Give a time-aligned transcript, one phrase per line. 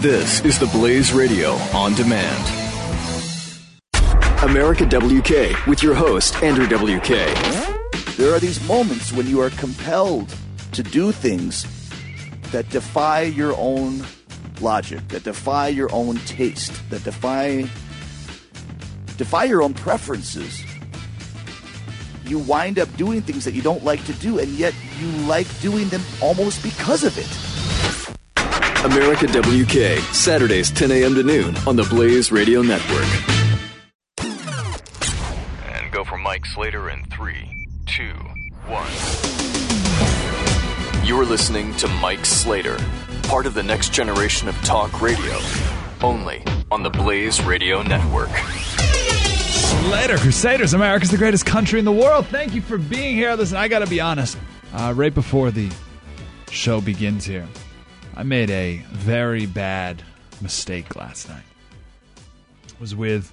[0.00, 2.44] This is the Blaze Radio on demand.
[4.44, 7.08] America WK with your host, Andrew WK.
[8.16, 10.32] There are these moments when you are compelled
[10.70, 11.66] to do things
[12.52, 14.06] that defy your own
[14.60, 17.68] logic, that defy your own taste, that defy
[19.16, 20.62] defy your own preferences.
[22.24, 25.48] You wind up doing things that you don't like to do, and yet you like
[25.60, 27.47] doing them almost because of it.
[28.84, 31.14] America WK, Saturdays 10 a.m.
[31.16, 33.04] to noon on the Blaze Radio Network.
[35.64, 38.14] And go for Mike Slater in three, two,
[38.66, 38.88] one.
[41.04, 42.78] You're listening to Mike Slater,
[43.24, 45.40] part of the next generation of talk radio,
[46.00, 48.30] only on the Blaze Radio Network.
[48.30, 52.28] Slater Crusaders, America's the greatest country in the world.
[52.28, 53.34] Thank you for being here.
[53.34, 54.38] Listen, I got to be honest.
[54.72, 55.68] Uh, right before the
[56.50, 57.48] show begins here,
[58.18, 60.02] I made a very bad
[60.40, 61.44] mistake last night.
[62.16, 63.32] I was with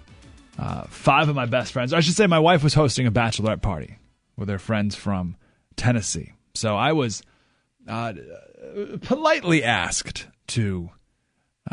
[0.59, 1.91] uh, five of my best friends.
[1.91, 3.97] I should say my wife was hosting a bachelorette party
[4.37, 5.37] with her friends from
[5.75, 6.33] Tennessee.
[6.53, 7.23] So I was
[7.87, 8.13] uh,
[9.01, 10.91] politely asked to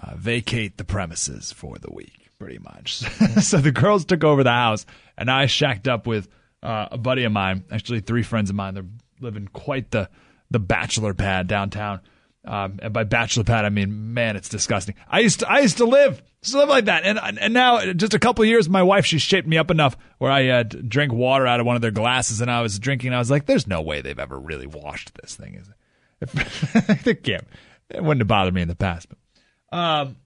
[0.02, 2.94] uh, vacate the premises for the week, pretty much.
[3.42, 4.86] so the girls took over the house,
[5.18, 6.28] and I shacked up with
[6.62, 8.72] uh, a buddy of mine, actually three friends of mine.
[8.72, 8.86] They're
[9.20, 10.08] living quite the
[10.50, 12.00] the bachelor pad downtown.
[12.44, 14.96] Um, and by bachelor pad, I mean, man, it's disgusting.
[15.08, 17.92] I used to, I used to live, used to live like that, and and now
[17.92, 21.12] just a couple years, my wife she shaped me up enough where I uh, drink
[21.12, 23.08] water out of one of their glasses, and I was drinking.
[23.08, 27.02] And I was like, "There's no way they've ever really washed this thing." Is it?
[27.04, 27.46] They can't.
[27.90, 30.16] It wouldn't have bothered me in the past, but um,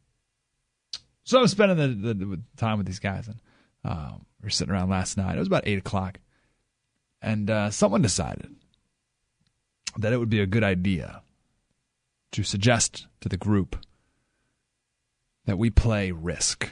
[1.24, 3.40] so I'm spending the, the, the time with these guys, and
[3.84, 5.36] um, we are sitting around last night.
[5.36, 6.18] It was about eight o'clock,
[7.20, 8.54] and uh, someone decided
[9.98, 11.22] that it would be a good idea
[12.36, 13.76] to suggest to the group
[15.46, 16.70] that we play Risk.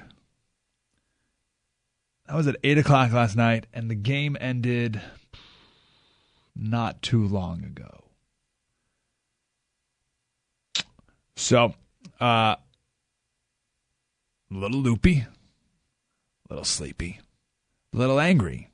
[2.26, 5.00] That was at 8 o'clock last night, and the game ended
[6.54, 8.04] not too long ago.
[11.36, 11.72] So,
[12.20, 12.58] uh, a
[14.50, 15.28] little loopy, a
[16.50, 17.20] little sleepy,
[17.94, 18.68] a little angry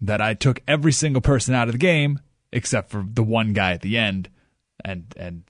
[0.00, 2.18] that I took every single person out of the game
[2.50, 4.30] except for the one guy at the end,
[4.84, 5.44] and and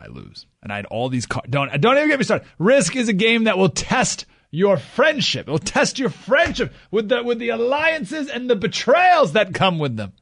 [0.00, 0.46] I lose.
[0.62, 1.48] And I had all these cards.
[1.50, 2.46] Don't don't even get me started.
[2.58, 5.48] Risk is a game that will test your friendship.
[5.48, 9.78] It will test your friendship with the with the alliances and the betrayals that come
[9.78, 10.12] with them.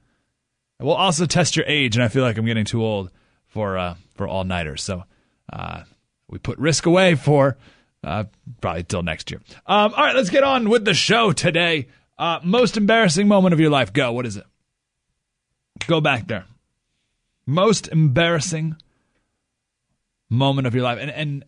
[0.81, 3.10] It will also test your age, and I feel like I'm getting too old
[3.47, 4.83] for uh, for all nighters.
[4.83, 5.05] So
[5.53, 5.83] uh,
[6.28, 7.56] we put Risk away for
[8.03, 8.25] uh,
[8.60, 9.41] probably till next year.
[9.66, 11.89] Um, all right, let's get on with the show today.
[12.19, 13.93] Uh, most embarrassing moment of your life.
[13.93, 14.12] Go.
[14.12, 14.47] What is it?
[15.87, 16.47] Go back there.
[17.47, 18.77] Most embarrassing
[20.32, 20.98] moment of your life.
[21.00, 21.44] And and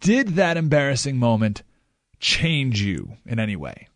[0.00, 1.62] did that embarrassing moment
[2.18, 3.88] change you in any way?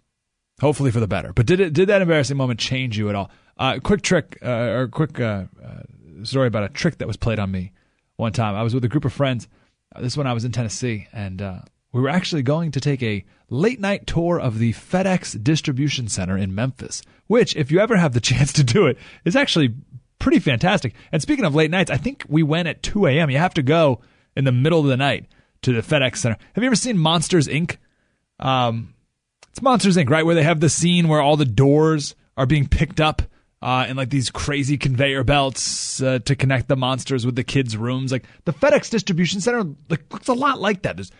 [0.60, 1.32] Hopefully for the better.
[1.32, 3.30] But did it did that embarrassing moment change you at all?
[3.56, 5.82] Uh, quick trick uh, or quick uh, uh
[6.24, 7.72] story about a trick that was played on me
[8.16, 8.54] one time.
[8.54, 9.48] I was with a group of friends.
[9.94, 11.60] Uh, this one I was in Tennessee, and uh,
[11.92, 16.36] we were actually going to take a late night tour of the FedEx distribution center
[16.36, 19.74] in Memphis, which, if you ever have the chance to do it, is actually
[20.18, 20.94] pretty fantastic.
[21.12, 23.30] And speaking of late nights, I think we went at 2 a.m.
[23.30, 24.00] You have to go
[24.36, 25.26] in the middle of the night
[25.62, 26.36] to the FedEx Center.
[26.54, 27.76] Have you ever seen Monsters Inc?
[28.38, 28.94] Um,
[29.50, 30.24] it's Monsters Inc, right?
[30.26, 33.22] Where they have the scene where all the doors are being picked up
[33.62, 37.76] uh, and like these crazy conveyor belts uh, to connect the monsters with the kids'
[37.76, 38.12] rooms.
[38.12, 40.96] Like the FedEx distribution center like looks a lot like that.
[40.96, 41.10] There's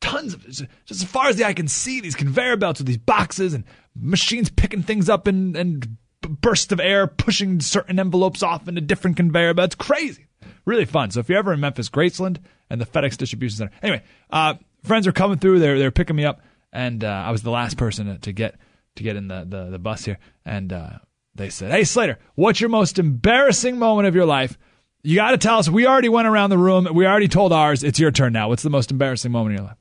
[0.00, 2.96] tons of just as far as the eye can see these conveyor belts with these
[2.96, 3.64] boxes and
[3.94, 9.16] machines picking things up and and bursts of air pushing certain envelopes off into different
[9.16, 9.74] conveyor belts.
[9.74, 10.26] Crazy.
[10.64, 11.10] Really fun.
[11.10, 12.38] So if you're ever in Memphis, Graceland
[12.70, 13.72] and the FedEx distribution center.
[13.82, 15.58] Anyway, uh, friends are coming through.
[15.58, 16.40] They're they're picking me up,
[16.72, 18.56] and uh, I was the last person to get
[18.96, 20.18] to get in the the, the bus here.
[20.44, 20.90] And uh,
[21.34, 24.58] they said, "Hey Slater, what's your most embarrassing moment of your life?"
[25.02, 25.68] You got to tell us.
[25.68, 26.88] We already went around the room.
[26.94, 27.84] We already told ours.
[27.84, 28.48] It's your turn now.
[28.48, 29.78] What's the most embarrassing moment of your life?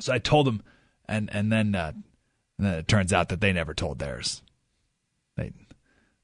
[0.00, 0.62] So I told them,
[1.08, 1.92] and and then, uh,
[2.58, 4.42] and then it turns out that they never told theirs.
[5.36, 5.52] They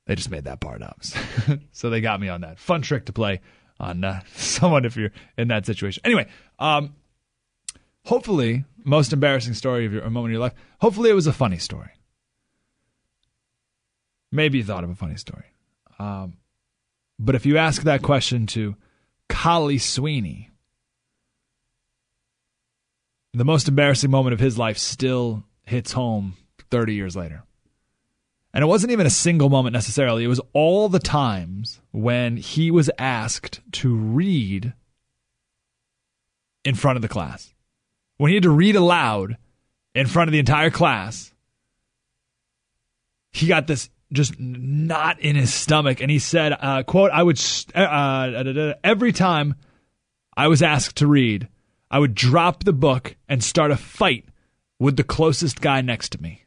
[0.07, 1.03] they just made that part up.
[1.73, 2.59] so they got me on that.
[2.59, 3.41] Fun trick to play
[3.79, 6.03] on uh, someone if you're in that situation.
[6.05, 6.27] Anyway,
[6.59, 6.95] um,
[8.05, 10.55] hopefully, most embarrassing story of your moment of your life.
[10.81, 11.91] Hopefully, it was a funny story.
[14.31, 15.45] Maybe you thought of a funny story.
[15.99, 16.39] Um,
[17.19, 18.75] but if you ask that question to
[19.29, 20.51] Khali Sweeney,
[23.35, 26.37] the most embarrassing moment of his life still hits home
[26.71, 27.45] 30 years later.
[28.55, 30.25] And it wasn't even a single moment necessarily.
[30.25, 34.75] It was all the times when he was asked to read
[36.65, 37.55] in front of the class.
[38.19, 39.39] When he had to read aloud
[39.95, 41.33] in front of the entire class,
[43.33, 47.41] he got this just knot in his stomach, and he said, uh, "quote I would
[47.75, 49.55] uh, uh, every time
[50.37, 51.49] I was asked to read,
[51.91, 54.27] I would drop the book and start a fight
[54.79, 56.45] with the closest guy next to me."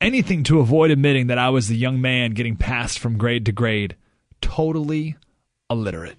[0.00, 3.52] Anything to avoid admitting that I was the young man getting passed from grade to
[3.52, 3.96] grade,
[4.40, 5.16] totally
[5.70, 6.18] illiterate.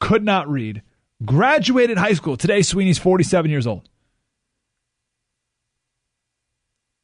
[0.00, 0.82] Could not read.
[1.24, 2.36] Graduated high school.
[2.36, 3.88] Today, Sweeney's 47 years old.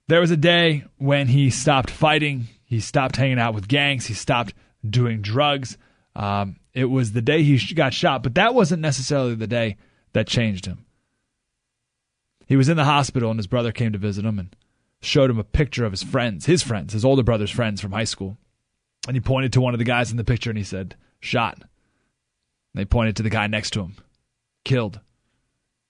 [0.09, 4.15] There was a day when he stopped fighting, he stopped hanging out with gangs, he
[4.15, 4.53] stopped
[4.89, 5.79] doing drugs.
[6.15, 9.79] Um, it was the day he got shot, but that wasn't necessarily the day
[10.13, 10.85] that changed him.
[12.53, 14.55] He was in the hospital, and his brother came to visit him and
[15.01, 18.05] showed him a picture of his friends, his friends, his older brother's friends from high
[18.05, 18.37] school.
[19.09, 21.57] And he pointed to one of the guys in the picture and he said, Shot.
[21.61, 21.69] And
[22.75, 23.97] they pointed to the guy next to him.
[24.67, 25.01] Killed.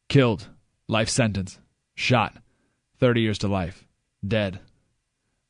[0.08, 0.46] Killed.
[0.86, 1.58] Life sentence.
[1.96, 2.36] Shot.
[3.00, 3.84] 30 years to life.
[4.24, 4.60] Dead.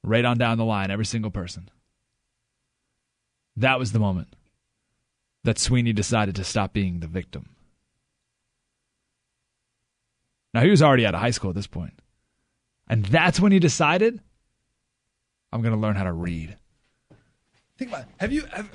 [0.03, 1.69] Right on down the line, every single person.
[3.55, 4.35] That was the moment
[5.45, 7.52] that Sweeney decided to stop being the victim.
[10.55, 11.95] Now, he was already out of high school at this point.
[12.89, 14.21] And that's when he decided,
[15.53, 16.57] I'm going to learn how to read.
[17.79, 18.09] Think about it.
[18.19, 18.71] Have you have,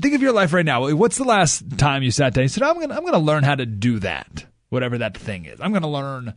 [0.00, 0.88] think of your life right now.
[0.94, 3.42] What's the last time you sat down and said, I'm going I'm going to learn
[3.42, 5.60] how to do that, whatever that thing is.
[5.60, 6.34] I'm going to learn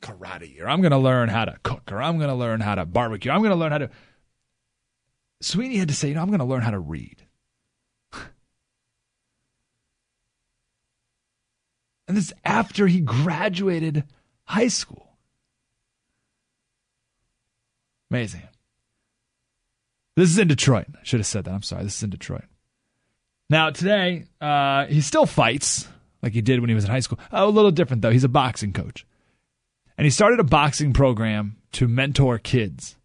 [0.00, 2.74] karate or I'm going to learn how to cook or I'm going to learn how
[2.74, 3.30] to barbecue.
[3.30, 3.90] I'm going to learn how to
[5.40, 7.23] Sweeney had to say, you know, I'm going to learn how to read.
[12.06, 14.04] And this after he graduated
[14.44, 15.16] high school.
[18.10, 18.42] Amazing.
[20.16, 20.86] This is in Detroit.
[20.94, 21.54] I should have said that.
[21.54, 21.84] I'm sorry.
[21.84, 22.44] This is in Detroit.
[23.50, 25.88] Now, today, uh, he still fights
[26.22, 27.18] like he did when he was in high school.
[27.32, 28.10] Oh, a little different, though.
[28.10, 29.04] He's a boxing coach.
[29.98, 32.96] And he started a boxing program to mentor kids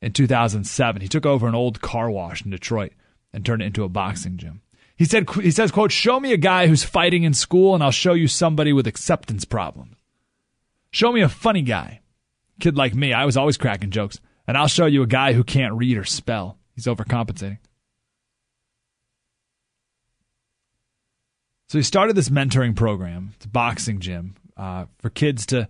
[0.00, 1.02] in 2007.
[1.02, 2.92] He took over an old car wash in Detroit
[3.32, 4.62] and turned it into a boxing gym.
[4.96, 7.90] He said, he says, quote, show me a guy who's fighting in school and I'll
[7.90, 9.96] show you somebody with acceptance problems.
[10.92, 12.00] Show me a funny guy.
[12.60, 14.20] Kid like me, I was always cracking jokes.
[14.46, 16.58] And I'll show you a guy who can't read or spell.
[16.74, 17.58] He's overcompensating.
[21.68, 25.68] So he started this mentoring program, it's a boxing gym, uh, for kids to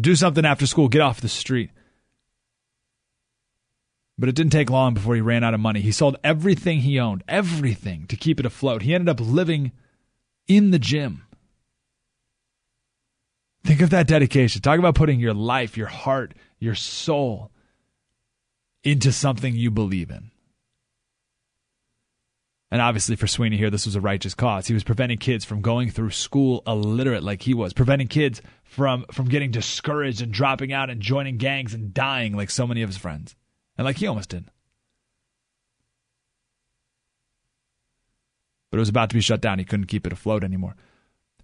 [0.00, 1.70] do something after school, get off the street.
[4.16, 5.80] But it didn't take long before he ran out of money.
[5.80, 8.82] He sold everything he owned, everything, to keep it afloat.
[8.82, 9.72] He ended up living
[10.46, 11.22] in the gym.
[13.64, 14.62] Think of that dedication.
[14.62, 17.50] Talk about putting your life, your heart, your soul
[18.84, 20.30] into something you believe in.
[22.70, 24.66] And obviously, for Sweeney here, this was a righteous cause.
[24.66, 29.06] He was preventing kids from going through school illiterate like he was, preventing kids from,
[29.12, 32.88] from getting discouraged and dropping out and joining gangs and dying like so many of
[32.88, 33.36] his friends,
[33.76, 34.44] and like he almost did.
[38.70, 39.58] But it was about to be shut down.
[39.58, 40.74] He couldn't keep it afloat anymore.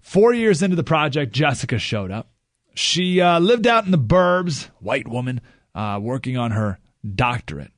[0.00, 2.30] Four years into the project, Jessica showed up.
[2.74, 5.40] She uh, lived out in the burbs, white woman,
[5.74, 6.78] uh, working on her
[7.14, 7.72] doctorate.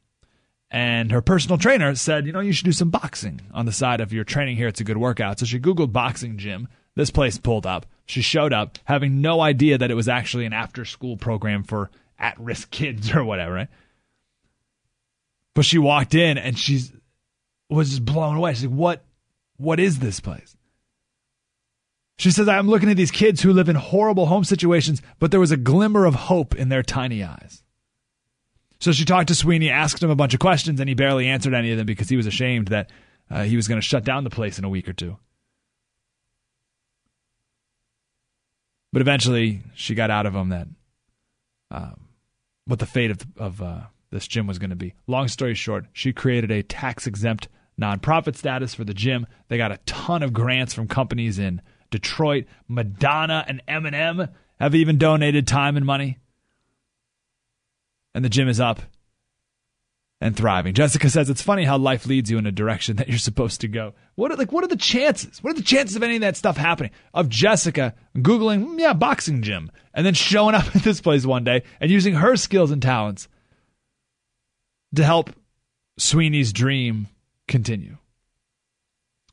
[0.71, 4.01] And her personal trainer said, you know, you should do some boxing on the side
[4.01, 4.69] of your training here.
[4.69, 5.39] It's a good workout.
[5.39, 6.69] So she Googled boxing gym.
[6.95, 7.85] This place pulled up.
[8.07, 11.91] She showed up having no idea that it was actually an after school program for
[12.19, 13.69] at risk kids or whatever, right?
[15.55, 16.81] But she walked in and she
[17.69, 18.55] was just blown away.
[18.55, 19.05] She's like, what,
[19.57, 20.57] what is this place?
[22.19, 25.41] She says, I'm looking at these kids who live in horrible home situations, but there
[25.41, 27.63] was a glimmer of hope in their tiny eyes.
[28.81, 31.55] So she talked to Sweeney, asked him a bunch of questions, and he barely answered
[31.55, 32.91] any of them because he was ashamed that
[33.31, 35.17] uh, he was going to shut down the place in a week or two.
[38.93, 40.69] But eventually, she got out of him that
[41.71, 42.09] um,
[42.67, 43.81] what the fate of, of uh,
[44.13, 44.95] this gym was going to be.
[45.07, 47.49] Long story short, she created a tax exempt
[47.81, 49.27] nonprofit status for the gym.
[49.49, 52.45] They got a ton of grants from companies in Detroit.
[52.69, 56.19] Madonna and Eminem have even donated time and money
[58.15, 58.81] and the gym is up
[60.21, 60.75] and thriving.
[60.75, 63.69] Jessica says it's funny how life leads you in a direction that you're supposed to
[63.69, 63.95] go.
[64.15, 65.43] What are, like what are the chances?
[65.43, 66.93] What are the chances of any of that stuff happening?
[67.13, 71.63] Of Jessica googling, yeah, boxing gym, and then showing up at this place one day
[71.81, 73.29] and using her skills and talents
[74.95, 75.31] to help
[75.99, 77.09] Sweeney's dream
[77.49, 77.99] continue.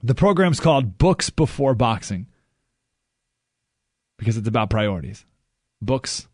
[0.02, 2.28] The program's called Books Before Boxing
[4.18, 5.26] because it's about priorities.
[5.82, 6.28] Books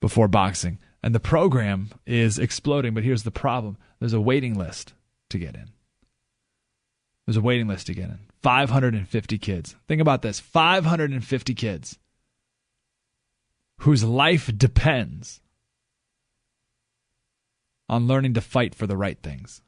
[0.00, 0.78] before boxing.
[1.02, 4.92] And the program is exploding, but here's the problem there's a waiting list
[5.30, 5.70] to get in.
[7.26, 8.18] There's a waiting list to get in.
[8.42, 9.76] 550 kids.
[9.88, 11.98] Think about this 550 kids
[13.78, 15.40] whose life depends
[17.94, 19.62] on learning to fight for the right things.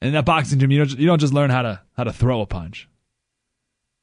[0.00, 2.12] And In that boxing gym, you don't, you don't just learn how to how to
[2.12, 2.88] throw a punch.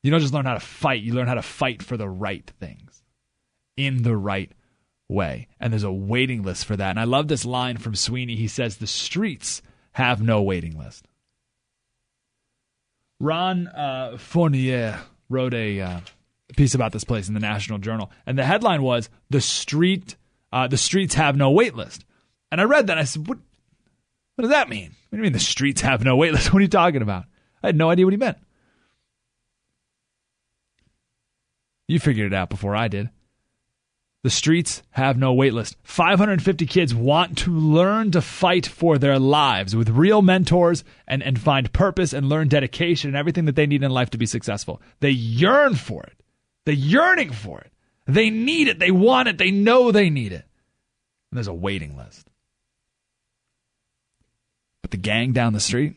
[0.01, 1.01] You don't just learn how to fight.
[1.01, 3.03] You learn how to fight for the right things
[3.77, 4.51] in the right
[5.10, 5.48] way.
[5.60, 6.89] And there's a waiting list for that.
[6.91, 8.36] And I love this line from Sweeney.
[8.36, 9.62] He says, The streets
[9.93, 11.07] have no waiting list.
[13.19, 16.00] Ron uh, Fournier wrote a uh,
[16.57, 20.17] piece about this place in the National Journal, and the headline was "The street,
[20.53, 22.05] uh, the streets have no wait list."
[22.51, 23.39] And I read that, I said, "What?
[24.36, 24.95] What does that mean?
[25.10, 26.48] What do you mean the streets have no wait list?
[26.53, 27.25] What are you talking about?"
[27.62, 28.38] I had no idea what he meant.
[31.88, 33.10] You figured it out before I did.
[34.24, 35.75] The streets have no waitlist.
[35.83, 41.38] 550 kids want to learn to fight for their lives with real mentors and, and
[41.38, 44.81] find purpose and learn dedication and everything that they need in life to be successful.
[45.01, 46.24] They yearn for it.
[46.65, 47.73] They're yearning for it.
[48.05, 48.79] They need it.
[48.79, 49.38] They want it.
[49.38, 50.45] They know they need it.
[51.31, 52.29] And there's a waiting list.
[54.81, 55.95] But the gang down the street,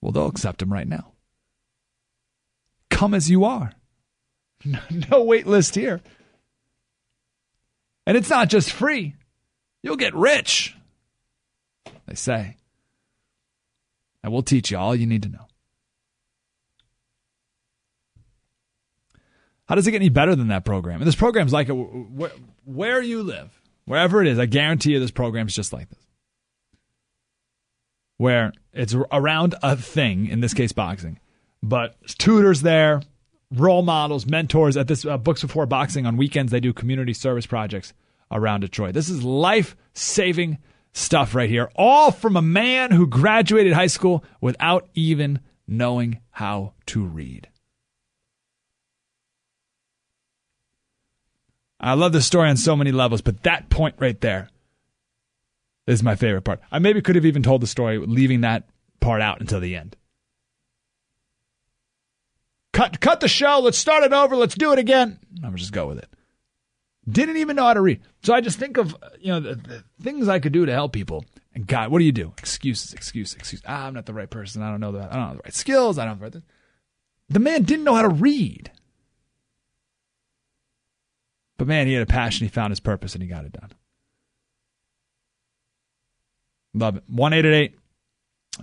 [0.00, 1.12] well, they'll accept them right now.
[2.90, 3.72] Come as you are.
[5.10, 6.00] No wait list here.
[8.06, 9.16] And it's not just free.
[9.82, 10.76] You'll get rich,
[12.06, 12.56] they say.
[14.22, 15.46] And we'll teach you all you need to know.
[19.68, 21.00] How does it get any better than that program?
[21.00, 22.32] And this program's like a, where,
[22.64, 25.98] where you live, wherever it is, I guarantee you this program's just like this.
[28.18, 31.18] Where it's around a thing, in this case boxing,
[31.62, 33.02] but tutors there,
[33.52, 36.52] role models, mentors at this uh, Books Before Boxing on weekends.
[36.52, 37.92] They do community service projects
[38.30, 38.94] around Detroit.
[38.94, 40.58] This is life saving
[40.92, 46.74] stuff right here, all from a man who graduated high school without even knowing how
[46.86, 47.48] to read.
[51.82, 54.48] I love the story on so many levels, but that point right there
[55.86, 56.60] is my favorite part.
[56.70, 58.68] I maybe could have even told the story leaving that
[59.00, 59.96] part out until the end.
[62.72, 63.58] Cut, cut the show.
[63.58, 64.36] Let's start it over.
[64.36, 65.18] Let's do it again.
[65.44, 66.08] I'm just go with it.
[67.08, 68.00] Didn't even know how to read.
[68.22, 70.92] So I just think of you know the, the things I could do to help
[70.92, 71.24] people.
[71.54, 72.32] And God, what do you do?
[72.38, 73.64] Excuses, excuses, excuses.
[73.68, 74.62] Ah, I'm not the right person.
[74.62, 75.12] I don't know that.
[75.12, 75.98] I don't have the right skills.
[75.98, 76.42] I don't the right.
[77.28, 78.70] The man didn't know how to read.
[81.62, 82.44] But man, he had a passion.
[82.44, 83.70] He found his purpose and he got it done.
[86.74, 87.04] Love it.
[87.06, 87.30] 1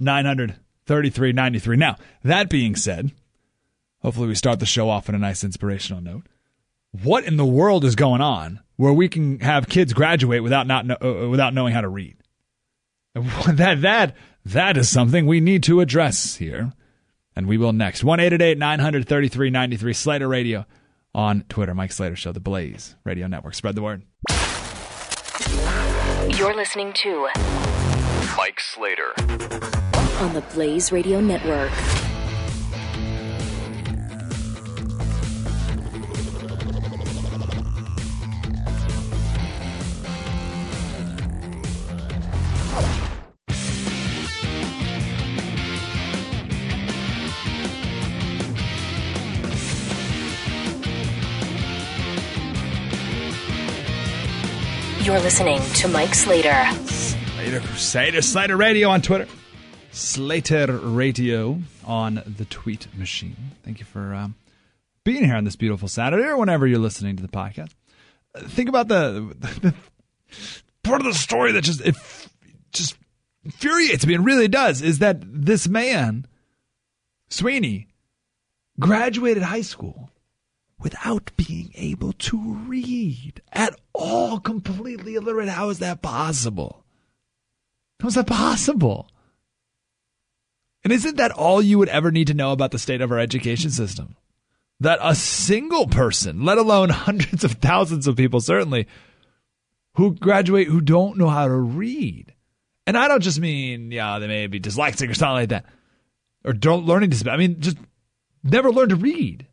[0.01, 1.77] 900 3393.
[1.77, 3.13] Now, that being said,
[4.01, 6.25] Hopefully, we start the show off on a nice inspirational note.
[6.91, 10.85] What in the world is going on where we can have kids graduate without not
[10.85, 12.17] know, uh, uh without knowing how to read?
[13.47, 16.73] That that that is something we need to address here,
[17.33, 18.03] and we will next.
[18.03, 20.65] One eight eight eight nine hundred thirty three ninety three Slater Radio
[21.13, 21.73] on Twitter.
[21.73, 23.55] Mike Slater Show, the Blaze Radio Network.
[23.55, 24.03] Spread the word.
[26.37, 27.27] You're listening to
[28.37, 29.13] Mike Slater
[30.21, 31.71] on the Blaze Radio Network.
[55.09, 56.69] You're listening to Mike Slater.
[56.85, 59.25] Slater, Slater, Slater Radio on Twitter.
[59.91, 63.35] Slater Radio on the tweet machine.
[63.63, 64.35] Thank you for um,
[65.03, 67.71] being here on this beautiful Saturday or whenever you're listening to the podcast.
[68.37, 69.73] Think about the, the
[70.83, 71.95] part of the story that just it
[72.71, 72.95] just
[73.43, 76.27] infuriates me and really does is that this man,
[77.31, 77.87] Sweeney,
[78.79, 80.11] graduated high school
[80.79, 85.49] without being able to read at all, completely illiterate.
[85.49, 86.83] How is that possible?
[87.99, 89.09] How is that possible?
[90.83, 93.19] And isn't that all you would ever need to know about the state of our
[93.19, 94.15] education system?
[94.79, 98.87] That a single person, let alone hundreds of thousands of people, certainly,
[99.95, 102.33] who graduate who don't know how to read.
[102.87, 105.65] And I don't just mean, yeah, they may be dyslexic or something like that,
[106.45, 107.43] or don't learning disability.
[107.43, 107.77] I mean, just
[108.41, 109.45] never learn to read.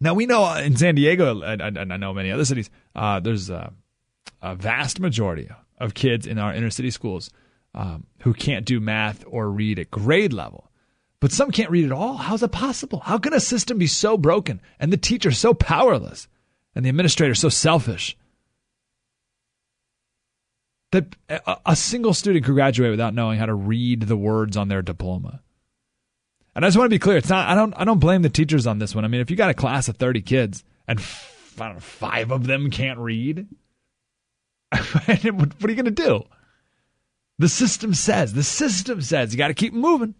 [0.00, 3.72] Now we know in San Diego, and I, know many other cities, uh, there's a,
[4.40, 7.30] a, vast majority of kids in our inner city schools
[7.74, 10.70] um, who can't do math or read at grade level.
[11.20, 12.16] But some can't read at all.
[12.16, 13.00] How's that possible?
[13.00, 16.28] How can a system be so broken and the teacher so powerless
[16.74, 18.16] and the administrator so selfish?
[20.92, 24.68] that a, a single student could graduate without knowing how to read the words on
[24.68, 25.40] their diploma.
[26.60, 27.48] And I just want to be clear, it's not.
[27.48, 27.72] I don't.
[27.74, 29.02] I don't blame the teachers on this one.
[29.02, 31.00] I mean, if you got a class of thirty kids and
[31.58, 33.46] know, five of them can't read,
[34.70, 36.22] what are you going to do?
[37.38, 38.34] The system says.
[38.34, 40.14] The system says you got to keep moving.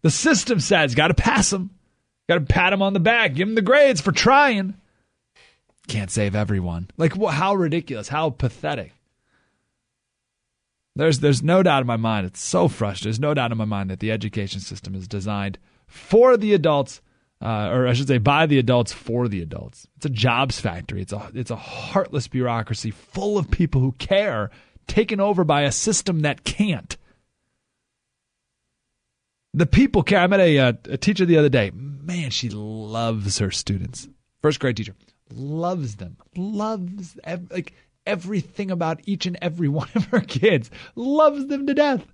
[0.00, 1.68] The system says got to pass them.
[2.30, 4.72] Got to pat them on the back, give them the grades for trying.
[5.86, 6.88] Can't save everyone.
[6.96, 8.94] Like, wh- how ridiculous, how pathetic.
[10.94, 13.08] There's, there's no doubt in my mind, it's so frustrating.
[13.08, 17.00] There's no doubt in my mind that the education system is designed for the adults,
[17.40, 19.86] uh, or I should say, by the adults for the adults.
[19.96, 21.00] It's a jobs factory.
[21.02, 24.50] It's a, it's a heartless bureaucracy full of people who care,
[24.86, 26.96] taken over by a system that can't.
[29.54, 30.20] The people care.
[30.20, 31.70] I met a, uh, a teacher the other day.
[31.74, 34.08] Man, she loves her students.
[34.42, 34.94] First grade teacher
[35.34, 37.16] loves them, loves
[37.50, 37.72] like
[38.06, 42.04] everything about each and every one of her kids, loves them to death.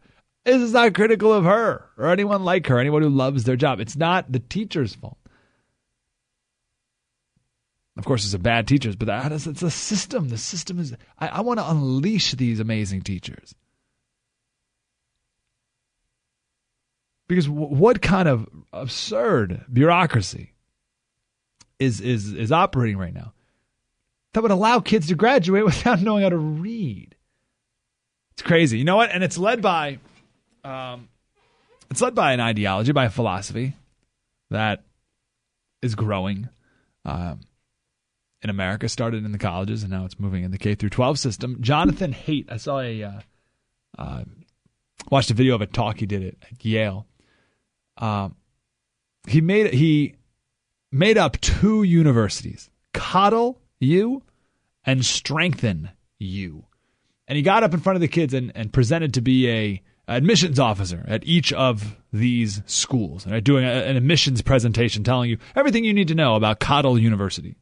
[0.45, 3.80] This is not critical of her or anyone like her, anyone who loves their job.
[3.80, 5.18] It's not the teacher's fault.
[7.99, 10.28] Of course, it's a bad teachers, but that is, it's a system.
[10.28, 10.95] The system is.
[11.18, 13.57] I, I want to unleash these amazing teachers.
[17.26, 20.52] Because w- what kind of absurd bureaucracy
[21.80, 23.33] is is is operating right now
[24.32, 27.14] that would allow kids to graduate without knowing how to read?
[28.32, 28.78] It's crazy.
[28.78, 29.11] You know what?
[29.11, 29.99] And it's led by,
[30.64, 31.08] um,
[31.90, 33.75] it's led by an ideology, by a philosophy
[34.50, 34.85] that
[35.82, 36.49] is growing.
[37.04, 37.40] Um,
[38.42, 41.18] in America, started in the colleges, and now it's moving in the K through 12
[41.18, 41.56] system.
[41.61, 43.20] Jonathan Haidt, I saw a, uh,
[43.99, 44.25] uh,
[45.11, 47.06] watched a video of a talk he did at, at Yale.
[47.97, 48.37] Um,
[49.26, 50.14] he made he
[50.92, 54.23] made up two universities, coddle you
[54.85, 56.64] and strengthen you.
[57.26, 59.82] And he got up in front of the kids and, and presented to be a
[60.08, 63.44] admissions officer at each of these schools, right?
[63.44, 67.57] Doing a, an admissions presentation telling you everything you need to know about Coddle University.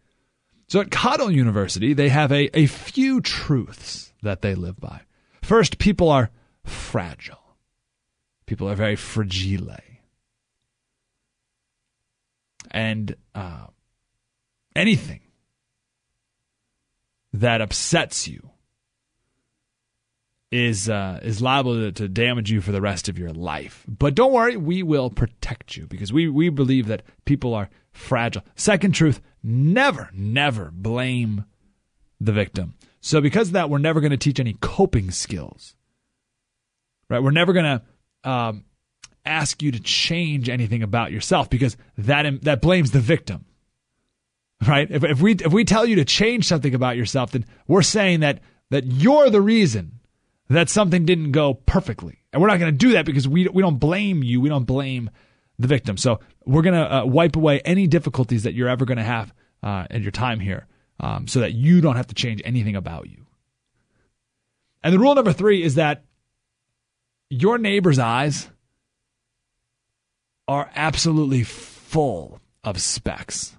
[0.69, 5.03] So at Coddle University, they have a, a few truths that they live by.
[5.43, 6.31] First, people are
[6.65, 7.39] fragile.
[8.47, 9.77] People are very fragile.
[12.71, 13.67] And uh,
[14.75, 15.21] anything
[17.41, 18.51] that upsets you
[20.53, 23.85] is uh, is liable to, to damage you for the rest of your life.
[23.89, 28.43] But don't worry, we will protect you because we, we believe that people are fragile.
[28.55, 31.45] Second truth, never, never blame
[32.21, 32.75] the victim.
[33.01, 35.75] So because of that, we're never going to teach any coping skills.
[37.09, 37.23] Right?
[37.23, 37.81] We're never going
[38.25, 38.65] to um,
[39.25, 43.45] ask you to change anything about yourself because that that blames the victim.
[44.67, 44.91] Right?
[44.91, 48.21] If, if we if we tell you to change something about yourself, then we're saying
[48.21, 48.41] that
[48.71, 50.01] that you're the reason
[50.49, 52.21] that something didn't go perfectly.
[52.33, 54.41] And we're not going to do that because we, we don't blame you.
[54.41, 55.11] We don't blame
[55.59, 55.97] the victim.
[55.97, 59.33] So we're going to uh, wipe away any difficulties that you're ever going to have
[59.63, 60.67] uh, in your time here
[61.01, 63.27] um, so that you don't have to change anything about you.
[64.83, 66.05] And the rule number three is that
[67.29, 68.49] your neighbor's eyes
[70.47, 73.56] are absolutely full of specks.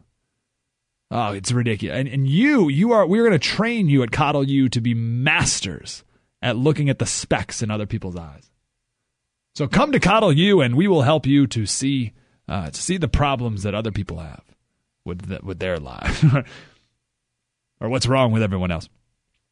[1.09, 1.97] Oh, it's ridiculous.
[1.97, 4.93] And, and you, you are, we're going to train you at Coddle U to be
[4.93, 6.03] masters
[6.41, 8.49] at looking at the specks in other people's eyes.
[9.55, 12.13] So come to Coddle U, and we will help you to see
[12.47, 14.43] uh, to see the problems that other people have
[15.03, 16.23] with the, with their lives,
[17.81, 18.87] or what's wrong with everyone else.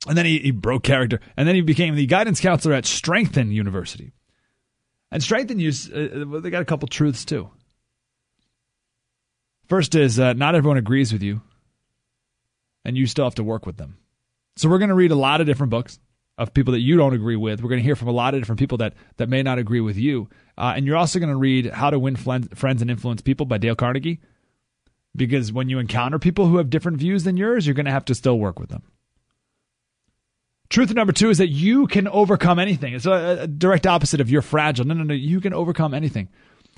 [0.07, 3.51] And then he, he broke character, and then he became the guidance counselor at Strengthen
[3.51, 4.13] University.
[5.11, 7.49] And Strengthen U, uh, they got a couple truths too.
[9.67, 11.41] First is uh, not everyone agrees with you,
[12.83, 13.97] and you still have to work with them.
[14.55, 15.99] So we're going to read a lot of different books
[16.37, 17.61] of people that you don't agree with.
[17.61, 19.81] We're going to hear from a lot of different people that that may not agree
[19.81, 20.29] with you.
[20.57, 23.57] Uh, and you're also going to read How to Win Friends and Influence People by
[23.57, 24.19] Dale Carnegie.
[25.15, 28.05] Because when you encounter people who have different views than yours, you're going to have
[28.05, 28.83] to still work with them.
[30.69, 32.93] Truth number two is that you can overcome anything.
[32.93, 34.85] It's a, a direct opposite of you're fragile.
[34.85, 35.13] No, no, no.
[35.13, 36.27] You can overcome anything.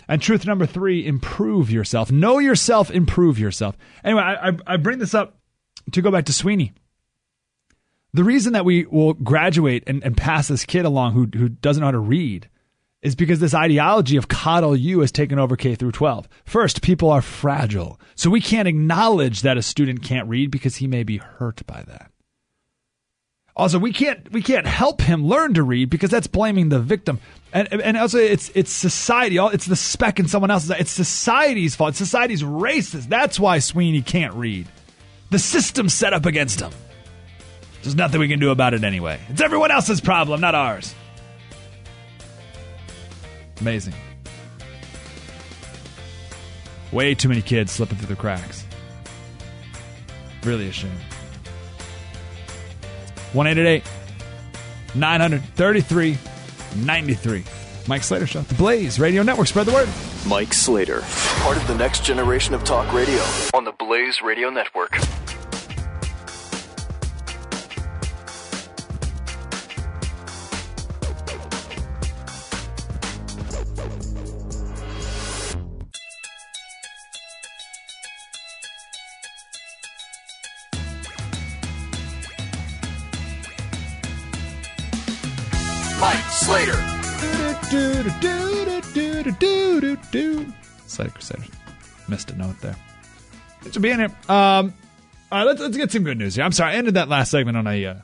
[0.08, 2.12] And truth number three, improve yourself.
[2.12, 3.78] Know yourself, improve yourself.
[4.04, 5.38] Anyway, I, I, I bring this up
[5.91, 6.74] to go back to Sweeney
[8.17, 11.82] the reason that we will graduate and, and pass this kid along who, who doesn't
[11.82, 12.50] know how to read
[13.04, 16.28] is because this ideology of coddle you has taken over K through 12.
[16.43, 18.00] First, people are fragile.
[18.15, 21.84] So we can't acknowledge that a student can't read because he may be hurt by
[21.84, 22.12] that.
[23.56, 27.20] Also, we can't we can't help him learn to read because that's blaming the victim.
[27.53, 29.38] And and also it's it's society.
[29.38, 30.71] It's the speck in someone else's.
[30.71, 31.89] It's society's fault.
[31.89, 33.07] It's society's racist.
[33.07, 34.67] That's why Sweeney can't read.
[35.29, 36.71] The system's set up against him.
[37.83, 39.19] There's nothing we can do about it anyway.
[39.29, 40.93] It's everyone else's problem, not ours.
[43.62, 43.93] Amazing.
[46.91, 48.65] Way too many kids slipping through the cracks.
[50.43, 50.91] Really a shame.
[53.33, 53.83] 188
[54.95, 56.17] 933
[56.85, 57.43] 93.
[57.87, 58.41] Mike Slater Show.
[58.41, 59.47] The Blaze Radio Network.
[59.47, 59.89] Spread the word.
[60.27, 61.01] Mike Slater,
[61.41, 63.21] part of the next generation of talk radio
[63.53, 64.97] on the Blaze Radio Network.
[90.88, 91.43] Slater Crusader.
[92.08, 92.76] Missed a note there.
[93.62, 94.12] Thanks for being here.
[94.30, 94.74] Um,
[95.32, 96.43] all right, let's, let's get some good news here.
[96.43, 97.96] I'm sorry, I ended that last segment on a uh,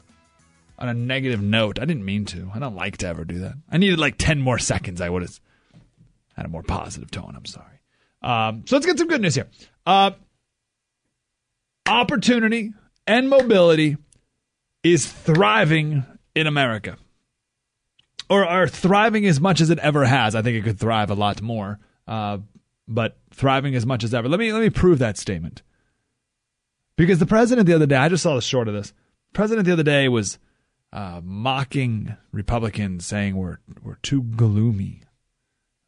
[0.78, 1.80] on a negative note.
[1.80, 2.52] I didn't mean to.
[2.54, 3.54] I don't like to ever do that.
[3.72, 5.00] I needed like ten more seconds.
[5.00, 5.39] I would have
[6.36, 7.34] had a more positive tone.
[7.36, 7.80] I'm sorry.
[8.22, 9.48] Um, so let's get some good news here.
[9.86, 10.12] Uh,
[11.88, 12.74] opportunity
[13.08, 13.98] and mobility
[14.84, 16.98] is thriving in America
[18.34, 20.34] or are thriving as much as it ever has.
[20.34, 22.39] I think it could thrive a lot more, uh,
[22.88, 24.28] but thriving as much as ever.
[24.28, 25.62] Let me let me prove that statement.
[26.96, 28.89] Because the president the other day, I just saw the short of this.
[28.89, 30.39] The president the other day was
[30.91, 35.04] uh, mocking Republicans, saying we're we're too gloomy.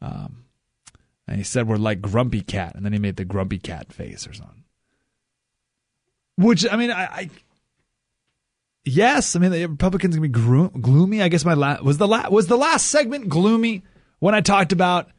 [0.00, 0.44] Um,
[1.26, 4.24] and he said we're like Grumpy Cat, and then he made the Grumpy Cat face
[4.24, 4.62] or something.
[6.36, 7.30] Which I mean, I, I
[8.86, 11.20] yes, I mean the Republicans gonna be gro- gloomy.
[11.20, 13.82] I guess my la- was the la- was the last segment gloomy
[14.20, 15.10] when I talked about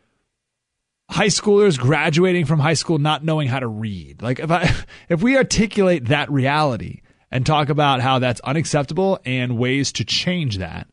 [1.10, 4.22] high schoolers graduating from high school not knowing how to read.
[4.22, 4.74] Like if I
[5.10, 10.58] if we articulate that reality and talk about how that's unacceptable and ways to change
[10.58, 10.88] that,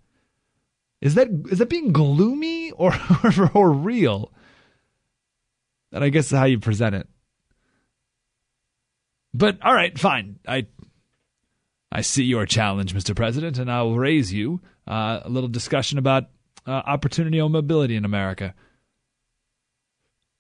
[1.00, 4.32] is that is that being gloomy or or, or real?
[5.92, 7.08] That I guess is how you present it.
[9.32, 10.38] But all right, fine.
[10.46, 10.66] I
[11.94, 13.14] I see your challenge, Mr.
[13.14, 16.24] President, and I will raise you uh, a little discussion about
[16.66, 18.52] uh, opportunity or mobility in America.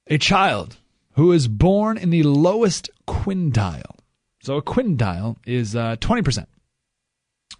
[0.08, 0.76] A child
[1.12, 3.98] who is born in the lowest quintile.
[4.42, 6.46] So a quintile is uh, 20%.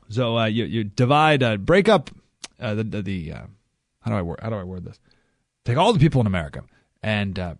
[0.09, 2.11] So uh, you, you divide, uh, break up
[2.59, 3.43] uh, the, the, the uh,
[4.01, 4.99] how do I word, how do I word this?
[5.65, 6.65] Take all the people in America
[7.01, 7.55] and uh,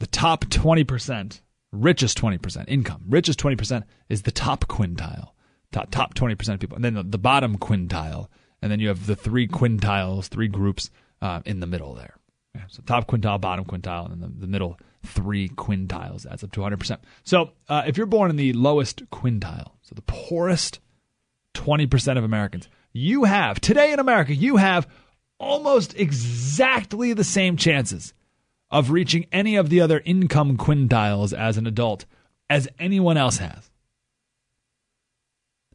[0.00, 5.30] the top 20%, richest 20% income, richest 20% is the top quintile
[5.72, 6.76] top, top 20% of people.
[6.76, 8.28] And then the, the, bottom quintile.
[8.62, 12.16] And then you have the three quintiles, three groups uh, in the middle there.
[12.54, 16.52] Yeah, so top quintile, bottom quintile, and then the, the middle three quintiles adds up
[16.52, 16.98] to 100%.
[17.22, 20.80] So uh, if you're born in the lowest quintile, so the poorest
[21.54, 24.88] 20% of Americans, you have, today in America, you have
[25.38, 28.14] almost exactly the same chances
[28.70, 32.04] of reaching any of the other income quintiles as an adult
[32.48, 33.70] as anyone else has.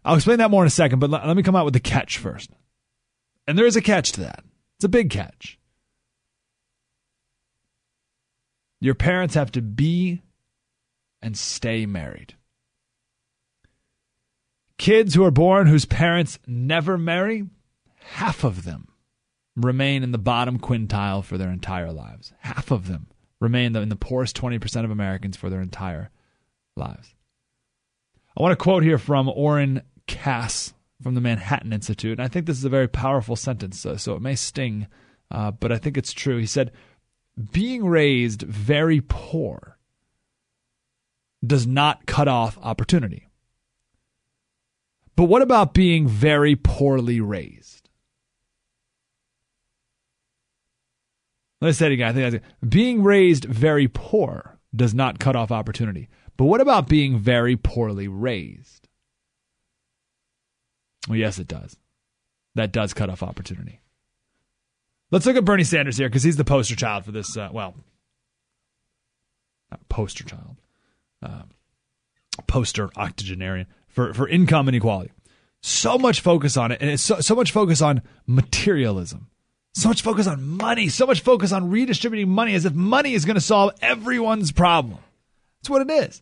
[0.03, 1.79] I'll explain that more in a second, but let, let me come out with the
[1.79, 2.49] catch first.
[3.47, 4.43] And there is a catch to that.
[4.77, 5.59] It's a big catch.
[8.79, 10.23] Your parents have to be
[11.21, 12.33] and stay married.
[14.77, 17.47] Kids who are born whose parents never marry,
[17.99, 18.87] half of them
[19.55, 22.33] remain in the bottom quintile for their entire lives.
[22.39, 23.07] Half of them
[23.39, 26.09] remain in the poorest 20% of Americans for their entire
[26.75, 27.13] lives.
[28.35, 29.81] I want to quote here from Oren
[30.11, 32.19] Cass from the Manhattan Institute.
[32.19, 34.87] And I think this is a very powerful sentence, so, it may sting,
[35.31, 36.37] uh, but I think it's true.
[36.37, 36.71] He said,
[37.51, 39.77] Being raised very poor
[41.43, 43.29] does not cut off opportunity.
[45.15, 47.89] But what about being very poorly raised?
[51.61, 52.09] Let me say it again.
[52.09, 56.09] I think that's being raised very poor does not cut off opportunity.
[56.37, 58.80] But what about being very poorly raised?
[61.07, 61.77] Well, yes, it does.
[62.55, 63.79] That does cut off opportunity.
[65.09, 67.35] Let's look at Bernie Sanders here because he's the poster child for this.
[67.35, 67.75] Uh, well,
[69.89, 70.55] poster child,
[71.23, 71.43] uh,
[72.47, 75.11] poster octogenarian for, for income inequality.
[75.61, 79.27] So much focus on it, and it's so, so much focus on materialism.
[79.73, 83.25] So much focus on money, so much focus on redistributing money as if money is
[83.25, 84.99] going to solve everyone's problem.
[85.61, 86.21] That's what it is.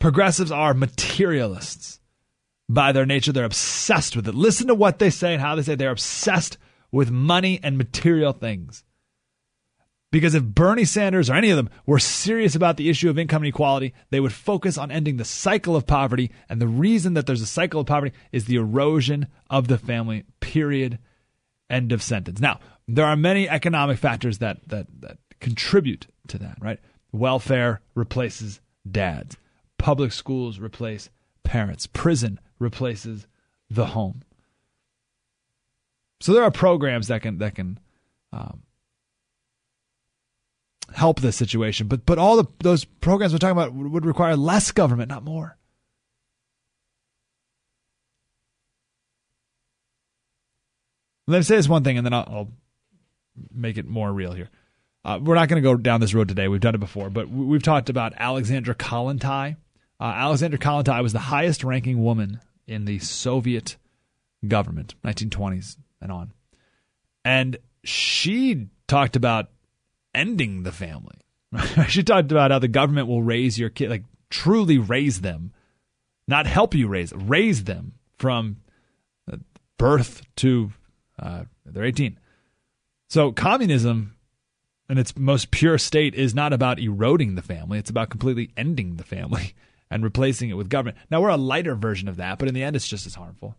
[0.00, 2.00] Progressives are materialists
[2.68, 3.32] by their nature.
[3.32, 4.34] They're obsessed with it.
[4.34, 6.58] Listen to what they say and how they say they're obsessed
[6.90, 8.84] with money and material things.
[10.12, 13.42] Because if Bernie Sanders or any of them were serious about the issue of income
[13.42, 16.30] inequality, they would focus on ending the cycle of poverty.
[16.48, 20.24] And the reason that there's a cycle of poverty is the erosion of the family,
[20.40, 20.98] period.
[21.68, 22.40] End of sentence.
[22.40, 26.78] Now, there are many economic factors that, that, that contribute to that, right?
[27.12, 29.36] Welfare replaces dads,
[29.76, 31.10] public schools replace
[31.42, 33.26] parents, prison replaces
[33.70, 34.22] the home.
[36.20, 37.78] So there are programs that can that can
[38.32, 38.62] um,
[40.94, 44.72] help this situation, but but all the, those programs we're talking about would require less
[44.72, 45.56] government, not more.
[51.28, 52.52] Let me say this one thing, and then I'll, I'll
[53.52, 54.48] make it more real here.
[55.04, 56.48] Uh, we're not going to go down this road today.
[56.48, 59.56] We've done it before, but we've talked about Alexandra Kollontai.
[59.98, 63.76] Uh, Kollontai was the highest ranking woman in the Soviet
[64.46, 66.32] government, 1920s and on.
[67.24, 69.50] And she talked about
[70.14, 71.16] ending the family.
[71.88, 75.52] she talked about how the government will raise your kid, like truly raise them,
[76.28, 78.58] not help you raise, raise them from
[79.78, 80.72] birth to
[81.18, 82.18] uh, they're 18.
[83.08, 84.16] So communism
[84.88, 87.78] in its most pure state is not about eroding the family.
[87.78, 89.54] It's about completely ending the family
[89.90, 90.96] and replacing it with government.
[91.10, 93.56] Now we're a lighter version of that, but in the end, it's just as harmful.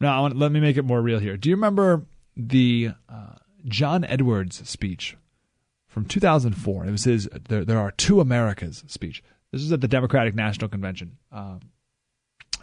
[0.00, 1.36] Now, want, let me make it more real here.
[1.36, 3.34] Do you remember the uh,
[3.66, 5.16] John Edwards speech
[5.88, 6.86] from 2004?
[6.86, 9.22] It was his "There, there Are Two Americas" speech.
[9.50, 11.16] This was at the Democratic National Convention.
[11.32, 11.60] Um,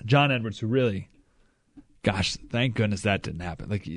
[0.05, 1.09] John Edwards, who really,
[2.03, 3.69] gosh, thank goodness that didn't happen.
[3.69, 3.87] Like,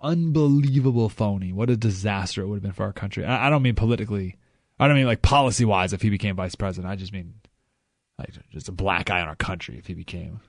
[0.00, 1.52] unbelievable phony.
[1.52, 3.24] What a disaster it would have been for our country.
[3.24, 4.36] I, don't mean politically.
[4.78, 6.90] I don't mean like policy wise if he became vice president.
[6.90, 7.34] I just mean
[8.18, 10.40] like just a black eye on our country if he became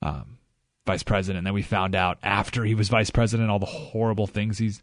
[0.00, 0.38] um,
[0.86, 1.38] vice president.
[1.38, 4.82] And then we found out after he was vice president all the horrible things he's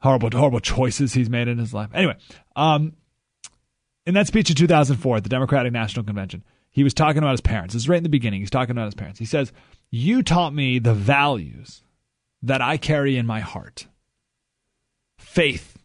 [0.00, 1.90] horrible horrible choices he's made in his life.
[1.94, 2.16] Anyway,
[2.56, 2.94] um,
[4.06, 7.40] in that speech in 2004 at the Democratic National Convention, he was talking about his
[7.40, 7.74] parents.
[7.74, 8.40] Is right in the beginning.
[8.40, 9.18] He's talking about his parents.
[9.18, 9.52] He says,
[9.90, 11.82] "You taught me the values
[12.42, 13.86] that I carry in my heart:
[15.18, 15.78] faith,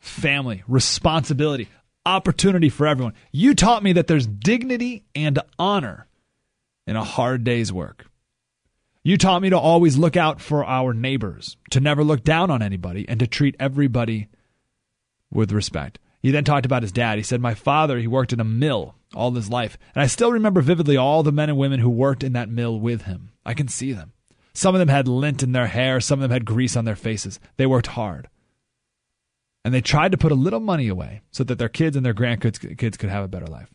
[0.00, 1.68] family, responsibility,
[2.06, 3.14] opportunity for everyone.
[3.32, 6.06] You taught me that there's dignity and honor
[6.86, 8.06] in a hard day's work."
[9.02, 12.60] You taught me to always look out for our neighbors, to never look down on
[12.60, 14.28] anybody, and to treat everybody
[15.30, 15.98] with respect.
[16.20, 17.16] He then talked about his dad.
[17.16, 19.78] He said, My father, he worked in a mill all his life.
[19.94, 22.78] And I still remember vividly all the men and women who worked in that mill
[22.78, 23.30] with him.
[23.44, 24.12] I can see them.
[24.52, 26.96] Some of them had lint in their hair, some of them had grease on their
[26.96, 27.38] faces.
[27.56, 28.28] They worked hard.
[29.64, 32.14] And they tried to put a little money away so that their kids and their
[32.14, 33.72] grandkids kids could have a better life.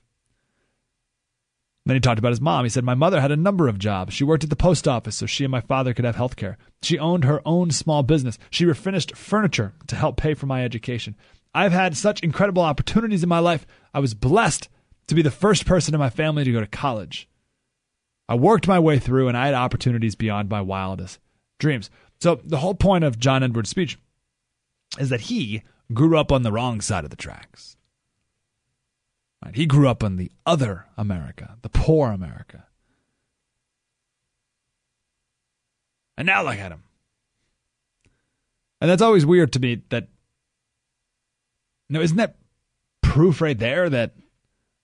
[1.85, 2.65] Then he talked about his mom.
[2.65, 4.13] He said, My mother had a number of jobs.
[4.13, 6.57] She worked at the post office so she and my father could have health care.
[6.81, 8.39] She owned her own small business.
[8.49, 11.15] She refinished furniture to help pay for my education.
[11.53, 13.67] I've had such incredible opportunities in my life.
[13.93, 14.67] I was blessed
[15.07, 17.29] to be the first person in my family to go to college.
[18.27, 21.19] I worked my way through and I had opportunities beyond my wildest
[21.59, 21.89] dreams.
[22.19, 23.99] So, the whole point of John Edwards' speech
[24.97, 27.77] is that he grew up on the wrong side of the tracks.
[29.43, 29.55] Right?
[29.55, 32.65] He grew up on the other America, the poor America.
[36.17, 36.83] And now look at him.
[38.81, 40.07] And that's always weird to me that
[41.89, 42.37] no, isn't that
[43.01, 44.13] proof right there that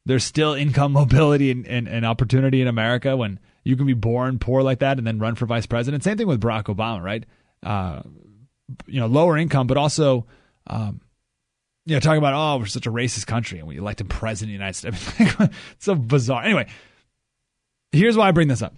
[0.05, 4.39] there's still income mobility and, and, and, opportunity in America when you can be born
[4.39, 6.03] poor like that and then run for vice president?
[6.03, 7.25] Same thing with Barack Obama, right?
[7.63, 8.01] Uh,
[8.87, 10.25] you know, lower income, but also
[10.67, 11.01] um,
[11.85, 14.75] you know, talking about, oh, we're such a racist country and we elect president of
[14.77, 15.53] the United States.
[15.71, 16.43] it's so bizarre.
[16.43, 16.67] Anyway,
[17.91, 18.75] here's why I bring this up.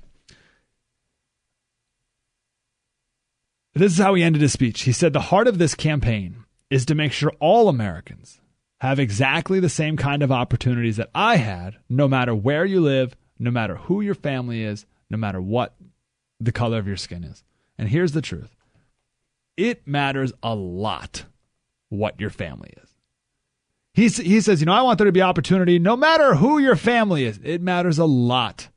[3.76, 4.84] This is how he ended his speech.
[4.84, 8.40] He said, The heart of this campaign is to make sure all Americans
[8.84, 13.16] have exactly the same kind of opportunities that I had, no matter where you live,
[13.40, 15.74] no matter who your family is, no matter what
[16.42, 17.46] the color of your skin is.
[17.78, 18.54] And here's the truth
[19.56, 21.24] it matters a lot
[21.88, 22.90] what your family is.
[23.94, 26.76] He, he says, you know, I want there to be opportunity no matter who your
[26.76, 27.40] family is.
[27.42, 28.68] It matters a lot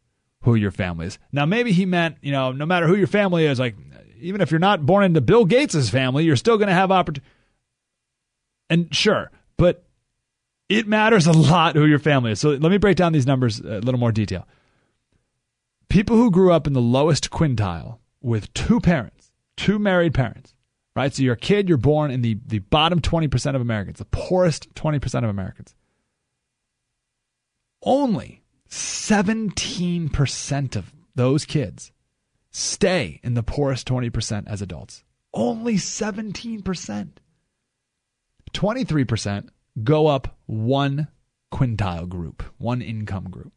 [0.42, 1.18] who your family is.
[1.32, 3.74] Now, maybe he meant, you know, no matter who your family is, like,
[4.20, 7.28] even if you're not born into Bill Gates' family, you're still going to have opportunity.
[8.70, 9.82] And sure, but
[10.68, 12.40] it matters a lot who your family is.
[12.40, 14.46] So let me break down these numbers a little more detail.
[15.88, 20.54] People who grew up in the lowest quintile with two parents, two married parents,
[20.96, 21.14] right?
[21.14, 24.74] So you're a kid, you're born in the, the bottom 20% of Americans, the poorest
[24.74, 25.76] 20% of Americans.
[27.82, 31.92] Only 17% of those kids,
[32.50, 35.04] stay in the poorest 20% as adults.
[35.32, 37.08] Only 17%.
[38.52, 39.48] 23%
[39.82, 41.08] go up one
[41.52, 43.52] quintile group, one income group.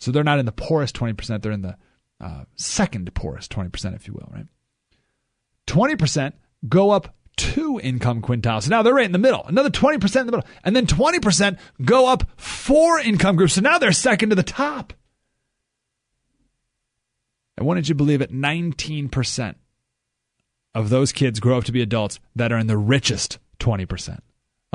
[0.00, 1.76] So they're not in the poorest 20%, they're in the
[2.20, 4.46] uh, second poorest 20%, if you will, right?
[5.66, 6.32] 20%
[6.68, 8.64] go up two income quintiles.
[8.64, 9.44] So now they're right in the middle.
[9.46, 10.48] Another 20% in the middle.
[10.62, 13.54] And then 20% go up four income groups.
[13.54, 14.92] So now they're second to the top.
[17.56, 18.32] And wouldn't you believe it?
[18.32, 19.54] 19%
[20.74, 24.20] of those kids grow up to be adults that are in the richest 20%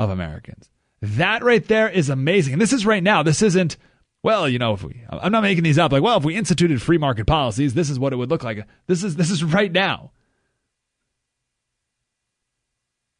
[0.00, 0.70] of Americans.
[1.02, 2.54] That right there is amazing.
[2.54, 3.22] And this is right now.
[3.22, 3.76] This isn't,
[4.22, 5.92] well, you know, if we, I'm not making these up.
[5.92, 8.66] Like, well, if we instituted free market policies, this is what it would look like.
[8.86, 10.12] This is, this is right now.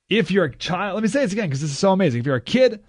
[0.09, 2.21] If you're a child, let me say this again because this is so amazing.
[2.21, 2.83] If you're a kid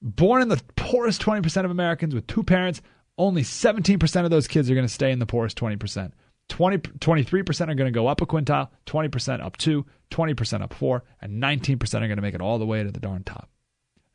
[0.00, 2.80] born in the poorest 20% of Americans with two parents,
[3.18, 6.12] only 17% of those kids are going to stay in the poorest 20%.
[6.48, 11.04] 20, 23% are going to go up a quintile, 20% up two, 20% up four,
[11.20, 13.48] and 19% are going to make it all the way to the darn top.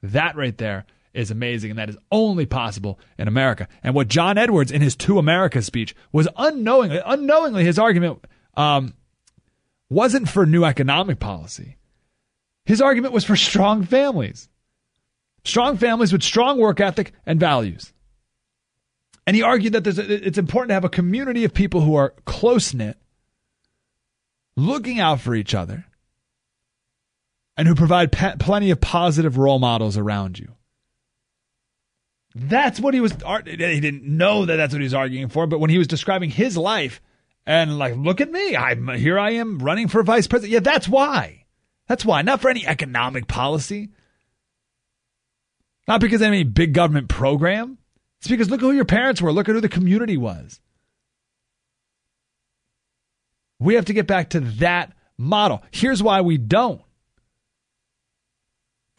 [0.01, 3.67] That right there is amazing, and that is only possible in America.
[3.83, 8.93] And what John Edwards in his Two America speech was unknowingly, unknowingly, his argument um,
[9.89, 11.77] wasn't for new economic policy.
[12.65, 14.49] His argument was for strong families,
[15.43, 17.91] strong families with strong work ethic and values.
[19.27, 22.13] And he argued that a, it's important to have a community of people who are
[22.25, 22.97] close knit,
[24.55, 25.85] looking out for each other,
[27.55, 30.53] and who provide plenty of positive role models around you.
[32.33, 33.11] That's what he was.
[33.45, 36.29] He didn't know that that's what he was arguing for, but when he was describing
[36.29, 37.01] his life
[37.45, 39.19] and like, look at me, I'm here.
[39.19, 40.53] I am running for vice president.
[40.53, 41.45] Yeah, that's why.
[41.87, 42.21] That's why.
[42.21, 43.89] Not for any economic policy.
[45.87, 47.77] Not because of any big government program.
[48.21, 49.33] It's because look at who your parents were.
[49.33, 50.59] Look at who the community was.
[53.59, 55.63] We have to get back to that model.
[55.71, 56.81] Here's why we don't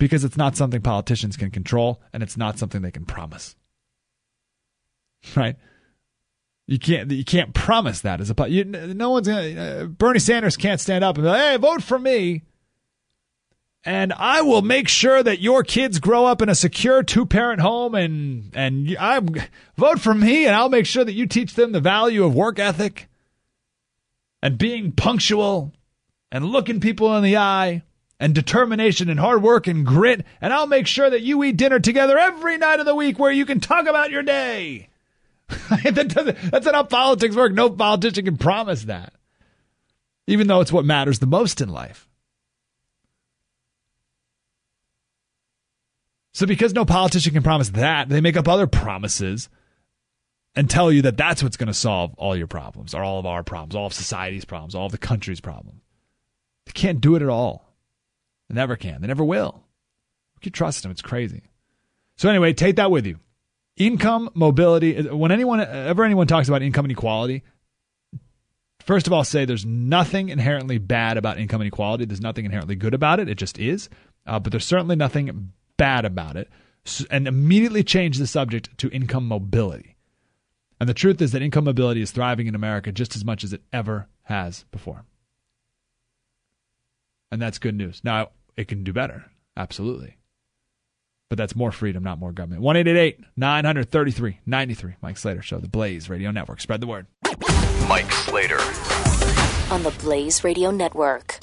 [0.00, 3.54] because it's not something politicians can control and it's not something they can promise.
[5.37, 5.54] Right?
[6.66, 10.56] You can't you can't promise that as a you, no one's gonna uh, Bernie Sanders
[10.56, 12.42] can't stand up and be like, "Hey, vote for me."
[13.85, 17.97] And I will make sure that your kids grow up in a secure two-parent home
[17.97, 19.21] and and I
[19.77, 22.61] vote for me and I'll make sure that you teach them the value of work
[22.61, 23.09] ethic
[24.40, 25.73] and being punctual
[26.31, 27.83] and looking people in the eye
[28.23, 31.81] and determination and hard work and grit, and I'll make sure that you eat dinner
[31.81, 34.90] together every night of the week where you can talk about your day.
[35.49, 37.53] that that's not how politics work.
[37.53, 39.12] No politician can promise that,
[40.29, 42.09] even though it's what matters the most in life.
[46.33, 49.49] So, because no politician can promise that, they make up other promises
[50.55, 53.27] and tell you that that's what's going to solve all your problems, or all of
[53.27, 55.81] our problems, all of society's problems, all of the country's problems.
[56.66, 57.75] They can't do it at all.
[58.49, 59.01] They never can.
[59.01, 59.62] They never will.
[60.42, 60.90] You trust them.
[60.90, 61.42] It's crazy.
[62.16, 63.18] So anyway, take that with you.
[63.77, 65.01] Income mobility.
[65.03, 67.42] When anyone ever anyone talks about income inequality,
[68.81, 72.05] first of all, say there's nothing inherently bad about income inequality.
[72.05, 73.29] There's nothing inherently good about it.
[73.29, 73.88] It just is.
[74.27, 76.49] Uh, but there's certainly nothing bad about it.
[77.11, 79.97] And immediately change the subject to income mobility.
[80.79, 83.53] And the truth is that income mobility is thriving in America just as much as
[83.53, 85.05] it ever has before.
[87.33, 88.01] And that's good news.
[88.05, 89.25] Now, it can do better.
[89.57, 90.18] Absolutely.
[91.29, 92.62] But that's more freedom, not more government.
[92.62, 92.77] 1
[93.37, 94.95] 933 93.
[95.03, 96.61] Mike Slater Show, the Blaze Radio Network.
[96.61, 97.07] Spread the word.
[97.88, 98.61] Mike Slater.
[99.73, 101.38] On the Blaze Radio Network.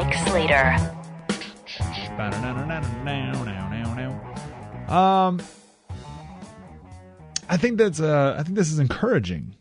[0.00, 0.96] Mike Slater.
[4.88, 5.40] Um,
[7.48, 9.56] I think that's uh, I think this is encouraging.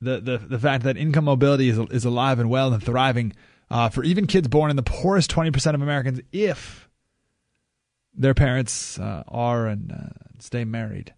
[0.00, 3.32] The the the fact that income mobility is is alive and well and thriving
[3.68, 6.88] uh, for even kids born in the poorest twenty percent of Americans, if
[8.14, 9.92] their parents uh, are and
[10.38, 11.14] stay married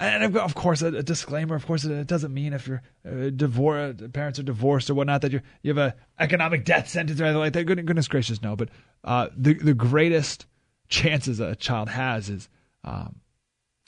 [0.00, 1.54] and of course, a, disclaimer.
[1.54, 5.32] Of course, it doesn't mean if your uh, divorce parents are divorced or whatnot that
[5.32, 7.64] you you have a economic death sentence or anything like that.
[7.64, 8.56] Goodness gracious, no.
[8.56, 8.70] But
[9.04, 10.46] uh, the the greatest
[10.88, 12.48] chances a child has is
[12.82, 13.20] um,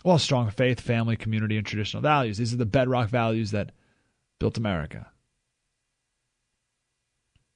[0.05, 2.39] well, strong faith, family, community, and traditional values.
[2.39, 3.73] These are the bedrock values that
[4.39, 5.11] built America.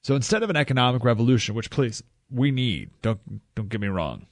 [0.03, 3.19] So instead of an economic revolution, which please we need, don't
[3.55, 4.25] don't get me wrong,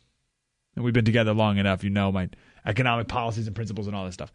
[0.76, 1.84] And we've been together long enough.
[1.84, 2.30] You know my
[2.66, 4.32] economic policies and principles and all this stuff.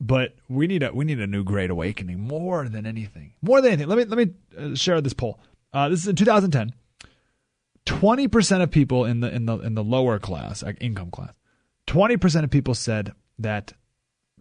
[0.00, 3.34] But we need a we need a new great awakening more than anything.
[3.40, 3.88] More than anything.
[3.88, 5.38] Let me let me uh, share this poll.
[5.72, 6.72] Uh, this is in 2010.
[7.84, 11.34] Twenty percent of people in the in the in the lower class, income class,
[11.86, 13.74] twenty percent of people said that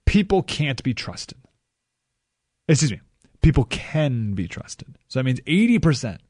[0.06, 1.38] people can't be trusted.
[2.68, 3.02] Excuse me,
[3.42, 4.98] people can be trusted.
[5.08, 6.22] So that means eighty percent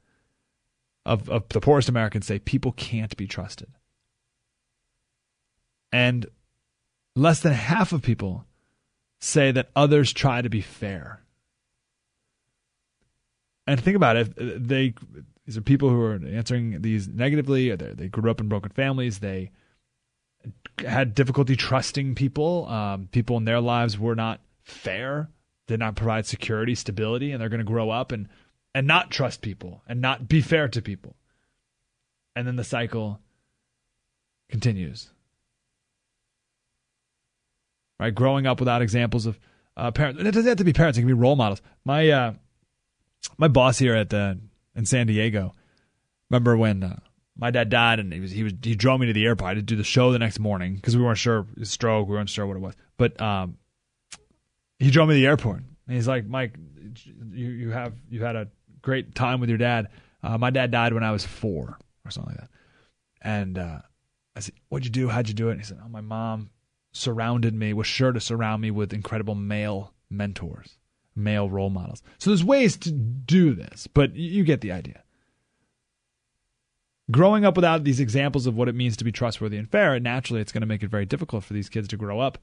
[1.05, 3.69] of of the poorest Americans say people can't be trusted,
[5.91, 6.25] and
[7.15, 8.45] less than half of people
[9.19, 11.21] say that others try to be fair.
[13.67, 14.33] And think about it,
[14.67, 14.93] they
[15.45, 17.73] these are people who are answering these negatively.
[17.75, 19.19] They grew up in broken families.
[19.19, 19.51] They
[20.79, 22.67] had difficulty trusting people.
[22.67, 25.29] Um, people in their lives were not fair.
[25.67, 28.27] Did not provide security, stability, and they're going to grow up and
[28.73, 31.15] and not trust people and not be fair to people.
[32.35, 33.19] And then the cycle
[34.49, 35.11] continues.
[38.01, 39.39] Right, growing up without examples of
[39.77, 40.19] uh, parents.
[40.19, 41.61] It doesn't have to be parents; it can be role models.
[41.85, 42.33] My uh,
[43.37, 44.39] my boss here at the
[44.75, 45.53] in San Diego.
[46.31, 46.99] Remember when uh,
[47.37, 49.61] my dad died and he was he was he drove me to the airport to
[49.61, 52.47] do the show the next morning because we weren't sure his stroke, we weren't sure
[52.47, 52.73] what it was.
[52.97, 53.57] But um,
[54.79, 56.55] he drove me to the airport and he's like, Mike,
[57.31, 58.47] you you have you had a
[58.81, 59.89] great time with your dad.
[60.23, 62.49] Uh, my dad died when I was four or something like that.
[63.21, 63.81] And uh,
[64.35, 65.07] I said, "What'd you do?
[65.07, 66.49] How'd you do it?" And he said, "Oh, my mom
[66.91, 70.77] surrounded me, was sure to surround me with incredible male mentors."
[71.15, 72.01] male role models.
[72.17, 75.03] So there's ways to do this, but you get the idea.
[77.09, 80.41] Growing up without these examples of what it means to be trustworthy and fair, naturally
[80.41, 82.37] it's going to make it very difficult for these kids to grow up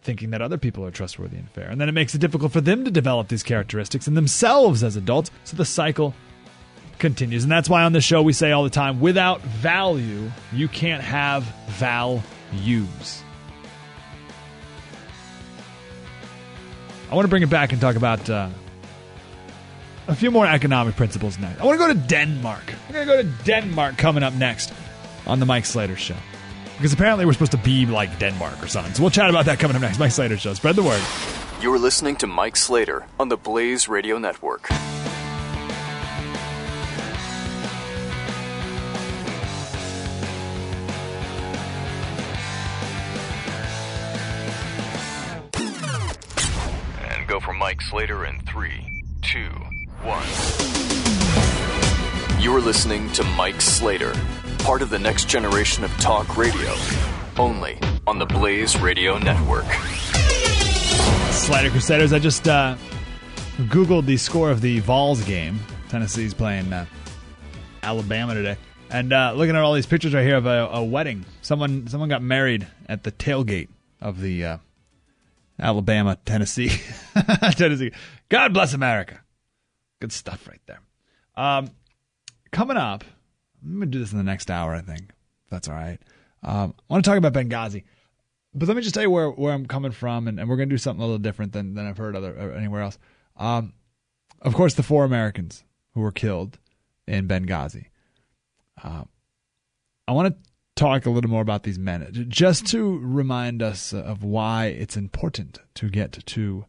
[0.00, 1.70] thinking that other people are trustworthy and fair.
[1.70, 4.96] And then it makes it difficult for them to develop these characteristics in themselves as
[4.96, 5.30] adults.
[5.44, 6.12] So the cycle
[6.98, 7.44] continues.
[7.44, 11.04] And that's why on this show we say all the time without value, you can't
[11.04, 13.22] have values.
[17.12, 18.48] I want to bring it back and talk about uh,
[20.08, 21.60] a few more economic principles next.
[21.60, 22.72] I want to go to Denmark.
[22.88, 24.72] I'm going to go to Denmark coming up next
[25.26, 26.16] on the Mike Slater Show.
[26.78, 28.94] Because apparently we're supposed to be like Denmark or something.
[28.94, 29.98] So we'll chat about that coming up next.
[29.98, 30.54] Mike Slater Show.
[30.54, 31.02] Spread the word.
[31.60, 34.70] You're listening to Mike Slater on the Blaze Radio Network.
[47.42, 49.50] For Mike Slater in three, two,
[50.02, 50.26] one.
[52.40, 54.14] You're listening to Mike Slater,
[54.60, 56.72] part of the next generation of talk radio,
[57.38, 59.64] only on the Blaze Radio Network.
[61.32, 62.12] Slater Crusaders.
[62.12, 62.76] I just uh,
[63.58, 65.58] Googled the score of the Vols game.
[65.88, 66.86] Tennessee's playing uh,
[67.82, 68.56] Alabama today.
[68.88, 71.24] And uh, looking at all these pictures right here of a, a, wedding.
[71.40, 73.68] Someone someone got married at the tailgate
[74.00, 74.58] of the uh,
[75.62, 76.70] Alabama Tennessee
[77.52, 77.92] Tennessee.
[78.28, 79.20] God bless America.
[80.00, 80.80] Good stuff right there.
[81.36, 81.70] Um,
[82.50, 83.04] coming up,
[83.62, 84.74] I'm gonna do this in the next hour.
[84.74, 85.02] I think
[85.44, 85.98] if that's all right.
[86.42, 87.84] Um, I want to talk about Benghazi,
[88.52, 90.66] but let me just tell you where, where I'm coming from, and, and we're gonna
[90.66, 92.98] do something a little different than, than I've heard other uh, anywhere else.
[93.36, 93.72] Um,
[94.40, 95.62] of course, the four Americans
[95.94, 96.58] who were killed
[97.06, 97.86] in Benghazi.
[98.82, 99.04] Uh,
[100.08, 104.24] I want to talk a little more about these men, just to remind us of
[104.24, 106.64] why it's important to get to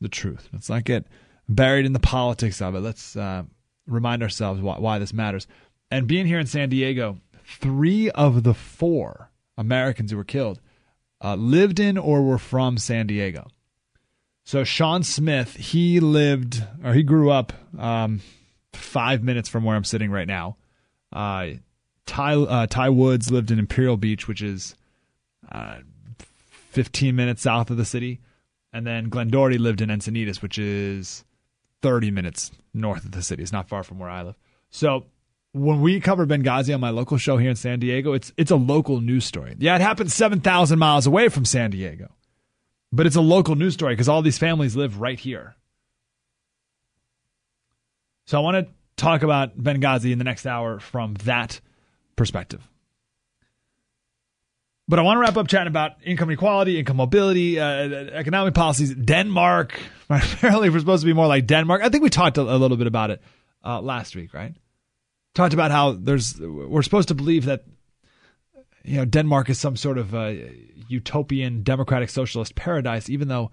[0.00, 0.48] the truth.
[0.52, 1.06] Let's not get
[1.48, 2.80] buried in the politics of it.
[2.80, 3.44] Let's uh,
[3.86, 5.46] remind ourselves why, why this matters.
[5.90, 10.60] And being here in San Diego, three of the four Americans who were killed
[11.22, 13.48] uh, lived in or were from San Diego.
[14.44, 18.20] So Sean Smith, he lived or he grew up um,
[18.72, 20.56] five minutes from where I'm sitting right now.
[21.12, 21.46] Uh,
[22.06, 24.74] Ty uh, Ty Woods lived in Imperial Beach, which is
[25.50, 25.78] uh,
[26.70, 28.20] 15 minutes south of the city,
[28.72, 31.24] and then Glenn Doherty lived in Encinitas, which is
[31.82, 33.42] 30 minutes north of the city.
[33.42, 34.36] It's not far from where I live.
[34.70, 35.06] So
[35.52, 38.56] when we cover Benghazi on my local show here in San Diego, it's it's a
[38.56, 39.54] local news story.
[39.58, 42.12] Yeah, it happened 7,000 miles away from San Diego,
[42.92, 45.54] but it's a local news story because all these families live right here.
[48.26, 51.60] So I want to talk about Benghazi in the next hour from that
[52.16, 52.66] perspective.
[54.86, 58.94] But I want to wrap up chatting about income inequality, income mobility, uh, economic policies.
[58.94, 61.82] Denmark, apparently, we're supposed to be more like Denmark.
[61.82, 63.22] I think we talked a, a little bit about it
[63.64, 64.54] uh, last week, right?
[65.34, 67.64] Talked about how there's we're supposed to believe that
[68.84, 70.34] you know Denmark is some sort of uh,
[70.86, 73.50] utopian democratic socialist paradise, even though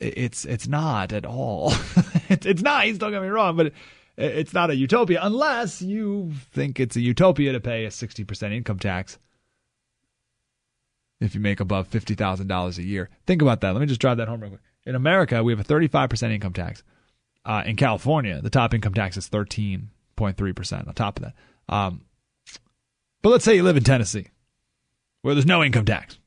[0.00, 1.74] it's it's not at all.
[2.30, 2.96] it's, it's nice.
[2.96, 3.72] Don't get me wrong, but.
[4.20, 8.52] It, it's not a utopia unless you think it's a utopia to pay a 60%
[8.52, 9.18] income tax
[11.20, 13.10] if you make above $50,000 a year.
[13.26, 13.72] Think about that.
[13.72, 14.62] Let me just drive that home real quick.
[14.86, 16.82] In America, we have a 35% income tax.
[17.44, 21.34] Uh, in California, the top income tax is 13.3% on top of that.
[21.74, 22.02] Um,
[23.22, 24.28] but let's say you live in Tennessee,
[25.22, 26.18] where there's no income tax.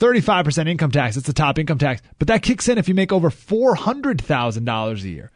[0.00, 3.12] 35% income tax, it's the top income tax, but that kicks in if you make
[3.12, 5.30] over $400,000 a year.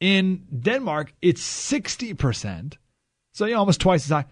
[0.00, 2.76] In Denmark, it's 60%,
[3.32, 4.26] so you know, almost twice as high.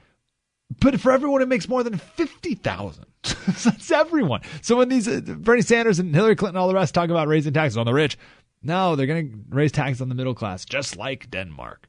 [0.80, 4.42] But for everyone it makes more than 50,000, that's everyone.
[4.60, 7.52] So when these uh, Bernie Sanders and Hillary Clinton all the rest talk about raising
[7.52, 8.18] taxes on the rich,
[8.62, 11.88] no, they're going to raise taxes on the middle class, just like Denmark.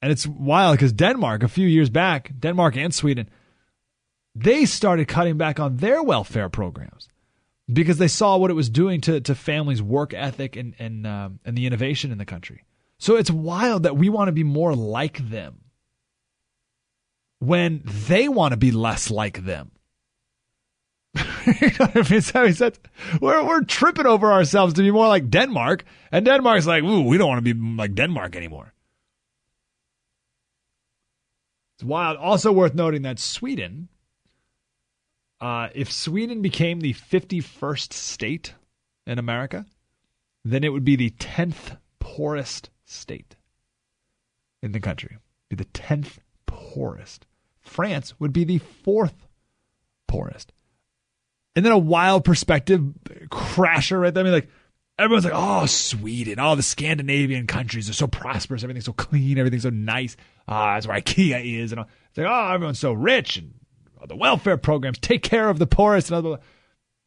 [0.00, 3.30] And it's wild because Denmark, a few years back, Denmark and Sweden,
[4.34, 7.08] they started cutting back on their welfare programs
[7.70, 11.40] because they saw what it was doing to, to families' work ethic and and um,
[11.44, 12.64] and the innovation in the country.
[12.98, 15.62] So it's wild that we want to be more like them
[17.40, 19.72] when they want to be less like them.
[21.16, 22.20] you know what I mean?
[22.20, 22.78] So he said,
[23.20, 25.84] we're, we're tripping over ourselves to be more like Denmark.
[26.12, 28.72] And Denmark's like, ooh, we don't want to be like Denmark anymore.
[31.76, 32.16] It's wild.
[32.16, 33.88] Also worth noting that Sweden,
[35.42, 38.54] uh, if Sweden became the 51st state
[39.08, 39.66] in America,
[40.44, 43.34] then it would be the 10th poorest state
[44.62, 45.18] in the country.
[45.50, 47.26] Be the 10th poorest.
[47.60, 49.26] France would be the fourth
[50.06, 50.52] poorest.
[51.56, 52.80] And then a wild perspective
[53.28, 54.22] crasher right there.
[54.22, 54.48] I mean, like,
[54.96, 59.64] everyone's like, oh, Sweden, all the Scandinavian countries are so prosperous, everything's so clean, everything's
[59.64, 60.16] so nice.
[60.46, 61.72] Ah, that's where IKEA is.
[61.72, 61.88] And all.
[62.10, 63.54] it's like, oh, everyone's so rich and
[64.06, 66.38] the welfare programs take care of the poorest and other.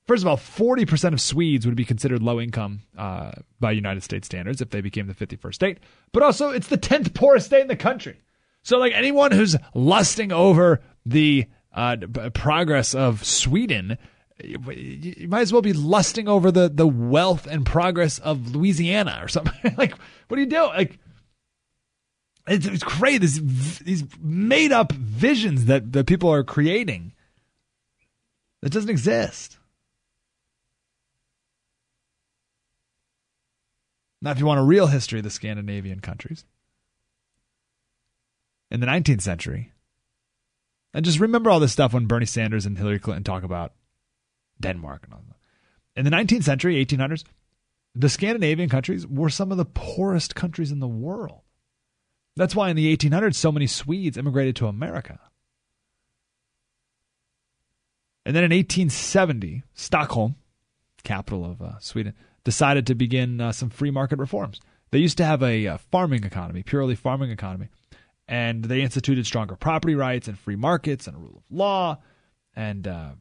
[0.08, 4.28] First of all, 40% of Swedes would be considered low income uh, by United States
[4.28, 5.80] standards if they became the 51st state.
[6.12, 8.22] But also, it's the 10th poorest state in the country.
[8.62, 11.98] So, like, anyone who's lusting over the uh,
[12.34, 13.98] progress of Sweden
[14.44, 19.28] you might as well be lusting over the the wealth and progress of Louisiana or
[19.28, 19.76] something.
[19.78, 19.94] like,
[20.28, 20.64] what do you do?
[20.64, 21.00] Like,
[22.48, 23.20] it's, it's crazy.
[23.20, 27.14] These these made up visions that that people are creating
[28.62, 29.58] that doesn't exist.
[34.22, 36.46] Now, if you want a real history of the Scandinavian countries,
[38.72, 39.72] in the 19th century,
[40.94, 43.74] and just remember all this stuff when Bernie Sanders and Hillary Clinton talk about
[44.60, 45.36] Denmark and all that.
[45.96, 47.24] In the 19th century, 1800s,
[47.94, 51.42] the Scandinavian countries were some of the poorest countries in the world.
[52.36, 55.20] That's why in the 1800s, so many Swedes immigrated to America.
[58.26, 60.36] And then in 1870, Stockholm,
[61.04, 62.14] capital of uh, Sweden,
[62.44, 64.60] decided to begin uh, some free market reforms.
[64.92, 67.70] They used to have a, a uh, farming economy, purely farming economy,
[68.28, 71.98] and they instituted stronger property rights and free markets and rule of law
[72.56, 73.12] and uh,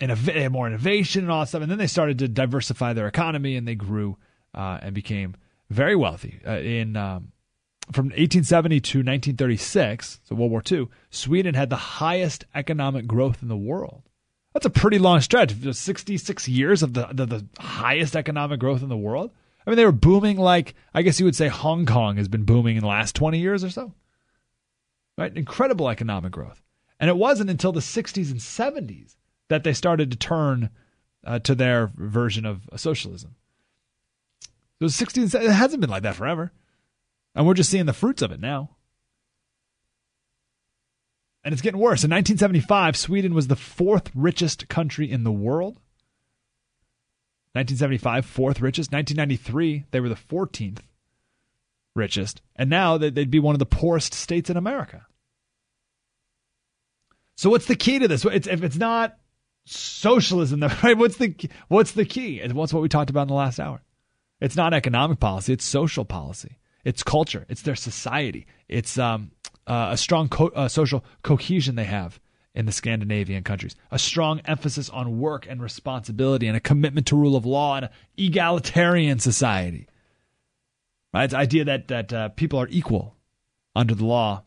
[0.00, 1.62] innov- more innovation and all that stuff.
[1.62, 4.18] And then they started to diversify their economy and they grew
[4.54, 5.34] uh, and became
[5.70, 6.40] very wealthy.
[6.46, 7.32] Uh, in um,
[7.92, 13.48] from 1870 to 1936, so World War II, Sweden had the highest economic growth in
[13.48, 14.02] the world.
[14.54, 15.52] That's a pretty long stretch.
[15.52, 19.32] 66 years of the, the, the highest economic growth in the world.
[19.66, 22.44] I mean, they were booming like I guess you would say Hong Kong has been
[22.44, 23.92] booming in the last 20 years or so.
[25.18, 25.36] Right?
[25.36, 26.62] Incredible economic growth.
[27.00, 29.16] And it wasn't until the 60s and 70s
[29.48, 30.70] that they started to turn
[31.24, 33.34] uh, to their version of socialism.
[34.80, 36.52] So 16, it hasn't been like that forever.
[37.34, 38.70] And we're just seeing the fruits of it now.
[41.42, 42.04] And it's getting worse.
[42.04, 45.74] In 1975, Sweden was the fourth richest country in the world.
[47.52, 48.92] 1975, fourth richest.
[48.92, 50.78] 1993, they were the 14th
[51.94, 52.40] richest.
[52.56, 55.06] And now they'd be one of the poorest states in America.
[57.36, 58.24] So what's the key to this?
[58.24, 59.16] It's, if it's not
[59.64, 60.62] socialism.
[60.82, 60.96] Right?
[60.96, 61.34] What's the
[61.68, 62.40] what's the key?
[62.40, 63.82] And what's what we talked about in the last hour?
[64.40, 65.52] It's not economic policy.
[65.52, 66.58] It's social policy.
[66.84, 67.46] It's culture.
[67.48, 68.46] It's their society.
[68.68, 69.30] It's um,
[69.66, 72.20] uh, a strong co- uh, social cohesion they have
[72.54, 73.74] in the Scandinavian countries.
[73.90, 77.86] A strong emphasis on work and responsibility, and a commitment to rule of law and
[77.86, 79.88] an egalitarian society.
[81.12, 81.24] Right?
[81.24, 83.16] It's the idea that that uh, people are equal
[83.74, 84.42] under the law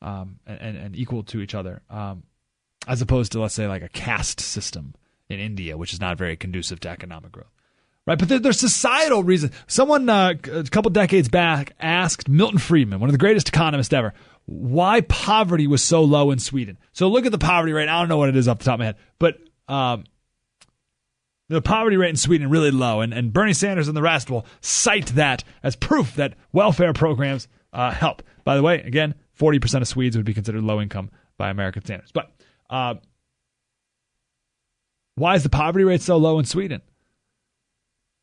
[0.00, 1.82] um, and, and equal to each other.
[1.90, 2.22] Um,
[2.86, 4.94] as opposed to let's say like a caste system
[5.28, 7.52] in India, which is not very conducive to economic growth.
[8.06, 9.54] Right, but there, there's societal reasons.
[9.66, 14.14] Someone uh, a couple decades back asked Milton Friedman, one of the greatest economists ever,
[14.46, 16.78] why poverty was so low in Sweden.
[16.92, 17.88] So look at the poverty rate.
[17.88, 19.38] I don't know what it is off the top of my head, but
[19.68, 20.04] um,
[21.48, 24.46] the poverty rate in Sweden really low, and, and Bernie Sanders and the rest will
[24.60, 28.22] cite that as proof that welfare programs uh, help.
[28.44, 32.12] By the way, again, 40% of Swedes would be considered low income by American standards.
[32.12, 32.32] But
[32.68, 32.94] Uh,
[35.16, 36.80] why is the poverty rate so low in Sweden?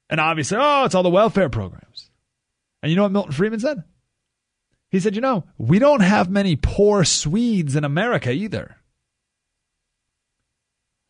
[0.09, 2.09] And obviously, oh, it's all the welfare programs.
[2.81, 3.83] And you know what Milton Friedman said?
[4.89, 8.77] He said, you know, we don't have many poor Swedes in America either.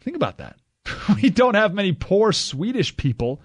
[0.02, 0.58] Think about that.
[1.22, 3.42] we don't have many poor Swedish people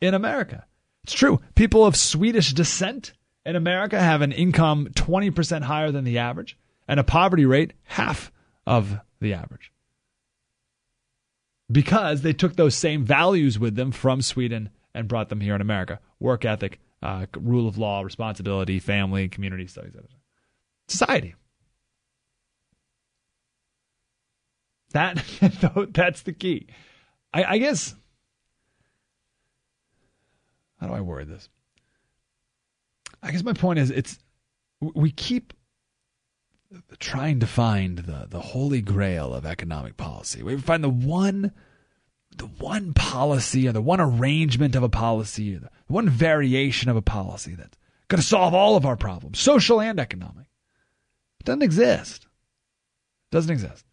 [0.00, 0.66] in America.
[1.04, 1.40] It's true.
[1.54, 3.12] People of Swedish descent
[3.44, 8.30] in America have an income 20% higher than the average and a poverty rate half
[8.66, 9.72] of the average.
[11.70, 15.60] Because they took those same values with them from Sweden and brought them here in
[15.60, 19.94] America work ethic, uh, rule of law, responsibility, family, community studies,
[20.88, 21.34] society.
[24.92, 25.24] That
[25.92, 26.68] that's the key.
[27.32, 27.94] I, I guess.
[30.80, 31.48] How do I word this?
[33.22, 34.18] I guess my point is it's
[34.80, 35.52] we keep
[36.98, 40.42] trying to find the the holy grail of economic policy.
[40.42, 41.52] We find the one
[42.36, 46.96] the one policy or the one arrangement of a policy, or the one variation of
[46.96, 47.76] a policy that's
[48.08, 50.46] going to solve all of our problems, social and economic.
[51.40, 52.24] It doesn't exist.
[52.24, 53.84] It doesn't exist.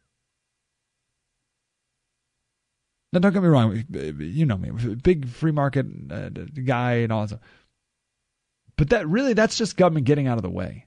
[3.12, 3.84] Now, don't get me wrong.
[3.92, 7.42] You know me, big free market uh, guy and all that stuff.
[8.78, 10.86] But that really, that's just government getting out of the way.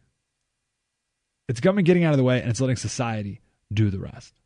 [1.48, 3.40] It's government getting out of the way and it's letting society
[3.72, 4.40] do the rest.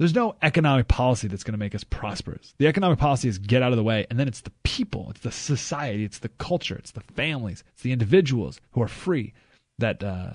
[0.00, 2.54] There's no economic policy that's going to make us prosperous.
[2.56, 5.20] The economic policy is get out of the way, and then it's the people, it's
[5.20, 9.34] the society, it's the culture, it's the families, it's the individuals who are free
[9.76, 10.32] that uh,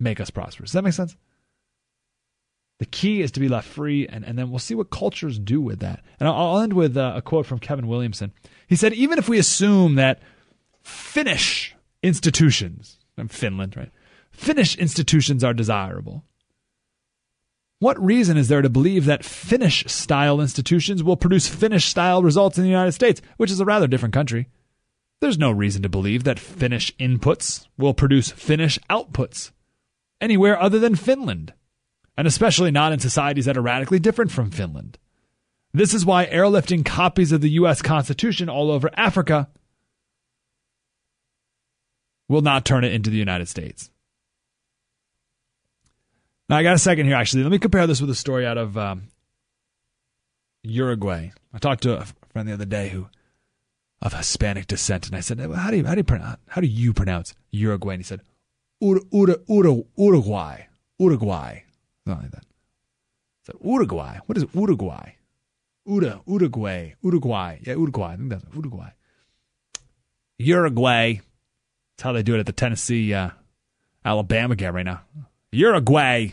[0.00, 0.70] make us prosperous.
[0.70, 1.16] Does that make sense?
[2.80, 5.60] The key is to be left free, and, and then we'll see what cultures do
[5.60, 6.02] with that.
[6.18, 8.32] And I'll, I'll end with uh, a quote from Kevin Williamson.
[8.66, 10.20] He said, Even if we assume that
[10.82, 13.92] Finnish institutions, I'm Finland, right?
[14.32, 16.24] Finnish institutions are desirable.
[17.82, 22.56] What reason is there to believe that Finnish style institutions will produce Finnish style results
[22.56, 24.48] in the United States, which is a rather different country?
[25.20, 29.50] There's no reason to believe that Finnish inputs will produce Finnish outputs
[30.20, 31.54] anywhere other than Finland,
[32.16, 34.96] and especially not in societies that are radically different from Finland.
[35.74, 37.82] This is why airlifting copies of the U.S.
[37.82, 39.48] Constitution all over Africa
[42.28, 43.90] will not turn it into the United States.
[46.52, 47.44] Now, I got a second here, actually.
[47.44, 49.04] Let me compare this with a story out of um,
[50.62, 51.30] Uruguay.
[51.50, 53.06] I talked to a friend the other day who
[54.02, 56.66] of Hispanic descent, and I said, "How do you how do you pronounce how do
[56.66, 58.20] you pronounce Uruguay?" And he said,
[58.84, 60.66] Ur, Ur, Ur, "Uruguay,
[60.98, 61.62] Uruguay,
[62.06, 64.18] something like that." I said, "Uruguay?
[64.26, 65.12] What is Uruguay?"
[65.86, 68.12] Ura, Uruguay, Uruguay, yeah, Uruguay.
[68.12, 68.90] I think that's Uruguay.
[70.36, 71.14] Uruguay.
[71.14, 73.30] That's how they do it at the Tennessee uh,
[74.04, 75.00] Alabama game right now.
[75.50, 76.32] Uruguay.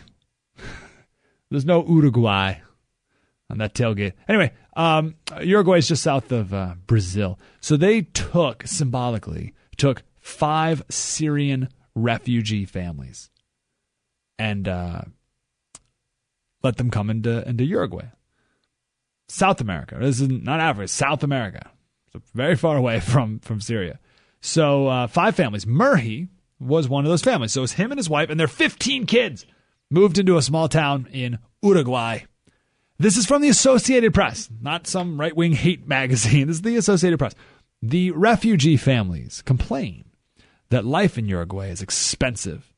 [1.50, 2.56] There's no Uruguay
[3.50, 4.14] on that tailgate.
[4.28, 7.40] Anyway, um, Uruguay is just south of uh, Brazil.
[7.60, 13.30] So they took, symbolically, took five Syrian refugee families
[14.38, 15.02] and uh,
[16.64, 18.06] let them come into, into Uruguay.
[19.28, 19.98] South America.
[20.00, 21.72] This is not Africa, South America.
[22.14, 24.00] So very far away from, from Syria.
[24.42, 25.66] So uh, five families.
[25.66, 26.30] Murhi,
[26.60, 27.54] was one of those families.
[27.54, 29.46] So it was him and his wife and their 15 kids
[29.90, 32.20] moved into a small town in Uruguay.
[32.98, 36.48] This is from the Associated Press, not some right wing hate magazine.
[36.48, 37.36] This is the Associated Press.
[37.82, 40.06] The refugee families complain
[40.70, 42.74] that life in Uruguay is expensive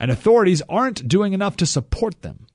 [0.00, 2.46] and authorities aren't doing enough to support them.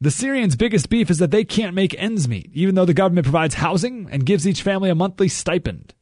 [0.00, 3.26] The Syrians' biggest beef is that they can't make ends meet, even though the government
[3.26, 5.94] provides housing and gives each family a monthly stipend.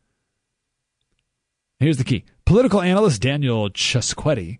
[1.81, 4.59] Here's the key Political analyst Daniel Chasquetti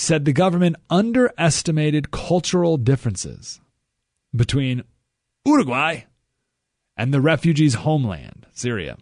[0.00, 3.60] said the government underestimated cultural differences
[4.34, 4.82] between
[5.44, 6.04] Uruguay
[6.96, 8.96] and the refugees' homeland, Syria,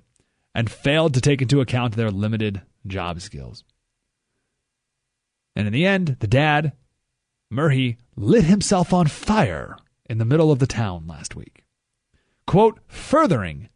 [0.56, 3.62] and failed to take into account their limited job skills.
[5.54, 6.72] And in the end, the dad,
[7.52, 9.76] Murhi, lit himself on fire
[10.10, 11.64] in the middle of the town last week.
[12.44, 13.68] Quote, furthering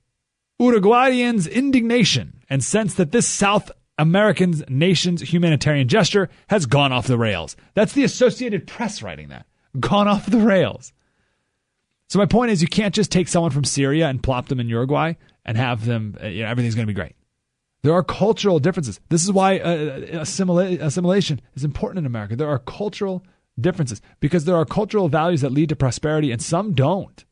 [0.61, 7.19] Uruguayans' indignation and sense that this South Americans' nation's humanitarian gesture has gone off the
[7.19, 7.57] rails.
[7.75, 9.47] That's the Associated Press writing that.
[9.79, 10.93] Gone off the rails.
[12.09, 14.69] So my point is, you can't just take someone from Syria and plop them in
[14.69, 15.15] Uruguay
[15.45, 16.17] and have them.
[16.23, 17.15] Uh, you know, everything's going to be great.
[17.83, 19.01] There are cultural differences.
[19.09, 22.37] This is why uh, assimila- assimilation is important in America.
[22.37, 23.25] There are cultural
[23.59, 27.25] differences because there are cultural values that lead to prosperity and some don't.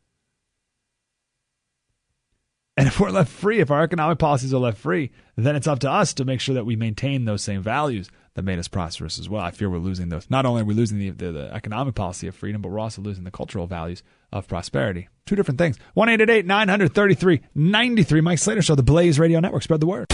[2.77, 5.81] And if we're left free, if our economic policies are left free, then it's up
[5.81, 9.19] to us to make sure that we maintain those same values that made us prosperous
[9.19, 9.43] as well.
[9.43, 10.31] I fear we're losing those.
[10.31, 13.03] Not only are we losing the, the, the economic policy of freedom, but we're also
[13.03, 14.03] losing the cultural values
[14.33, 15.09] of prosperity.
[15.27, 15.79] Two different things.
[15.95, 18.21] 1 933 93.
[18.21, 19.63] Mike Slater Show, the Blaze Radio Network.
[19.63, 20.07] Spread the word.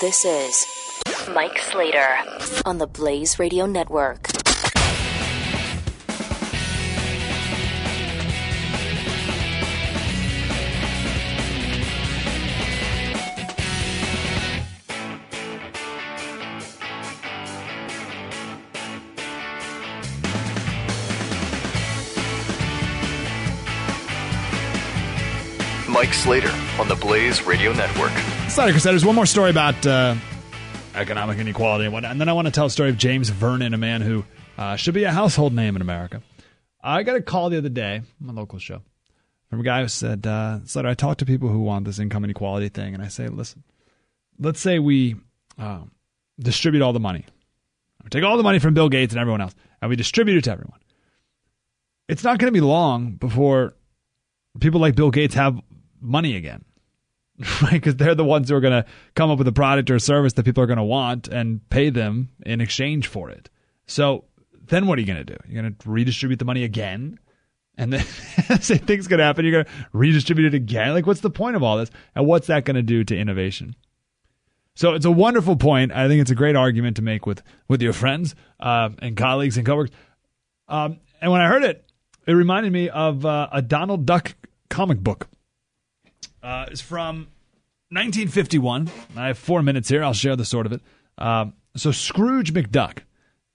[0.00, 0.66] This is
[1.34, 2.16] Mike Slater
[2.64, 4.43] on the Blaze Radio Network.
[25.94, 28.10] Mike Slater on the Blaze Radio Network.
[28.48, 30.16] Slater Crusaders, one more story about uh,
[30.96, 32.10] economic inequality and whatnot.
[32.10, 34.24] And then I want to tell a story of James Vernon, a man who
[34.58, 36.20] uh, should be a household name in America.
[36.82, 38.82] I got a call the other day, on my local show,
[39.48, 42.24] from a guy who said, uh, Slater, I talk to people who want this income
[42.24, 43.62] inequality thing, and I say, listen,
[44.36, 45.14] let's say we
[45.60, 45.82] uh,
[46.40, 47.24] distribute all the money.
[48.02, 50.44] We take all the money from Bill Gates and everyone else, and we distribute it
[50.44, 50.80] to everyone.
[52.08, 53.74] It's not going to be long before
[54.58, 55.60] people like Bill Gates have
[56.04, 56.64] money again
[57.62, 57.72] right?
[57.72, 60.00] Because they're the ones who are going to come up with a product or a
[60.00, 63.50] service that people are going to want and pay them in exchange for it.
[63.86, 64.24] So
[64.68, 65.36] then what are you going to do?
[65.48, 67.18] You're going to redistribute the money again?
[67.76, 68.04] And then
[68.60, 69.44] same thing's going to happen.
[69.44, 70.92] You're going to redistribute it again?
[70.92, 71.90] Like, what's the point of all this?
[72.14, 73.74] And what's that going to do to innovation?
[74.76, 75.92] So it's a wonderful point.
[75.92, 79.56] I think it's a great argument to make with, with your friends uh, and colleagues
[79.56, 79.94] and coworkers.
[80.68, 81.84] Um, and when I heard it,
[82.26, 84.34] it reminded me of uh, a Donald Duck
[84.68, 85.28] comic book
[86.44, 87.28] uh, is from
[87.90, 88.90] 1951.
[89.16, 90.04] I have four minutes here.
[90.04, 90.82] I'll share the sort of it.
[91.18, 92.98] Um, so Scrooge McDuck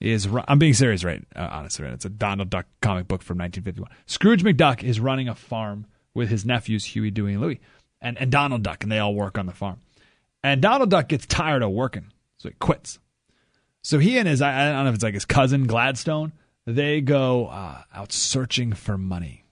[0.02, 0.28] is.
[0.48, 1.24] I'm being serious, right?
[1.36, 1.94] Uh, honestly, right?
[1.94, 3.90] It's a Donald Duck comic book from 1951.
[4.08, 7.60] Scrooge McDuck is running a farm with his nephews Huey, Dewey, and Louie,
[8.02, 9.80] and and Donald Duck, and they all work on the farm.
[10.44, 13.00] And Donald Duck gets tired of working, so he quits.
[13.84, 16.34] So he and his I don't know if it's like his cousin Gladstone.
[16.66, 19.46] They go uh, out searching for money,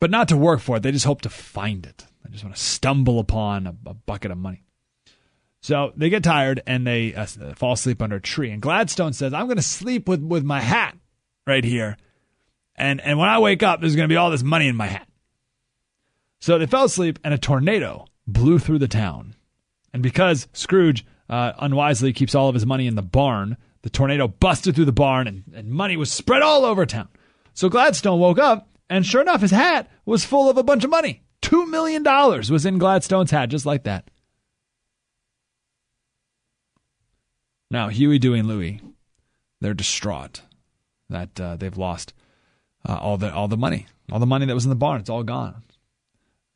[0.00, 0.82] but not to work for it.
[0.82, 2.06] They just hope to find it.
[2.30, 4.62] I just want to stumble upon a, a bucket of money.
[5.62, 7.26] So they get tired and they uh,
[7.56, 8.50] fall asleep under a tree.
[8.50, 10.96] And Gladstone says, "I'm going to sleep with with my hat
[11.46, 11.96] right here,
[12.76, 14.86] and and when I wake up, there's going to be all this money in my
[14.86, 15.08] hat."
[16.38, 19.34] So they fell asleep, and a tornado blew through the town.
[19.92, 24.28] And because Scrooge uh, unwisely keeps all of his money in the barn, the tornado
[24.28, 27.08] busted through the barn, and, and money was spread all over town.
[27.54, 30.90] So Gladstone woke up, and sure enough, his hat was full of a bunch of
[30.90, 31.22] money.
[31.50, 34.08] $2 million was in Gladstone's hat, just like that.
[37.72, 38.80] Now, Huey, Dewey, and Louie,
[39.60, 40.42] they're distraught
[41.08, 42.14] that uh, they've lost
[42.88, 45.00] uh, all the all the money, all the money that was in the barn.
[45.00, 45.62] It's all gone.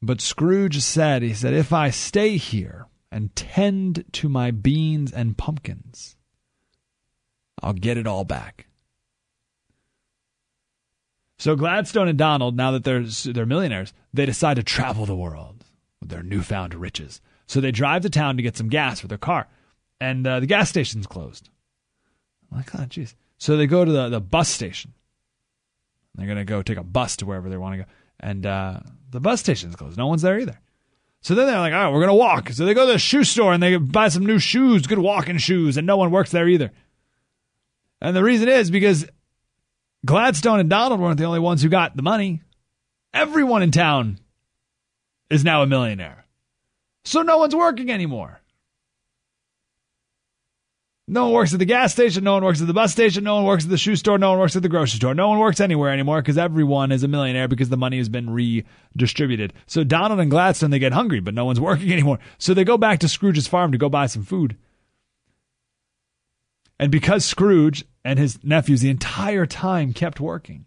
[0.00, 5.38] But Scrooge said, he said, if I stay here and tend to my beans and
[5.38, 6.16] pumpkins,
[7.62, 8.66] I'll get it all back.
[11.38, 15.64] So Gladstone and Donald, now that they're they're millionaires, they decide to travel the world
[16.00, 17.20] with their newfound riches.
[17.46, 19.48] So they drive to town to get some gas for their car,
[20.00, 21.50] and uh, the gas station's closed.
[22.50, 23.14] I'm like, oh, jeez.
[23.38, 24.94] So they go to the, the bus station.
[26.14, 28.80] They're gonna go take a bus to wherever they want to go, and uh,
[29.10, 29.98] the bus station's closed.
[29.98, 30.60] No one's there either.
[31.20, 32.50] So then they're like, all right, we're gonna walk.
[32.50, 35.38] So they go to the shoe store and they buy some new shoes, good walking
[35.38, 36.70] shoes, and no one works there either.
[38.00, 39.06] And the reason is because
[40.04, 42.42] Gladstone and Donald weren't the only ones who got the money.
[43.12, 44.18] Everyone in town
[45.30, 46.26] is now a millionaire.
[47.04, 48.40] So no one's working anymore.
[51.06, 52.24] No one works at the gas station.
[52.24, 53.24] No one works at the bus station.
[53.24, 54.16] No one works at the shoe store.
[54.16, 55.14] No one works at the grocery store.
[55.14, 58.30] No one works anywhere anymore because everyone is a millionaire because the money has been
[58.30, 59.52] redistributed.
[59.66, 62.20] So Donald and Gladstone, they get hungry, but no one's working anymore.
[62.38, 64.56] So they go back to Scrooge's farm to go buy some food.
[66.80, 70.66] And because Scrooge and his nephews the entire time kept working,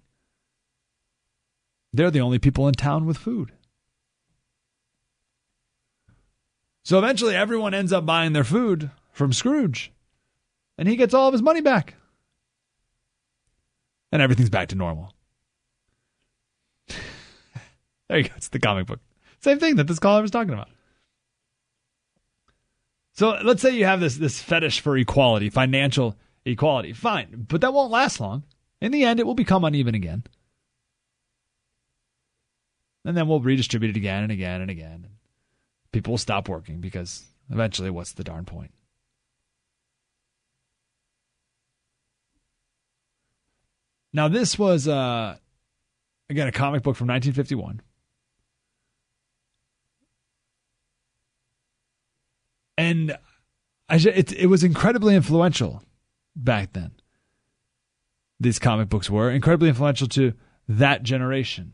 [1.93, 3.51] they're the only people in town with food.
[6.83, 9.91] So eventually, everyone ends up buying their food from Scrooge,
[10.77, 11.95] and he gets all of his money back.
[14.11, 15.13] And everything's back to normal.
[18.07, 18.33] there you go.
[18.37, 19.01] It's the comic book.
[19.41, 20.69] Same thing that this caller was talking about.
[23.11, 26.15] So let's say you have this this fetish for equality, financial
[26.51, 26.93] equality.
[26.93, 28.43] Fine, but that won't last long.
[28.81, 30.23] In the end, it will become uneven again.
[33.05, 35.07] And then we'll redistribute it again and again and again.
[35.91, 38.71] People will stop working because eventually, what's the darn point?
[44.13, 45.37] Now, this was, uh,
[46.29, 47.81] again, a comic book from 1951.
[52.77, 53.17] and
[53.89, 55.83] I, it, it was incredibly influential
[56.43, 56.91] back then.
[58.39, 60.33] These comic books were incredibly influential to
[60.69, 61.73] that generation.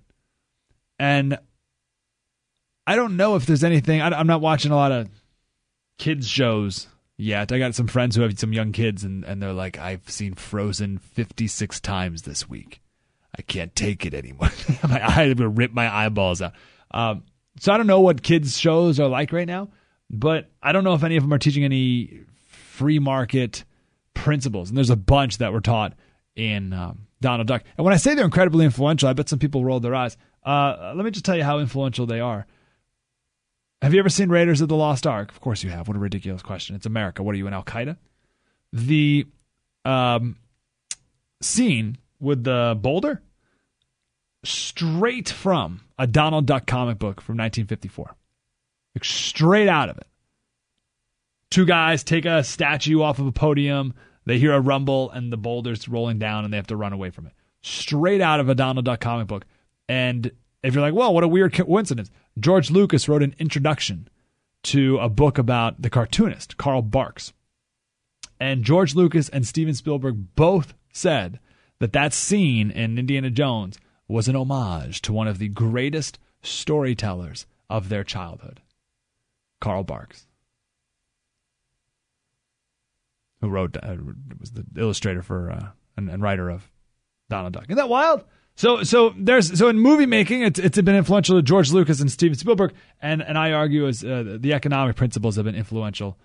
[0.98, 1.38] And
[2.88, 5.10] I don't know if there's anything, I, I'm not watching a lot of
[5.98, 6.88] kids' shows
[7.18, 7.52] yet.
[7.52, 10.34] I got some friends who have some young kids, and, and they're like, I've seen
[10.36, 12.82] Frozen 56 times this week.
[13.38, 14.50] I can't take it anymore.
[14.88, 16.54] my I'm going to rip my eyeballs out.
[16.92, 17.24] Um,
[17.60, 19.70] so I don't know what kids' shows are like right now,
[20.10, 23.64] but I don't know if any of them are teaching any free market
[24.14, 24.70] principles.
[24.70, 25.94] And there's a bunch that were taught
[26.36, 27.64] in um, Donald Duck.
[27.78, 30.18] And when I say they're incredibly influential, I bet some people rolled their eyes.
[30.44, 32.46] Uh, let me just tell you how influential they are.
[33.82, 35.32] Have you ever seen Raiders of the Lost Ark?
[35.32, 35.88] Of course you have.
[35.88, 36.76] What a ridiculous question.
[36.76, 37.22] It's America.
[37.22, 37.98] What are you in Al Qaeda?
[38.72, 39.28] The
[39.84, 40.38] um,
[41.42, 43.22] scene with the boulder,
[44.44, 48.16] straight from a Donald Duck comic book from 1954.
[48.96, 50.08] Like straight out of it.
[51.54, 53.94] Two guys take a statue off of a podium.
[54.26, 57.12] They hear a rumble and the boulder's rolling down and they have to run away
[57.12, 57.34] from it.
[57.62, 59.46] Straight out of a Donald Duck comic book.
[59.88, 60.32] And
[60.64, 62.10] if you're like, well, what a weird coincidence.
[62.40, 64.08] George Lucas wrote an introduction
[64.64, 67.34] to a book about the cartoonist, Carl Barks.
[68.40, 71.40] And George Lucas and Steven Spielberg both said
[71.78, 73.78] that that scene in Indiana Jones
[74.08, 78.60] was an homage to one of the greatest storytellers of their childhood,
[79.62, 80.26] Carl Barks,
[83.44, 83.98] who wrote uh,
[84.40, 85.68] was the illustrator for uh,
[85.98, 86.72] and, and writer of
[87.30, 87.66] Donald Duck.
[87.66, 88.24] Isn't that wild?
[88.56, 92.10] So so there's so in movie making it's it's been influential to George Lucas and
[92.10, 96.18] Steven Spielberg and and I argue as uh, the economic principles have been influential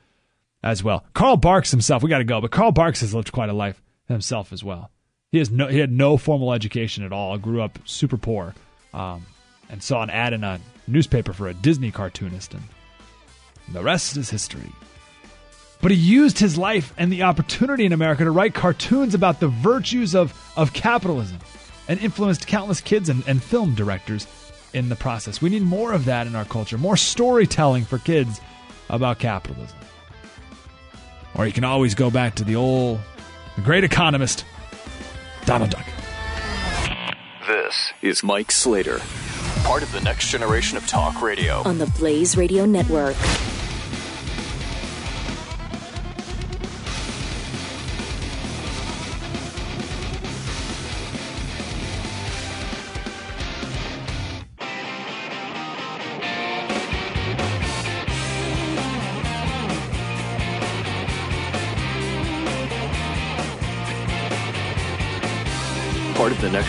[0.62, 1.05] as well.
[1.12, 3.83] Carl Barks himself, we got to go, but Carl Barks has lived quite a life
[4.07, 4.93] himself as well.
[5.33, 7.37] He has no he had no formal education at all.
[7.37, 8.55] Grew up super poor,
[8.95, 9.27] um,
[9.69, 12.62] and saw an ad in a newspaper for a Disney cartoonist, and
[13.73, 14.71] the rest is history.
[15.81, 19.49] But he used his life and the opportunity in America to write cartoons about the
[19.49, 21.39] virtues of of capitalism
[21.89, 24.26] and influenced countless kids and, and film directors
[24.74, 25.41] in the process.
[25.41, 28.41] We need more of that in our culture, more storytelling for kids
[28.91, 29.76] about capitalism.
[31.35, 33.01] Or you can always go back to the old,
[33.57, 34.45] the great economist,
[35.45, 35.87] Donald Duck.
[37.47, 39.01] This is Mike Slater,
[39.62, 41.62] part of the next generation of talk radio.
[41.64, 43.16] on the Blaze Radio Network.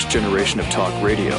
[0.09, 1.37] Generation of talk radio.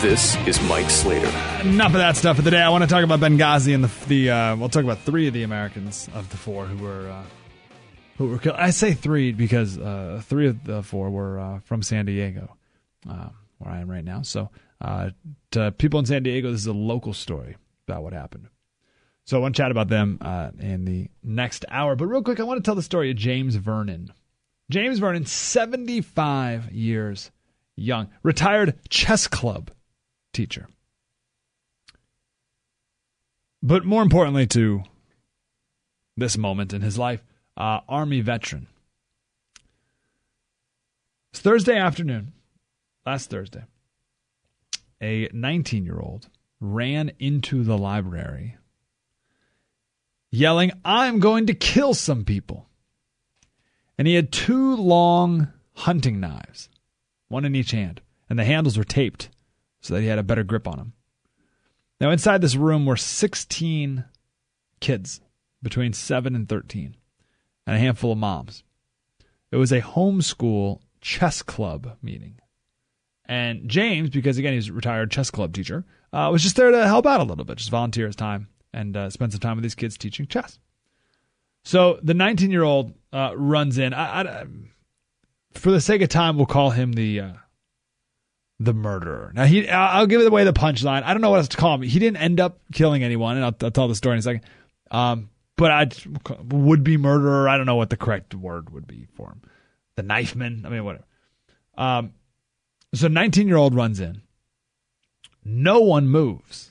[0.00, 1.28] This is Mike Slater.
[1.62, 2.60] Enough of that stuff for the day.
[2.60, 4.30] I want to talk about Benghazi and the the.
[4.30, 7.22] Uh, we'll talk about three of the Americans of the four who were uh,
[8.16, 8.56] who were killed.
[8.56, 12.56] I say three because uh, three of the four were uh, from San Diego,
[13.08, 14.22] uh, where I am right now.
[14.22, 14.50] So,
[14.80, 15.10] uh,
[15.52, 17.56] to people in San Diego, this is a local story
[17.86, 18.48] about what happened.
[19.26, 21.94] So I want to chat about them uh, in the next hour.
[21.94, 24.12] But real quick, I want to tell the story of James Vernon.
[24.70, 27.30] James Vernon, 75 years
[27.78, 29.70] young, retired chess club
[30.32, 30.68] teacher.
[33.62, 34.82] But more importantly to
[36.16, 37.24] this moment in his life,
[37.56, 38.68] uh, Army veteran.
[41.32, 42.32] It's Thursday afternoon,
[43.04, 43.64] last Thursday.
[45.00, 46.28] A 19 year old
[46.60, 48.56] ran into the library
[50.30, 52.66] yelling, I'm going to kill some people.
[53.96, 56.68] And he had two long hunting knives,
[57.28, 59.28] one in each hand, and the handles were taped
[59.80, 60.92] so that he had a better grip on them.
[62.00, 64.04] Now, inside this room were 16
[64.80, 65.20] kids
[65.62, 66.96] between 7 and 13,
[67.66, 68.62] and a handful of moms.
[69.50, 72.38] It was a homeschool chess club meeting.
[73.26, 76.86] And James, because again, he's a retired chess club teacher, uh, was just there to
[76.86, 79.62] help out a little bit, just volunteer his time and uh, spend some time with
[79.62, 80.58] these kids teaching chess.
[81.64, 83.92] So the 19 year old uh, runs in.
[83.92, 84.46] I, I,
[85.58, 87.32] for the sake of time, we'll call him the uh,
[88.60, 89.32] the murderer.
[89.34, 91.02] Now he, I'll give it away the punchline.
[91.02, 91.82] I don't know what else to call him.
[91.82, 94.42] He didn't end up killing anyone, and I'll, I'll tell the story in a second.
[94.90, 95.88] Um, but I
[96.50, 97.48] would be murderer.
[97.48, 99.42] I don't know what the correct word would be for him.
[99.96, 100.62] The knife man.
[100.64, 101.04] I mean, whatever.
[101.76, 102.14] Um,
[102.94, 104.22] so 19 year old runs in.
[105.44, 106.70] No one moves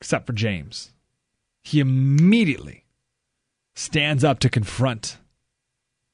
[0.00, 0.92] except for James.
[1.62, 2.84] He immediately
[3.74, 5.18] stands up to confront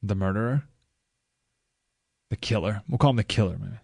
[0.08, 0.64] the murderer,
[2.30, 2.82] the killer.
[2.88, 3.78] We'll call him the killer, maybe.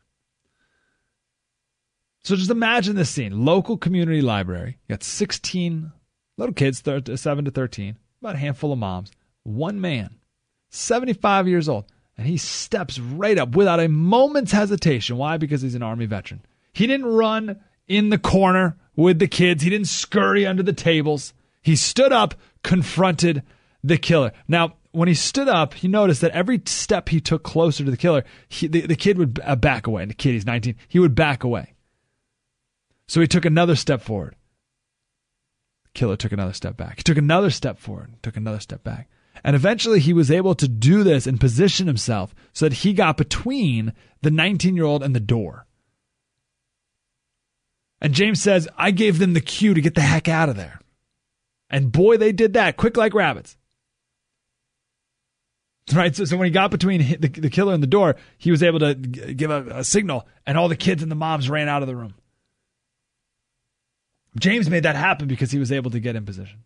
[2.22, 4.78] So just imagine this scene local community library.
[4.86, 5.92] You got 16
[6.36, 9.10] little kids, 7 to 13, about a handful of moms,
[9.42, 10.16] one man
[10.68, 11.86] 75 years old.
[12.16, 15.16] And he steps right up without a moment's hesitation.
[15.16, 15.38] Why?
[15.38, 16.42] Because he's an Army veteran.
[16.72, 17.58] He didn't run
[17.88, 21.32] in the corner with the kids, he didn't scurry under the tables.
[21.62, 23.42] He stood up, confronted
[23.82, 24.32] the killer.
[24.46, 27.96] Now, when he stood up, he noticed that every step he took closer to the
[27.96, 30.02] killer, he, the, the kid would uh, back away.
[30.02, 31.74] And the kid, he's 19, he would back away.
[33.06, 34.36] So he took another step forward.
[35.84, 36.98] The killer took another step back.
[36.98, 39.08] He took another step forward, took another step back.
[39.42, 43.16] And eventually he was able to do this and position himself so that he got
[43.16, 45.66] between the 19 year old and the door.
[48.02, 50.80] And James says, I gave them the cue to get the heck out of there.
[51.68, 53.56] And boy, they did that quick like rabbits.
[55.94, 56.14] Right.
[56.14, 58.78] So, so when he got between the, the killer and the door, he was able
[58.78, 61.82] to g- give a, a signal, and all the kids and the moms ran out
[61.82, 62.14] of the room.
[64.38, 66.60] James made that happen because he was able to get in position.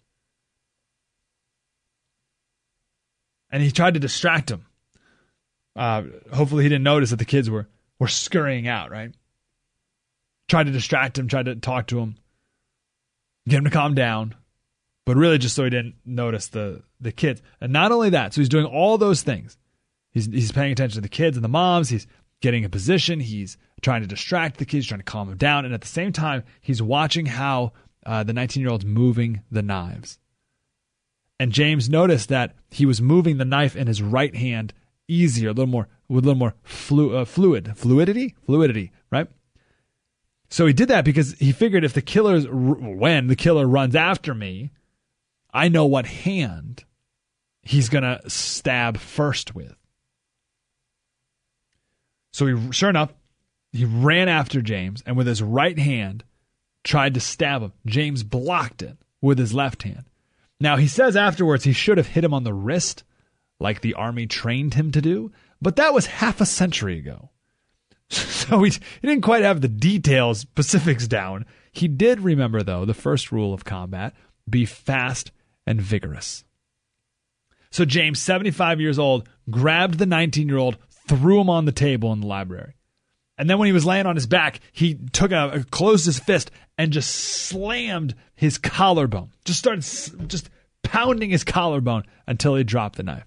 [3.51, 4.67] And he tried to distract him.
[5.75, 6.03] Uh,
[6.33, 7.67] hopefully, he didn't notice that the kids were,
[7.99, 9.13] were scurrying out, right?
[10.49, 12.17] Tried to distract him, tried to talk to him,
[13.49, 14.35] get him to calm down
[15.05, 17.43] but really just so he didn't notice the the kids.
[17.61, 19.57] And not only that, so he's doing all those things.
[20.11, 21.89] He's he's paying attention to the kids and the moms.
[21.89, 22.07] He's
[22.41, 23.21] getting a position.
[23.21, 26.13] He's trying to distract the kids, trying to calm them down, and at the same
[26.13, 27.73] time, he's watching how
[28.07, 30.19] uh, the 19 year old's moving the knives.
[31.41, 34.73] And James noticed that he was moving the knife in his right hand
[35.09, 39.29] easier, a little more with a little more flu, uh, fluid, fluidity, fluidity, right?
[40.49, 44.35] So he did that because he figured if the killer's when the killer runs after
[44.35, 44.71] me,
[45.55, 46.85] I know what hand
[47.63, 49.77] he's going to stab first with.
[52.33, 53.15] So he, sure enough,
[53.73, 56.25] he ran after James and with his right hand
[56.83, 57.73] tried to stab him.
[57.87, 60.05] James blocked it with his left hand.
[60.61, 63.05] Now, he says afterwards he should have hit him on the wrist
[63.61, 65.31] like the army trained him to do,
[65.63, 67.31] but that was half a century ago.
[68.11, 71.47] So he, he didn't quite have the details, specifics down.
[71.73, 74.13] He did remember, though, the first rule of combat
[74.49, 75.33] be fast
[75.67, 76.45] and vigorous.
[77.71, 82.13] So James, 75 years old, grabbed the 19 year old, threw him on the table
[82.13, 82.75] in the library.
[83.37, 86.19] And then when he was laying on his back, he took a, uh, closed his
[86.19, 89.31] fist and just slammed his collarbone.
[89.45, 90.51] Just started just
[90.83, 93.27] pounding his collarbone until he dropped the knife.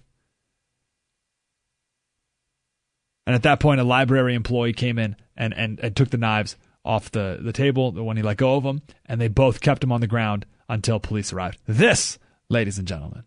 [3.26, 6.56] And at that point, a library employee came in and, and, and took the knives
[6.82, 9.92] off the, the table when he let go of them, and they both kept him
[9.92, 11.58] on the ground until police arrived.
[11.66, 12.18] This
[12.50, 13.24] ladies and gentlemen,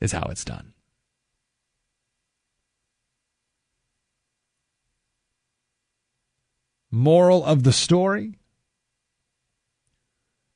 [0.00, 0.72] is how it's done.
[6.90, 8.38] Moral of the story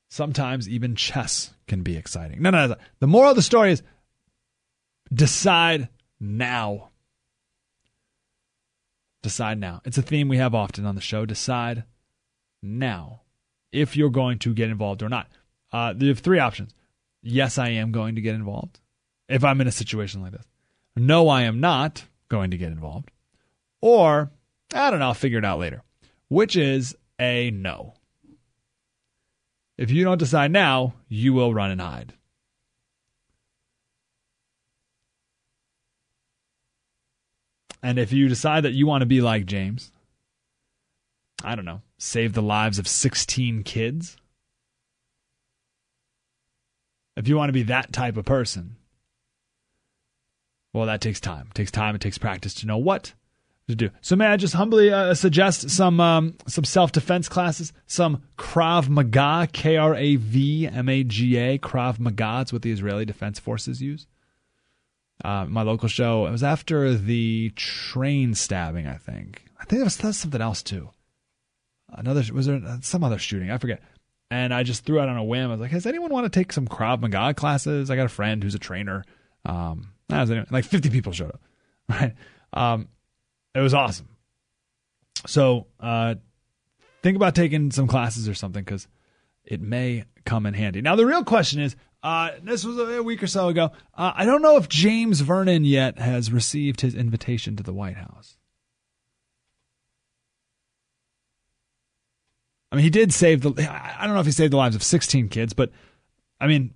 [0.09, 2.41] sometimes even chess can be exciting.
[2.41, 2.76] No, no, no.
[3.01, 3.83] The moral of the story is
[5.12, 5.89] decide
[6.20, 6.91] now.
[9.22, 9.81] Decide now.
[9.85, 11.26] It's a theme we have often on the show.
[11.26, 11.85] Decide
[12.62, 13.22] now
[13.72, 15.29] if you're going to get involved or not.
[15.72, 16.72] Uh, you have three options
[17.22, 18.80] yes, I am going to get involved
[19.28, 20.46] if I'm in a situation like this.
[20.96, 23.10] No, I am not going to get involved.
[23.80, 24.30] Or,
[24.74, 25.82] I don't know, I'll figure it out later,
[26.28, 27.94] which is a no.
[29.76, 32.14] If you don't decide now, you will run and hide.
[37.80, 39.92] And if you decide that you want to be like James,
[41.44, 44.16] I don't know, save the lives of 16 kids
[47.18, 48.76] if you want to be that type of person,
[50.72, 51.48] well, that takes time.
[51.50, 51.94] It takes time.
[51.96, 53.12] It takes practice to know what
[53.68, 53.90] to do.
[54.00, 58.88] So, may I just humbly uh, suggest some um, some self defense classes, some Krav
[58.88, 62.42] Maga, K R A V M A G A, Krav Maga.
[62.42, 64.06] It's what the Israeli Defense Forces use.
[65.24, 66.26] Uh, my local show.
[66.26, 68.86] It was after the train stabbing.
[68.86, 69.42] I think.
[69.60, 70.90] I think it was, was something else too.
[71.90, 73.50] Another was there some other shooting?
[73.50, 73.82] I forget
[74.31, 75.49] and I just threw out on a whim.
[75.49, 78.11] I was like, "Has anyone want to take some Krav Maga classes?" I got a
[78.11, 79.05] friend who's a trainer.
[79.45, 81.41] Um, like 50 people showed up,
[81.89, 82.14] right?
[82.53, 82.89] Um,
[83.55, 84.09] it was awesome.
[85.26, 86.16] So uh,
[87.03, 88.89] think about taking some classes or something because
[89.45, 90.81] it may come in handy.
[90.81, 93.72] Now the real question is, uh, this was a week or so ago.
[93.95, 97.97] Uh, I don't know if James Vernon yet has received his invitation to the White
[97.97, 98.38] House.
[102.70, 103.50] I mean, he did save the.
[103.70, 105.70] I don't know if he saved the lives of 16 kids, but
[106.40, 106.74] I mean,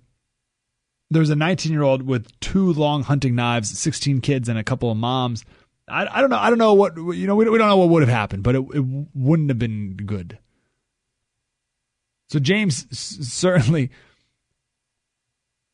[1.11, 4.63] there was a 19 year old with two long hunting knives, 16 kids, and a
[4.63, 5.45] couple of moms.
[5.87, 6.37] I, I don't know.
[6.37, 7.35] I don't know what you know.
[7.35, 8.83] We, we don't know what would have happened, but it, it
[9.13, 10.39] wouldn't have been good.
[12.29, 13.91] So James certainly,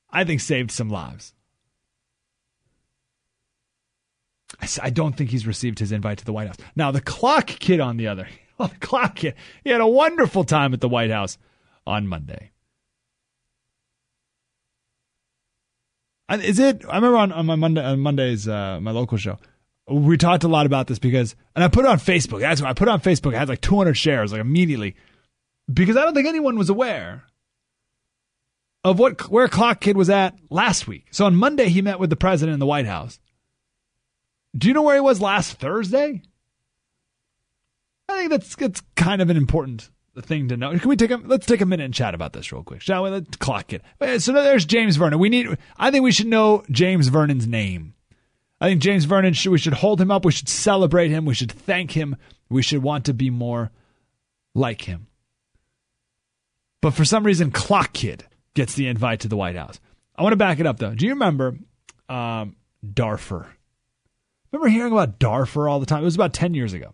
[0.10, 1.34] I think, saved some lives.
[4.62, 6.58] I I don't think he's received his invite to the White House.
[6.76, 8.28] Now, the clock kid on the other,
[8.64, 11.38] well, the clock kid, he had a wonderful time at the White House
[11.88, 12.52] on Monday.
[16.30, 16.84] Is it?
[16.88, 19.40] I remember on, on my Monday, on Monday's uh, my local show,
[19.88, 22.42] we talked a lot about this because, and I put it on Facebook.
[22.42, 23.34] That's why I put it on Facebook.
[23.34, 24.96] I had like 200 shares, like immediately,
[25.74, 27.24] because I don't think anyone was aware
[28.84, 31.08] of what where Clock Kid was at last week.
[31.12, 33.20] So on Monday, he met with the president in the White House.
[34.56, 36.22] Do you know where he was last Thursday?
[38.10, 39.90] I think that's it's kind of an important
[40.22, 40.78] thing to know.
[40.78, 43.04] Can we take a let's take a minute and chat about this real quick, shall
[43.04, 43.10] we?
[43.10, 43.84] Let's clock it.
[44.22, 45.20] So there's James Vernon.
[45.20, 45.58] We need.
[45.78, 47.94] I think we should know James Vernon's name.
[48.62, 50.26] I think James Vernon should we should hold him up.
[50.26, 51.26] We should celebrate him.
[51.26, 52.18] We should thank him.
[52.50, 53.72] We should want to be more
[54.54, 55.08] like him.
[56.82, 59.80] But for some reason, Clock Kid gets the invite to the White House.
[60.16, 60.94] I want to back it up though.
[60.94, 61.58] Do you remember
[62.10, 62.56] um,
[62.94, 63.48] Darfur?
[64.52, 66.02] Remember hearing about Darfur all the time?
[66.02, 66.94] It was about ten years ago.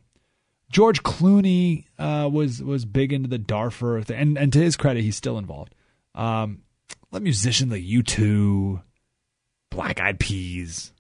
[0.72, 5.04] George Clooney uh, was was big into the Darfur thing, and and to his credit,
[5.04, 5.76] he's still involved.
[6.14, 6.62] Um,
[7.12, 8.82] let musicians like U2,
[9.70, 10.92] Black Eyed Peas,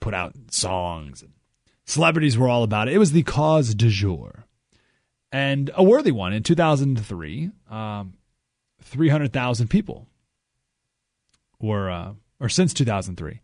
[0.00, 1.24] put out songs.
[1.84, 2.94] Celebrities were all about it.
[2.94, 4.44] It was the cause du jour,
[5.32, 6.32] and a worthy one.
[6.32, 8.14] In 2003, um,
[8.82, 10.06] 300,000 people
[11.60, 13.40] were, uh, or since 2003,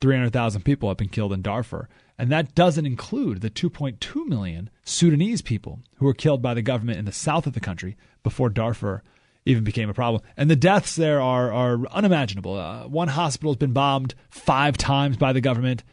[0.00, 1.88] 300,000 people have been killed in Darfur.
[2.18, 6.98] And that doesn't include the 2.2 million Sudanese people who were killed by the government
[6.98, 9.02] in the south of the country before Darfur
[9.44, 10.22] even became a problem.
[10.36, 12.56] And the deaths there are, are unimaginable.
[12.56, 15.84] Uh, one hospital has been bombed five times by the government.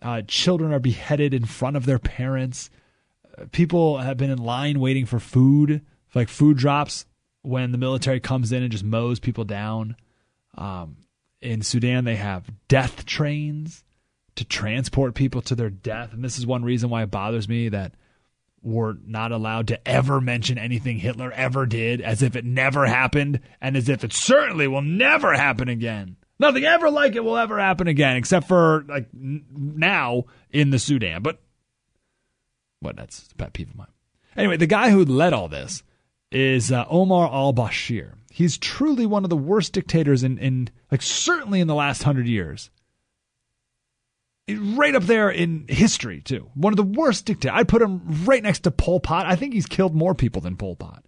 [0.00, 2.70] Uh, children are beheaded in front of their parents.
[3.36, 5.82] Uh, people have been in line waiting for food,
[6.14, 7.06] like food drops,
[7.42, 9.96] when the military comes in and just mows people down.
[10.56, 10.96] Um,
[11.42, 13.84] in Sudan, they have death trains
[14.36, 16.12] to transport people to their death.
[16.12, 17.94] And this is one reason why it bothers me that
[18.62, 23.40] we're not allowed to ever mention anything Hitler ever did as if it never happened
[23.60, 26.16] and as if it certainly will never happen again.
[26.38, 30.78] Nothing ever like it will ever happen again, except for like n- now in the
[30.78, 31.22] Sudan.
[31.22, 31.40] But
[32.80, 32.96] what?
[32.96, 33.86] That's a pet peeve of mine.
[34.36, 35.82] Anyway, the guy who led all this
[36.30, 38.12] is uh, Omar al Bashir.
[38.34, 42.26] He's truly one of the worst dictators in, in like certainly in the last hundred
[42.26, 42.70] years.
[44.48, 46.50] Right up there in history too.
[46.54, 47.58] One of the worst dictators.
[47.58, 49.26] I'd put him right next to Pol Pot.
[49.26, 51.04] I think he's killed more people than Pol Pot.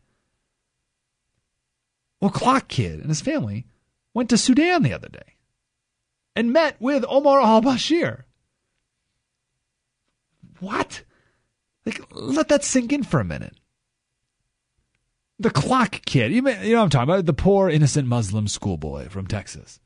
[2.21, 3.67] Well, Clock Kid and his family
[4.13, 5.37] went to Sudan the other day
[6.37, 8.25] and met with Omar al Bashir.
[10.61, 11.05] What?
[11.87, 13.55] Like, let that sink in for a minute
[15.39, 16.33] the clock kid.
[16.33, 17.27] You, know what I'm talking about?
[17.27, 19.81] The poor, innocent Muslim schoolboy from Texas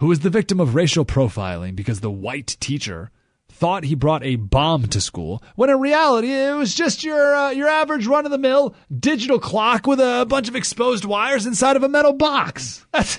[0.00, 3.10] who was the victim of racial profiling because the white teacher
[3.50, 7.50] thought he brought a bomb to school when in reality it was just your uh,
[7.50, 11.76] your average run of the mill digital clock with a bunch of exposed wires inside
[11.76, 12.86] of a metal box.
[12.92, 13.18] That's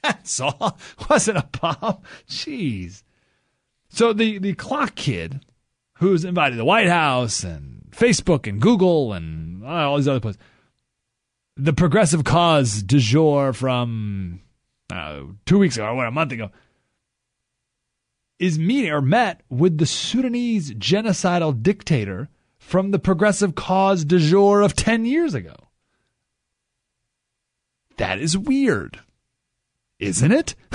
[0.00, 0.78] that's all.
[1.10, 1.98] Wasn't a bomb.
[2.28, 3.02] Jeez.
[3.88, 5.44] So the the clock kid
[5.94, 10.40] who's invited the White House and Facebook and Google and all these other places
[11.58, 14.40] the progressive cause du jour from
[14.90, 16.50] uh, two weeks ago or what, a month ago,
[18.38, 22.28] is meeting or met with the Sudanese genocidal dictator
[22.58, 25.56] from the progressive cause du jour of 10 years ago.
[27.96, 29.00] That is weird.
[29.98, 30.54] Isn't it?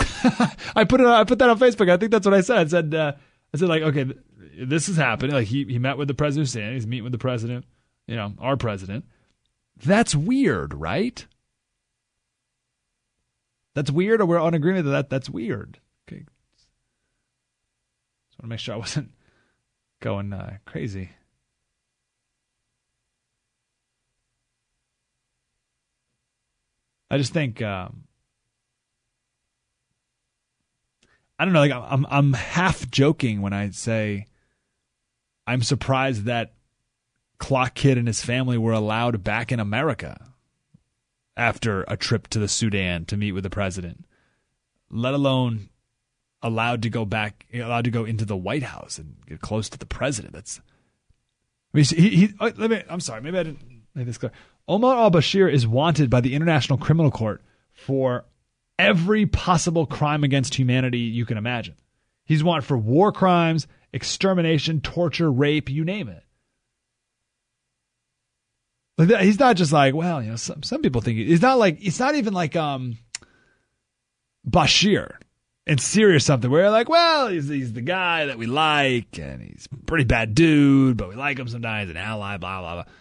[0.76, 1.08] I put it.
[1.08, 1.90] I put that on Facebook.
[1.90, 2.58] I think that's what I said.
[2.58, 2.94] I said.
[2.94, 3.14] Uh,
[3.54, 4.06] I said like, okay,
[4.60, 5.34] this is happening.
[5.34, 6.74] Like he he met with the president.
[6.74, 7.64] He's meeting with the president.
[8.06, 9.06] You know, our president.
[9.84, 11.26] That's weird, right?
[13.76, 15.80] That's weird, or we're on agreement that, that that's weird.
[16.08, 16.24] Okay.
[18.30, 19.12] Just want to make sure I wasn't
[20.00, 21.10] going uh, crazy.
[27.10, 28.06] I just think um,
[31.38, 31.60] I don't know.
[31.60, 34.28] Like I'm, I'm half joking when I say
[35.46, 36.53] I'm surprised that
[37.38, 40.30] Clock Kid and his family were allowed back in America
[41.36, 44.06] after a trip to the Sudan to meet with the president,
[44.90, 45.70] let alone
[46.42, 49.78] allowed to go back, allowed to go into the White House and get close to
[49.78, 50.34] the president.
[50.34, 50.62] That's,
[51.74, 54.32] I mean, he, he oh, let me, I'm sorry, maybe I didn't make this clear.
[54.68, 57.42] Omar al Bashir is wanted by the International Criminal Court
[57.72, 58.26] for
[58.78, 61.76] every possible crime against humanity you can imagine.
[62.26, 66.24] He's wanted for war crimes, extermination, torture, rape, you name it.
[68.98, 72.00] He's not just like, well, you know, some some people think he's not like it's
[72.00, 72.98] not even like um
[74.48, 75.16] Bashar.
[75.66, 79.18] in Syria or something where you're like, well, he's, he's the guy that we like
[79.18, 82.74] and he's a pretty bad dude, but we like him sometimes, an ally, blah, blah,
[82.76, 82.94] blah.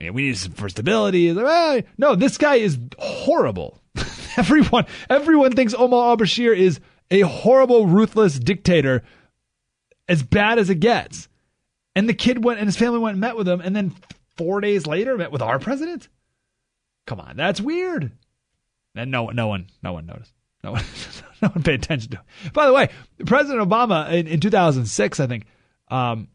[0.00, 1.32] And we need some for stability.
[1.32, 3.80] Like, well, no, this guy is horrible.
[4.36, 6.80] everyone, everyone thinks Omar al-Bashir is
[7.10, 9.02] a horrible, ruthless dictator,
[10.08, 11.28] as bad as it gets.
[11.96, 13.94] And the kid went and his family went and met with him, and then
[14.38, 16.08] four days later met with our president.
[17.06, 18.12] Come on, that's weird.
[18.94, 20.32] And no, no one, no one noticed.
[20.64, 20.84] No one,
[21.42, 22.52] no one paid attention to it.
[22.52, 22.88] By the way,
[23.26, 25.44] President Obama in, in 2006, I think,
[25.88, 26.28] um,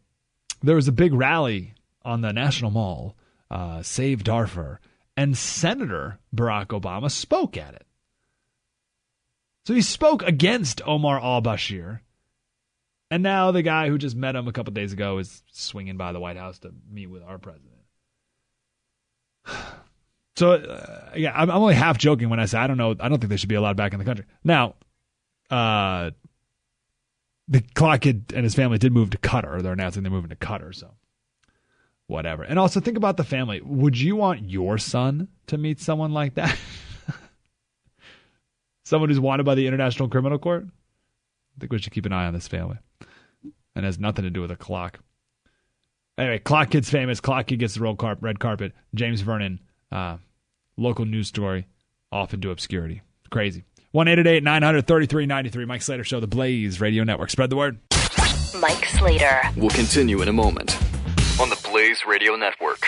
[0.62, 3.16] there was a big rally on the National Mall,
[3.50, 4.80] uh, Save Darfur,
[5.16, 7.86] and Senator Barack Obama spoke at it.
[9.66, 12.00] So he spoke against Omar al Bashir.
[13.10, 16.12] And now the guy who just met him a couple days ago is swinging by
[16.12, 17.73] the White House to meet with our president.
[20.36, 22.96] So uh, yeah, I'm, I'm only half joking when I say I don't know.
[22.98, 24.24] I don't think they should be allowed back in the country.
[24.42, 24.74] Now,
[25.48, 26.10] uh,
[27.46, 29.62] the clock and his family did move to Qatar.
[29.62, 30.74] They're announcing they're moving to Qatar.
[30.74, 30.90] So
[32.06, 32.42] whatever.
[32.42, 33.60] And also think about the family.
[33.60, 36.56] Would you want your son to meet someone like that?
[38.84, 40.66] someone who's wanted by the International Criminal Court?
[40.66, 42.78] I think we should keep an eye on this family.
[43.76, 45.00] And has nothing to do with a clock.
[46.16, 47.20] Anyway, Clock Kid's famous.
[47.20, 48.72] Clock Kid gets the red, carp- red carpet.
[48.94, 49.60] James Vernon,
[49.90, 50.18] uh,
[50.76, 51.66] local news story,
[52.12, 53.02] off into obscurity.
[53.30, 53.64] Crazy.
[53.92, 55.64] 1 933 93.
[55.64, 57.30] Mike Slater Show, The Blaze Radio Network.
[57.30, 57.78] Spread the word.
[58.60, 59.40] Mike Slater.
[59.56, 60.76] We'll continue in a moment
[61.40, 62.86] on the Blaze Radio Network.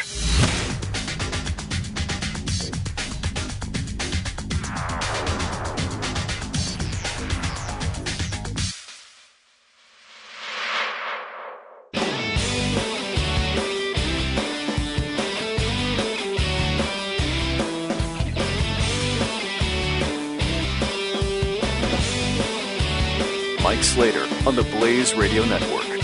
[23.97, 26.01] Mike Slater on the Blaze Radio Network.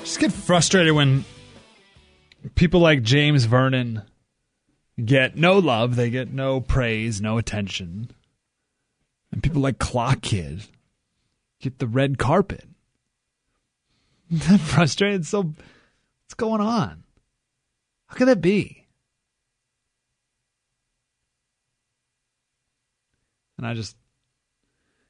[0.00, 1.24] just get frustrated when
[2.56, 4.02] people like James Vernon
[5.02, 8.10] get no love, they get no praise, no attention.
[9.32, 10.66] And people like Clock Kid
[11.60, 12.64] get the red carpet.
[14.48, 15.26] I'm frustrated.
[15.26, 17.02] So, what's going on?
[18.06, 18.86] How could that be?
[23.56, 23.96] And I just,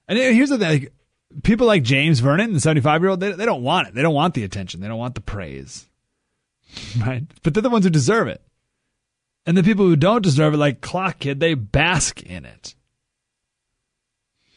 [0.09, 0.93] and here's the thing: like,
[1.43, 3.95] people like James Vernon, the 75 year old, they, they don't want it.
[3.95, 4.81] They don't want the attention.
[4.81, 5.87] They don't want the praise.
[7.01, 7.25] Right?
[7.43, 8.43] But they're the ones who deserve it.
[9.47, 12.75] And the people who don't deserve it, like Clock Kid, they bask in it.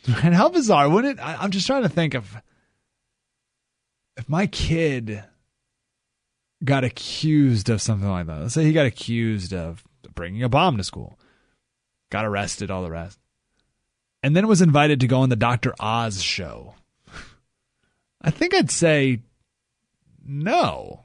[0.24, 1.24] And how bizarre, wouldn't it?
[1.24, 2.36] I, I'm just trying to think of
[4.18, 5.24] if my kid
[6.64, 8.42] got accused of something like that.
[8.42, 9.84] Let's say he got accused of
[10.14, 11.18] bringing a bomb to school,
[12.10, 13.21] got arrested, all the rest
[14.24, 15.74] and then was invited to go on the Dr.
[15.80, 16.76] Oz show.
[18.22, 19.22] I think I'd say
[20.24, 21.02] no.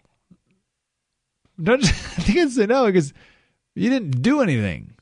[1.62, 3.12] Don't I think I'd say no because
[3.74, 4.92] you didn't do anything.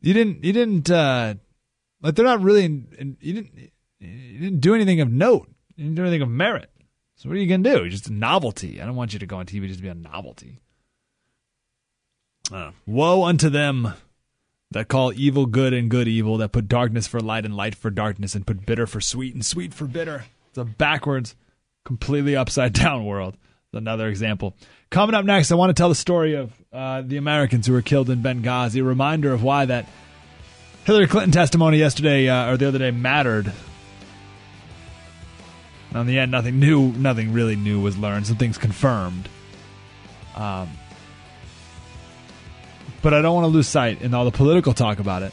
[0.00, 0.44] You didn't.
[0.44, 0.90] You didn't.
[0.90, 1.34] Uh,
[2.02, 2.64] like they're not really.
[2.64, 3.70] In, you didn't.
[4.00, 5.48] You didn't do anything of note.
[5.76, 6.70] You didn't do anything of merit.
[7.16, 7.88] So what are you gonna do?
[7.88, 8.82] Just a novelty.
[8.82, 10.60] I don't want you to go on TV just to be a novelty.
[12.52, 13.94] Uh, woe unto them
[14.74, 17.90] that call evil good and good evil, that put darkness for light and light for
[17.90, 20.24] darkness, and put bitter for sweet and sweet for bitter.
[20.48, 21.36] It's a backwards,
[21.84, 23.36] completely upside down world.
[23.72, 24.54] Another example.
[24.90, 27.82] Coming up next, I want to tell the story of uh, the Americans who were
[27.82, 29.88] killed in Benghazi, a reminder of why that
[30.84, 33.52] Hillary Clinton testimony yesterday uh, or the other day mattered.
[35.88, 38.26] And on the end, nothing new, nothing really new was learned.
[38.26, 39.28] Some things confirmed.
[40.36, 40.68] Um,
[43.04, 45.32] but I don't want to lose sight in all the political talk about it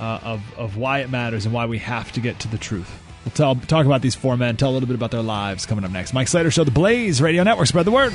[0.00, 2.90] uh, of of why it matters and why we have to get to the truth.
[3.24, 5.84] We'll tell, talk about these four men, tell a little bit about their lives coming
[5.84, 6.12] up next.
[6.12, 7.68] Mike Slater Show, the Blaze Radio Network.
[7.68, 8.12] Spread the word.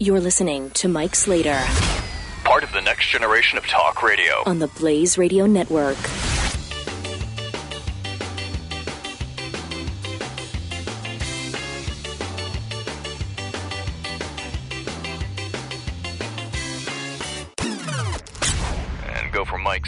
[0.00, 1.62] You're listening to Mike Slater
[2.42, 4.42] Part of the next generation of talk radio.
[4.44, 5.98] on the Blaze Radio Network.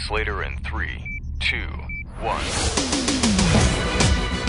[0.07, 1.65] Slater in three, two,
[2.19, 2.45] one.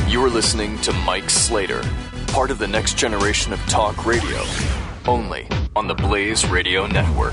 [0.07, 1.83] You're listening to Mike Slater,
[2.27, 4.43] part of the next generation of talk radio,
[5.07, 7.33] only on the Blaze Radio Network.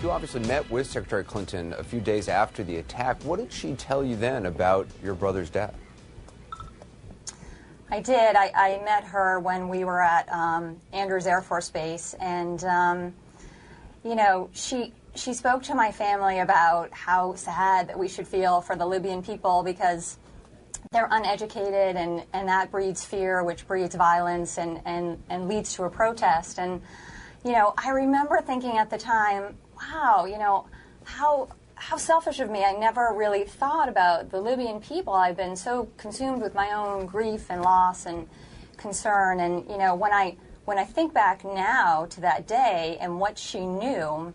[0.00, 3.20] You obviously met with Secretary Clinton a few days after the attack.
[3.24, 5.74] What did she tell you then about your brother's death?
[7.90, 8.36] I did.
[8.36, 13.14] I, I met her when we were at um, Andrews Air Force Base, and um,
[14.04, 18.60] you know, she she spoke to my family about how sad that we should feel
[18.60, 20.18] for the Libyan people because
[20.90, 25.84] they're uneducated and, and that breeds fear, which breeds violence and, and, and leads to
[25.84, 26.58] a protest.
[26.58, 26.80] And,
[27.44, 30.66] you know, I remember thinking at the time, wow, you know,
[31.04, 32.64] how how selfish of me.
[32.64, 35.12] I never really thought about the Libyan people.
[35.12, 38.28] I've been so consumed with my own grief and loss and
[38.76, 39.40] concern.
[39.40, 43.38] And, you know, when I when I think back now to that day and what
[43.38, 44.32] she knew,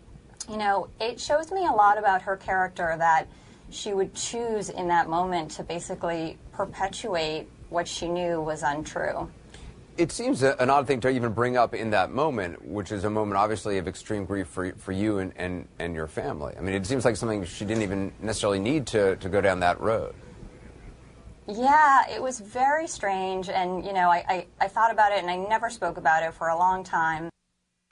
[0.48, 3.26] you know, it shows me a lot about her character that
[3.70, 9.30] she would choose in that moment to basically perpetuate what she knew was untrue.
[9.96, 13.04] It seems a, an odd thing to even bring up in that moment, which is
[13.04, 16.54] a moment obviously of extreme grief for, for you and, and, and your family.
[16.56, 19.60] I mean, it seems like something she didn't even necessarily need to, to go down
[19.60, 20.14] that road.
[21.52, 25.30] Yeah, it was very strange, and you know, I, I, I, thought about it, and
[25.30, 27.28] I never spoke about it for a long time.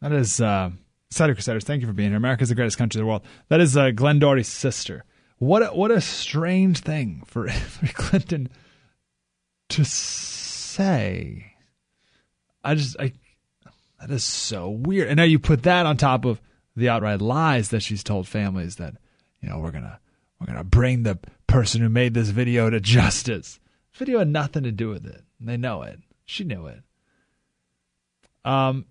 [0.00, 0.70] That is uh,
[1.10, 1.64] Cider Crusaders.
[1.64, 2.18] Thank you for being here.
[2.18, 3.22] America's the greatest country in the world.
[3.48, 5.04] That is uh, Glenn Doherty's sister.
[5.38, 8.48] What a, what a strange thing for Hillary Clinton
[9.70, 11.54] to say.
[12.62, 13.12] I just I
[14.00, 15.08] that is so weird.
[15.08, 16.40] And now you put that on top of
[16.76, 18.94] the outright lies that she's told families that
[19.40, 19.98] you know we're gonna
[20.38, 21.18] we're gonna bring the
[21.48, 23.58] person who made this video to justice.
[23.94, 25.24] video had nothing to do with it.
[25.40, 25.98] They know it.
[26.24, 26.82] She knew it.
[28.44, 28.86] Um,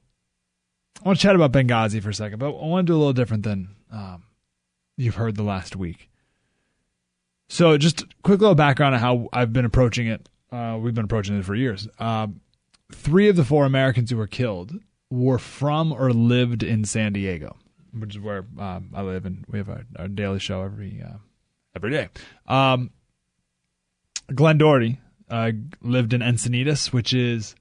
[1.01, 2.99] I want to chat about Benghazi for a second, but I want to do a
[2.99, 4.23] little different than um,
[4.97, 6.09] you've heard the last week.
[7.49, 10.27] So, just quick little background on how I've been approaching it.
[10.51, 11.87] Uh, we've been approaching it for years.
[11.99, 12.41] Um,
[12.91, 14.73] three of the four Americans who were killed
[15.09, 17.55] were from or lived in San Diego,
[17.97, 21.17] which is where um, I live, and we have our, our daily show every uh,
[21.77, 22.09] every day.
[22.47, 22.91] Um,
[24.33, 24.99] Glenn Doherty
[25.29, 25.51] uh,
[25.81, 27.55] lived in Encinitas, which is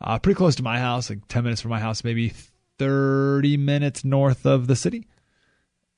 [0.00, 2.32] uh, pretty close to my house, like ten minutes from my house, maybe
[2.78, 5.08] thirty minutes north of the city.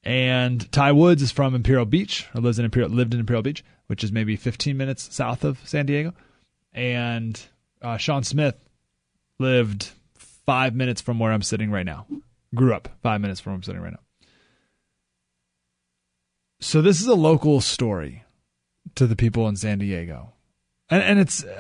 [0.03, 3.65] And Ty Woods is from Imperial Beach, or lives in Imperial, lived in Imperial Beach,
[3.87, 6.13] which is maybe 15 minutes south of San Diego.
[6.75, 7.41] And
[7.81, 8.57] uh, Sean Smith
[9.39, 12.07] lived five minutes from where I'm sitting right now.
[12.55, 14.01] Grew up five minutes from where I'm sitting right now.
[16.65, 18.25] So this is a local story
[18.95, 20.33] to the people in San Diego,
[20.89, 21.45] and and it's.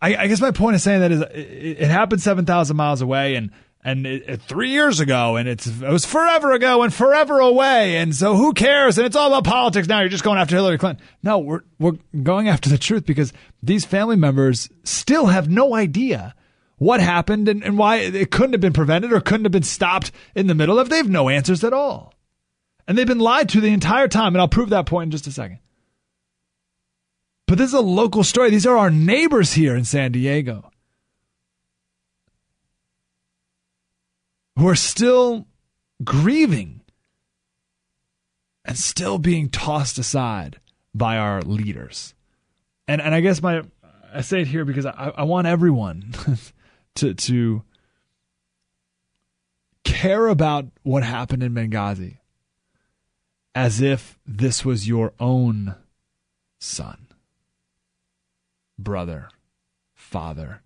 [0.00, 3.00] I, I guess my point of saying that is it, it happened seven thousand miles
[3.00, 3.52] away, and
[3.82, 7.96] and it, it, three years ago, and it's it was forever ago and forever away,
[7.96, 8.98] and so who cares?
[8.98, 10.00] And it's all about politics now.
[10.00, 11.02] You're just going after Hillary Clinton.
[11.22, 13.32] No, we're we're going after the truth because
[13.62, 16.34] these family members still have no idea
[16.78, 20.10] what happened and, and why it couldn't have been prevented or couldn't have been stopped
[20.34, 20.88] in the middle of.
[20.88, 22.14] They have no answers at all,
[22.86, 24.34] and they've been lied to the entire time.
[24.34, 25.58] And I'll prove that point in just a second.
[27.46, 28.50] But this is a local story.
[28.50, 30.70] These are our neighbors here in San Diego.
[34.58, 35.46] who are still
[36.02, 36.80] grieving
[38.64, 40.60] and still being tossed aside
[40.92, 42.14] by our leaders.
[42.88, 43.62] And and I guess my
[44.12, 46.12] I say it here because I, I want everyone
[46.98, 47.62] to to
[49.84, 52.18] care about what happened in Benghazi
[53.54, 55.74] as if this was your own
[56.60, 57.08] son,
[58.78, 59.28] brother,
[59.94, 60.62] father,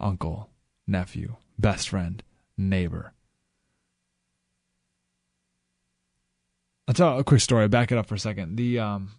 [0.00, 0.48] uncle,
[0.86, 2.22] nephew, best friend,
[2.56, 3.12] neighbor.
[6.88, 7.68] I'll tell a quick story.
[7.68, 8.56] Back it up for a second.
[8.56, 9.12] The um,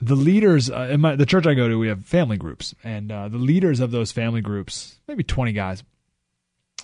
[0.00, 3.12] the leaders uh, in my, the church I go to, we have family groups, and
[3.12, 5.82] uh, the leaders of those family groups, maybe twenty guys,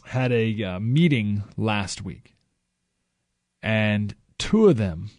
[0.05, 2.35] had a uh, meeting last week,
[3.63, 5.11] and two of them,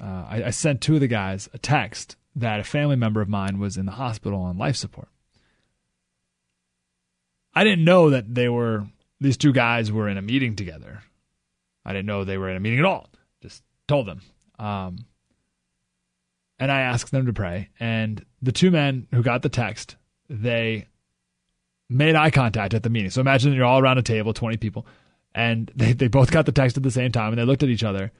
[0.00, 3.28] uh, I, I sent two of the guys a text that a family member of
[3.28, 5.08] mine was in the hospital on life support.
[7.54, 8.86] I didn't know that they were
[9.20, 11.02] these two guys were in a meeting together.
[11.84, 13.08] I didn't know they were in a meeting at all.
[13.40, 14.22] Just told them.
[14.58, 15.06] Um,
[16.64, 17.68] and I asked them to pray.
[17.78, 19.96] And the two men who got the text,
[20.30, 20.86] they
[21.90, 23.10] made eye contact at the meeting.
[23.10, 24.86] So imagine you're all around a table, 20 people,
[25.34, 27.68] and they, they both got the text at the same time and they looked at
[27.68, 28.12] each other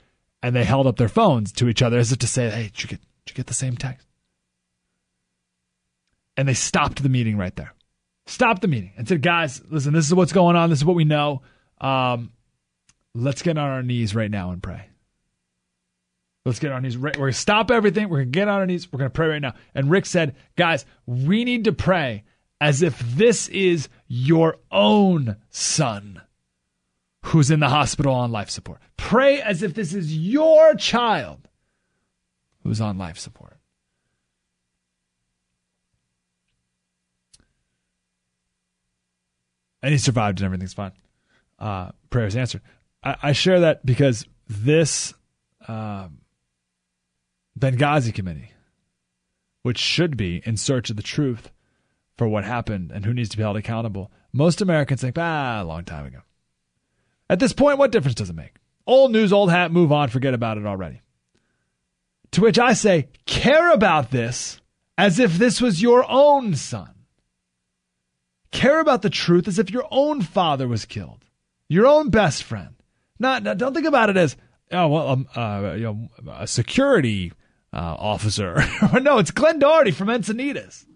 [0.43, 2.83] and they held up their phones to each other as if to say, Hey, did
[2.83, 4.07] you get, did you get the same text?
[6.37, 7.73] And they stopped the meeting right there.
[8.27, 10.69] Stopped the meeting and said, Guys, listen, this is what's going on.
[10.69, 11.41] This is what we know.
[11.81, 12.31] Um,
[13.15, 14.91] let's get on our knees right now and pray.
[16.45, 16.99] Let's get on knees.
[16.99, 18.09] We're going to stop everything.
[18.09, 18.93] We're going to get on our knees.
[18.93, 19.55] We're going to pray right now.
[19.75, 22.25] And Rick said, guys, we need to pray
[22.61, 26.21] as if this is your own son
[27.25, 28.81] who's in the hospital on life support.
[28.99, 31.49] Pray as if this is your child
[32.63, 33.57] who's on life support.
[39.83, 40.93] And he survived and everything's fine.
[41.59, 42.63] uh, prayers answered.
[43.03, 45.13] I, I, share that because this
[45.69, 46.21] um,
[47.65, 48.53] Benghazi committee,
[49.63, 51.51] which should be in search of the truth
[52.19, 55.65] for what happened and who needs to be held accountable, most Americans think, ah, a
[55.65, 56.21] long time ago.
[57.31, 58.57] At this point, what difference does it make?
[58.87, 61.01] Old news, old hat, move on, forget about it already.
[62.33, 64.61] To which I say, care about this
[64.99, 66.91] as if this was your own son.
[68.51, 71.25] Care about the truth as if your own father was killed,
[71.69, 72.75] your own best friend.
[73.19, 74.37] Not, don't think about it as
[74.71, 77.33] oh well, um, uh, you know, a security
[77.75, 78.63] uh, officer.
[79.03, 80.87] no, it's Glenn Doherty from Encinitas.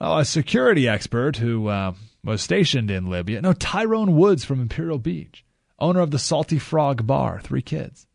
[0.00, 3.40] Oh, a security expert who uh, was stationed in Libya.
[3.40, 5.44] No, Tyrone Woods from Imperial Beach,
[5.78, 8.06] owner of the Salty Frog Bar, three kids.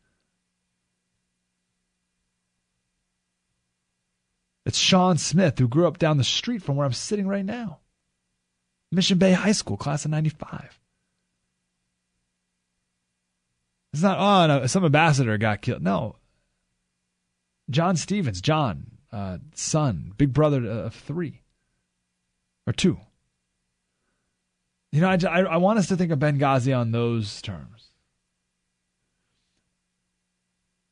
[4.64, 7.80] It's Sean Smith, who grew up down the street from where I'm sitting right now.
[8.92, 10.81] Mission Bay High School, class of 95.
[13.94, 15.82] It's not, oh, no, some ambassador got killed.
[15.82, 16.16] No.
[17.70, 21.42] John Stevens, John, uh, son, big brother of three
[22.66, 23.00] or two.
[24.92, 27.90] You know, I, I, I want us to think of Benghazi on those terms.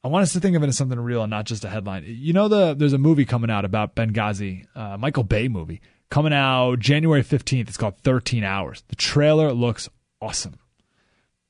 [0.03, 2.05] I want us to think of it as something real and not just a headline.
[2.07, 6.33] You know, the there's a movie coming out about Benghazi, uh, Michael Bay movie coming
[6.33, 7.67] out January 15th.
[7.67, 8.83] It's called 13 Hours.
[8.87, 9.89] The trailer looks
[10.21, 10.57] awesome.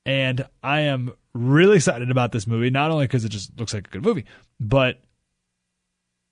[0.05, 3.87] And I am really excited about this movie, not only because it just looks like
[3.87, 4.25] a good movie,
[4.59, 5.01] but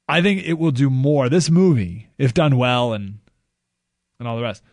[0.08, 1.30] I think it will do more.
[1.30, 3.20] This movie, if done well and
[4.20, 4.64] and all the rest,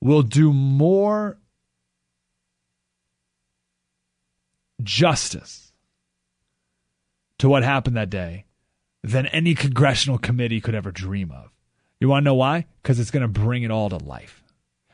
[0.00, 1.38] will do more
[4.82, 5.72] justice
[7.38, 8.44] to what happened that day
[9.02, 11.50] than any congressional committee could ever dream of.
[12.00, 12.66] You want to know why?
[12.82, 14.42] Because it's going to bring it all to life.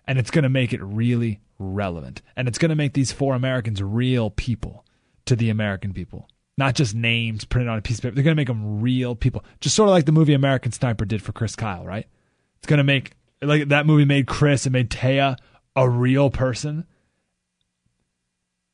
[0.06, 2.22] And it's going to make it really relevant.
[2.36, 4.84] And it's going to make these four Americans real people
[5.26, 6.28] to the American people.
[6.56, 8.14] Not just names printed on a piece of paper.
[8.14, 9.44] They're going to make them real people.
[9.60, 12.06] Just sort of like the movie American Sniper did for Chris Kyle, right?
[12.58, 15.36] It's going to make, like that movie made Chris and made Taya
[15.76, 16.84] a real person.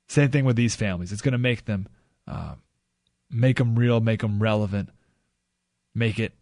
[0.09, 1.13] Same thing with these families.
[1.13, 1.89] It's going to make them,
[2.27, 2.55] uh,
[3.31, 4.89] make them real, make them relevant,
[5.95, 6.33] make it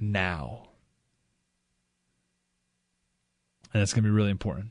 [0.00, 0.68] now.
[3.72, 4.70] And that's going to be really important.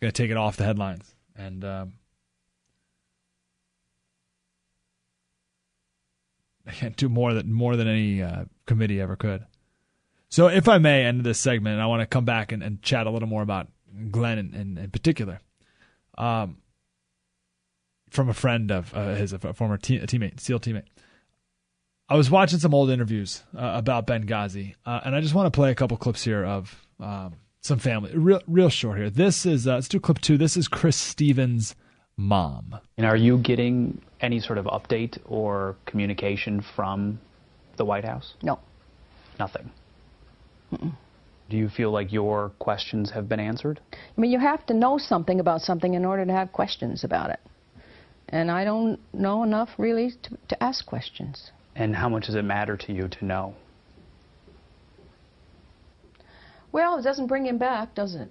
[0.00, 1.14] Going to take it off the headlines.
[1.36, 1.92] And um,
[6.66, 9.44] I can't do more than more than any uh, committee ever could.
[10.28, 12.80] So, if I may end this segment, and I want to come back and, and
[12.82, 13.68] chat a little more about
[14.10, 15.40] Glenn in, in, in particular,
[16.16, 16.58] um,
[18.10, 20.84] from a friend of uh, his, a former te- a teammate, SEAL teammate.
[22.08, 25.56] I was watching some old interviews uh, about Benghazi, uh, and I just want to
[25.56, 29.10] play a couple clips here of um, some family, real, real short here.
[29.10, 30.38] This is uh, let's do clip two.
[30.38, 31.74] This is Chris Stevens'
[32.16, 32.78] mom.
[32.96, 37.20] And are you getting any sort of update or communication from
[37.76, 38.34] the White House?
[38.42, 38.58] No.
[39.38, 39.70] Nothing.
[40.72, 40.92] Mm-mm.
[41.48, 43.80] Do you feel like your questions have been answered?
[43.92, 47.30] I mean, you have to know something about something in order to have questions about
[47.30, 47.40] it.
[48.28, 51.50] And I don't know enough really to, to ask questions.
[51.74, 53.54] And how much does it matter to you to know?
[56.72, 58.30] Well, it doesn't bring him back, does it?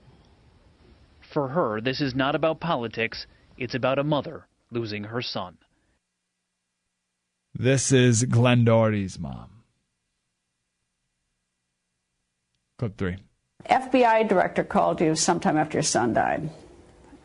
[1.33, 5.57] For her, this is not about politics, it's about a mother losing her son.
[7.53, 9.49] This is Glenn Doherty's mom.
[12.77, 13.17] Clip three.
[13.69, 16.49] FBI director called you sometime after your son died.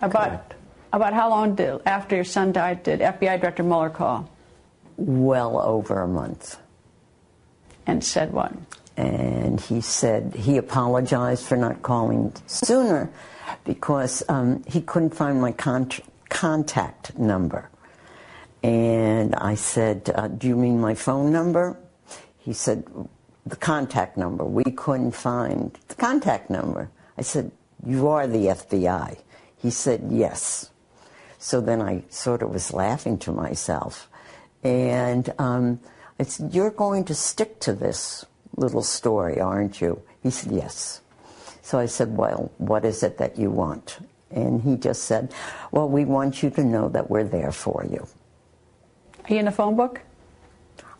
[0.00, 0.54] About Correct.
[0.92, 4.28] about how long did, after your son died did FBI Director Mueller call?
[4.96, 6.58] Well over a month.
[7.86, 8.52] And said what?
[8.96, 13.10] And he said he apologized for not calling sooner
[13.64, 15.90] because um, he couldn't find my con-
[16.28, 17.70] contact number.
[18.62, 21.76] And I said, uh, Do you mean my phone number?
[22.38, 22.84] He said,
[23.44, 24.44] The contact number.
[24.44, 26.90] We couldn't find the contact number.
[27.18, 27.50] I said,
[27.84, 29.18] You are the FBI.
[29.58, 30.70] He said, Yes.
[31.38, 34.08] So then I sort of was laughing to myself.
[34.62, 35.80] And um,
[36.18, 38.24] I said, You're going to stick to this
[38.56, 40.00] little story, aren't you?
[40.22, 41.00] He said, Yes.
[41.62, 43.98] So I said, Well, what is it that you want?
[44.30, 45.32] And he just said,
[45.70, 48.06] Well, we want you to know that we're there for you.
[49.24, 50.00] Are you in the phone book?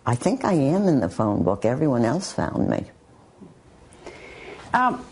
[0.07, 1.65] I think I am in the phone book.
[1.65, 2.91] Everyone else found me.
[4.73, 5.05] Um,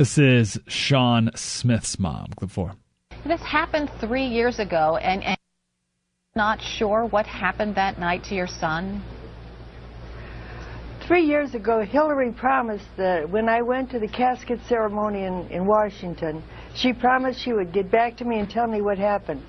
[0.00, 2.28] This is Sean Smith's mom.
[2.34, 2.72] Clip four.
[3.26, 5.36] This happened three years ago, and, and
[6.36, 9.02] not sure what happened that night to your son.
[11.08, 15.66] three years ago, Hillary promised that when I went to the casket ceremony in, in
[15.66, 16.40] Washington,
[16.76, 19.42] she promised she would get back to me and tell me what happened.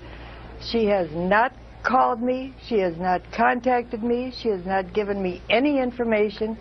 [0.60, 1.54] She has not
[1.84, 2.56] called me.
[2.66, 4.34] She has not contacted me.
[4.36, 6.58] She has not given me any information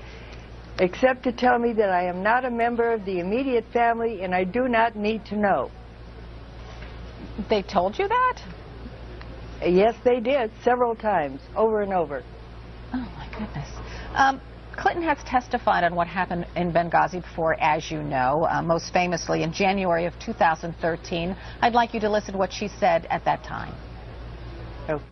[0.79, 4.35] except to tell me that I am not a member of the immediate family and
[4.35, 5.71] I do not need to know.
[7.49, 8.43] They told you that?
[9.65, 12.23] Yes, they did, several times, over and over.
[12.93, 13.69] Oh, my goodness.
[14.15, 14.41] Um,
[14.77, 19.43] Clinton has testified on what happened in Benghazi before, as you know, uh, most famously
[19.43, 21.37] in January of 2013.
[21.61, 23.75] I'd like you to listen to what she said at that time.
[24.89, 25.05] Okay.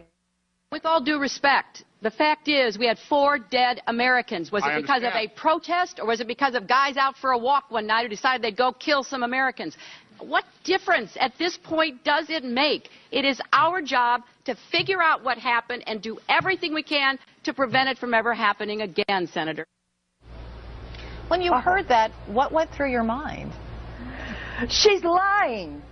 [0.73, 4.53] With all due respect, the fact is we had four dead Americans.
[4.53, 7.33] Was it I because of a protest or was it because of guys out for
[7.33, 9.77] a walk one night who decided they'd go kill some Americans?
[10.21, 12.91] What difference at this point does it make?
[13.11, 17.53] It is our job to figure out what happened and do everything we can to
[17.53, 19.67] prevent it from ever happening again, Senator.
[21.29, 23.53] When you heard that, what went through your mind?
[24.71, 25.83] She's lying.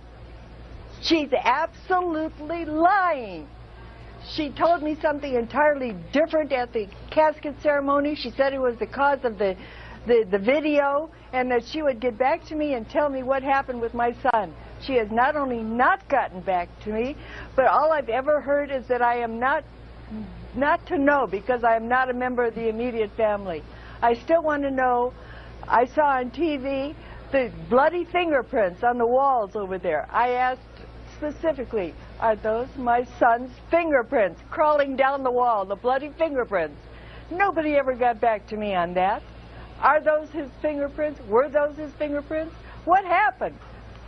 [1.03, 3.47] She's absolutely lying.
[4.33, 8.15] She told me something entirely different at the casket ceremony.
[8.15, 9.55] She said it was the cause of the,
[10.07, 13.43] the, the video and that she would get back to me and tell me what
[13.43, 14.51] happened with my son.
[14.81, 17.15] She has not only not gotten back to me,
[17.55, 19.63] but all I've ever heard is that I am not
[20.55, 23.61] not to know because I am not a member of the immediate family.
[24.01, 25.13] I still want to know.
[25.67, 26.95] I saw on TV
[27.31, 30.07] the bloody fingerprints on the walls over there.
[30.09, 30.61] I asked
[31.17, 36.79] specifically, are those my son's fingerprints crawling down the wall, the bloody fingerprints?
[37.29, 39.21] Nobody ever got back to me on that.
[39.81, 41.19] Are those his fingerprints?
[41.27, 42.55] Were those his fingerprints?
[42.85, 43.57] What happened?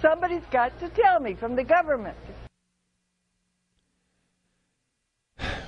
[0.01, 2.17] Somebody's got to tell me from the government.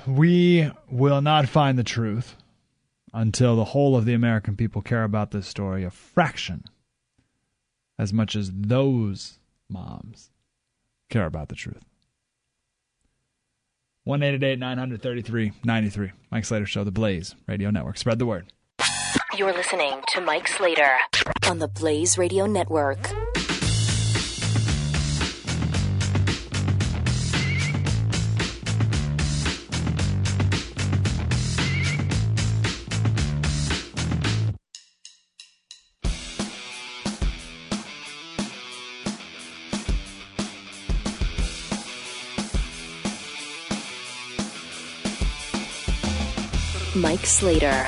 [0.06, 2.36] We will not find the truth
[3.12, 6.64] until the whole of the American people care about this story a fraction
[7.98, 9.38] as much as those
[9.68, 10.30] moms
[11.10, 11.84] care about the truth.
[14.04, 16.10] 1 933 93.
[16.30, 17.98] Mike Slater Show, The Blaze Radio Network.
[17.98, 18.52] Spread the word.
[19.36, 20.98] You're listening to Mike Slater
[21.48, 22.98] on the Blaze Radio Network.
[47.12, 47.84] Mike Slater.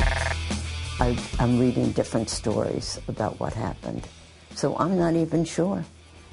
[1.01, 4.07] I, I'm reading different stories about what happened.
[4.55, 5.83] So I'm not even sure.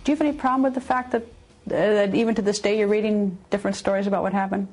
[0.04, 2.78] Do you have any problem with the fact that, uh, that even to this day
[2.78, 4.68] you're reading different stories about what happened?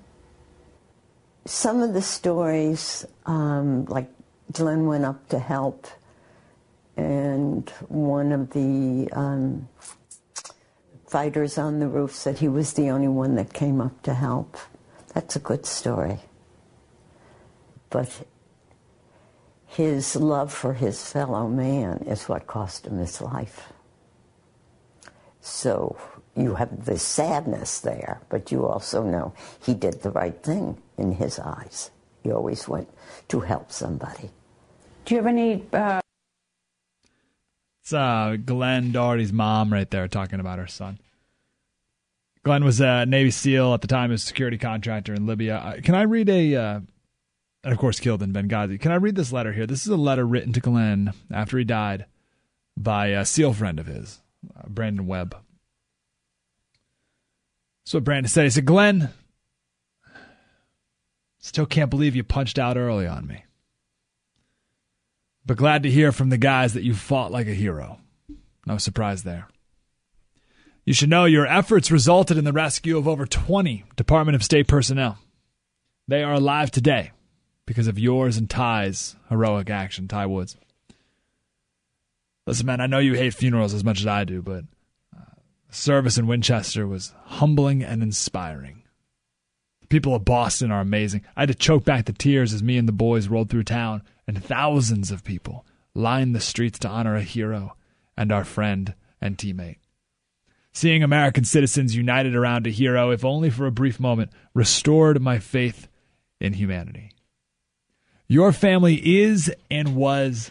[1.44, 4.10] Some of the stories, um, like
[4.50, 5.86] Glenn went up to help,
[6.96, 9.68] and one of the um,
[11.06, 14.56] fighters on the roof said he was the only one that came up to help.
[15.14, 16.18] That's a good story.
[17.90, 18.26] But
[19.66, 23.72] his love for his fellow man is what cost him his life.
[25.40, 25.96] So
[26.36, 29.32] you have the sadness there, but you also know
[29.64, 31.90] he did the right thing in his eyes.
[32.22, 32.88] He always went
[33.28, 34.30] to help somebody.
[35.04, 35.64] Do you have any?
[35.72, 36.00] Uh...
[37.82, 40.98] It's uh, Glenn Doherty's mom right there talking about her son.
[42.42, 45.56] Glenn was a Navy SEAL at the time, a security contractor in Libya.
[45.56, 46.54] Uh, can I read a?
[46.54, 46.80] Uh,
[47.64, 48.80] and of course killed in Benghazi.
[48.80, 49.66] Can I read this letter here?
[49.66, 52.06] This is a letter written to Glenn after he died
[52.76, 54.20] by a SEAL friend of his,
[54.56, 55.36] uh, Brandon Webb.
[57.84, 58.44] So what Brandon said.
[58.44, 59.10] He said, Glenn,
[61.38, 63.44] still can't believe you punched out early on me.
[65.44, 67.98] But glad to hear from the guys that you fought like a hero.
[68.66, 69.48] No surprise there.
[70.84, 74.68] You should know your efforts resulted in the rescue of over 20 Department of State
[74.68, 75.18] personnel.
[76.06, 77.12] They are alive today
[77.68, 80.56] because of yours and Ty's heroic action, Ty Woods.
[82.46, 84.64] Listen, man, I know you hate funerals as much as I do, but
[85.14, 85.34] uh,
[85.68, 88.84] service in Winchester was humbling and inspiring.
[89.82, 91.26] The people of Boston are amazing.
[91.36, 94.02] I had to choke back the tears as me and the boys rolled through town,
[94.26, 97.76] and thousands of people lined the streets to honor a hero
[98.16, 99.76] and our friend and teammate.
[100.72, 105.38] Seeing American citizens united around a hero, if only for a brief moment, restored my
[105.38, 105.86] faith
[106.40, 107.12] in humanity.
[108.28, 110.50] Your family is and was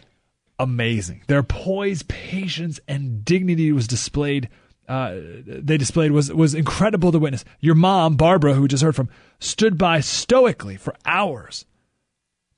[0.58, 1.22] amazing.
[1.28, 4.49] Their poise, patience, and dignity was displayed.
[4.88, 7.45] Uh, they displayed was was incredible to witness.
[7.60, 9.10] Your mom, Barbara, who we just heard from,
[9.40, 11.66] stood by stoically for hours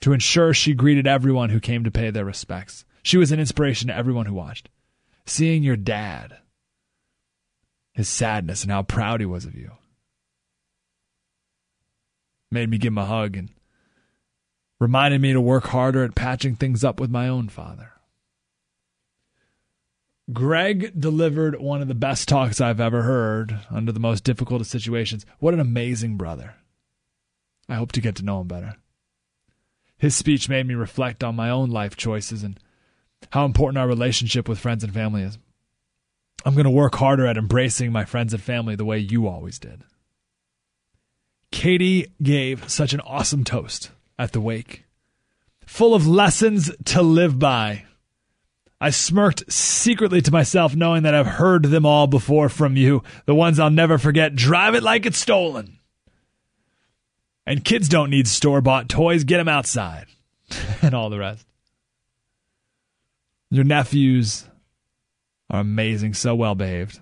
[0.01, 2.85] to ensure she greeted everyone who came to pay their respects.
[3.03, 4.69] She was an inspiration to everyone who watched.
[5.25, 6.37] Seeing your dad,
[7.91, 9.71] his sadness, and how proud he was of you,
[12.51, 13.49] made me give him a hug and
[14.79, 17.91] reminded me to work harder at patching things up with my own father.
[20.31, 24.67] Greg delivered one of the best talks I've ever heard under the most difficult of
[24.67, 25.25] situations.
[25.39, 26.55] What an amazing brother.
[27.67, 28.75] I hope to get to know him better.
[29.97, 32.59] His speech made me reflect on my own life choices and
[33.31, 35.37] how important our relationship with friends and family is.
[36.45, 39.59] I'm going to work harder at embracing my friends and family the way you always
[39.59, 39.83] did.
[41.51, 43.89] Katie gave such an awesome toast
[44.19, 44.83] at the wake,
[45.65, 47.85] full of lessons to live by.
[48.81, 53.35] I smirked secretly to myself, knowing that I've heard them all before from you, the
[53.35, 54.35] ones I'll never forget.
[54.35, 55.79] Drive it like it's stolen.
[57.45, 60.05] And kids don't need store bought toys, get them outside.
[60.81, 61.45] and all the rest.
[63.49, 64.47] Your nephews
[65.49, 66.99] are amazing, so well behaved.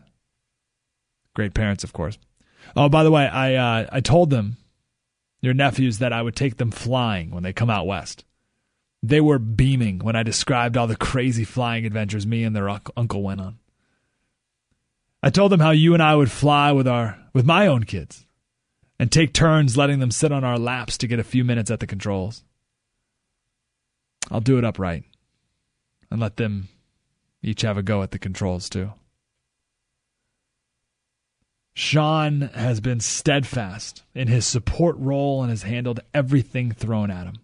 [1.36, 2.18] Great parents, of course.
[2.76, 4.58] Oh, by the way, I uh, I told them,
[5.48, 8.26] your nephews, that I would take them flying when they come out west.
[9.02, 13.24] They were beaming when I described all the crazy flying adventures me and their uncle
[13.24, 13.58] went on.
[15.24, 18.26] I told them how you and I would fly with our with my own kids
[19.00, 21.80] and take turns letting them sit on our laps to get a few minutes at
[21.80, 22.44] the controls.
[24.30, 25.06] I'll do it upright
[26.12, 26.68] and let them
[27.42, 28.92] each have a go at the controls, too.
[31.78, 37.36] Sean has been steadfast in his support role and has handled everything thrown at him.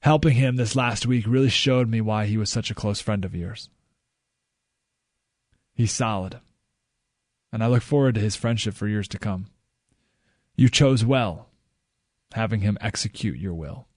[0.00, 3.26] Helping him this last week really showed me why he was such a close friend
[3.26, 3.68] of yours.
[5.74, 6.40] He's solid,
[7.52, 9.48] and I look forward to his friendship for years to come.
[10.56, 11.50] You chose well,
[12.32, 13.88] having him execute your will.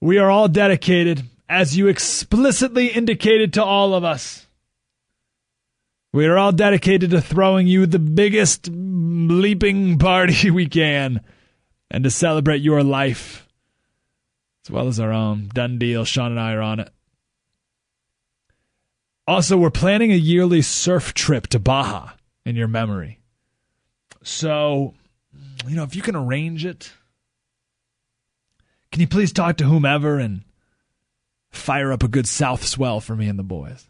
[0.00, 4.48] We are all dedicated, as you explicitly indicated to all of us.
[6.12, 11.22] We are all dedicated to throwing you the biggest leaping party we can
[11.90, 13.48] and to celebrate your life
[14.64, 15.50] as well as our own.
[15.52, 16.04] Done deal.
[16.04, 16.90] Sean and I are on it.
[19.26, 22.10] Also, we're planning a yearly surf trip to Baja
[22.44, 23.20] in your memory.
[24.22, 24.94] So,
[25.66, 26.92] you know, if you can arrange it,
[28.90, 30.42] can you please talk to whomever and
[31.50, 33.86] fire up a good south swell for me and the boys?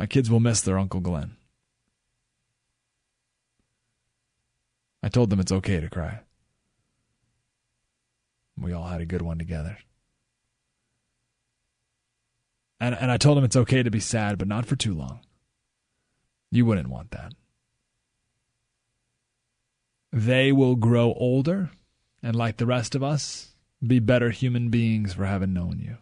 [0.00, 1.36] My kids will miss their Uncle Glenn.
[5.02, 6.20] I told them it's okay to cry.
[8.58, 9.76] We all had a good one together.
[12.80, 15.20] And, and I told them it's okay to be sad, but not for too long.
[16.50, 17.34] You wouldn't want that.
[20.14, 21.72] They will grow older
[22.22, 23.52] and, like the rest of us,
[23.86, 25.98] be better human beings for having known you.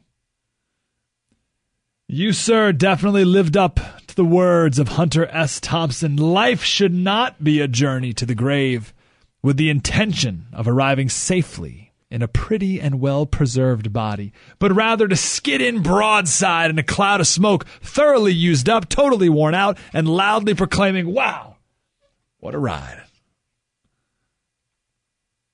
[2.11, 5.61] You, sir, definitely lived up to the words of Hunter S.
[5.61, 6.17] Thompson.
[6.17, 8.95] Life should not be a journey to the grave
[9.43, 15.07] with the intention of arriving safely in a pretty and well preserved body, but rather
[15.07, 19.77] to skid in broadside in a cloud of smoke, thoroughly used up, totally worn out,
[19.93, 21.57] and loudly proclaiming, Wow,
[22.39, 23.03] what a ride.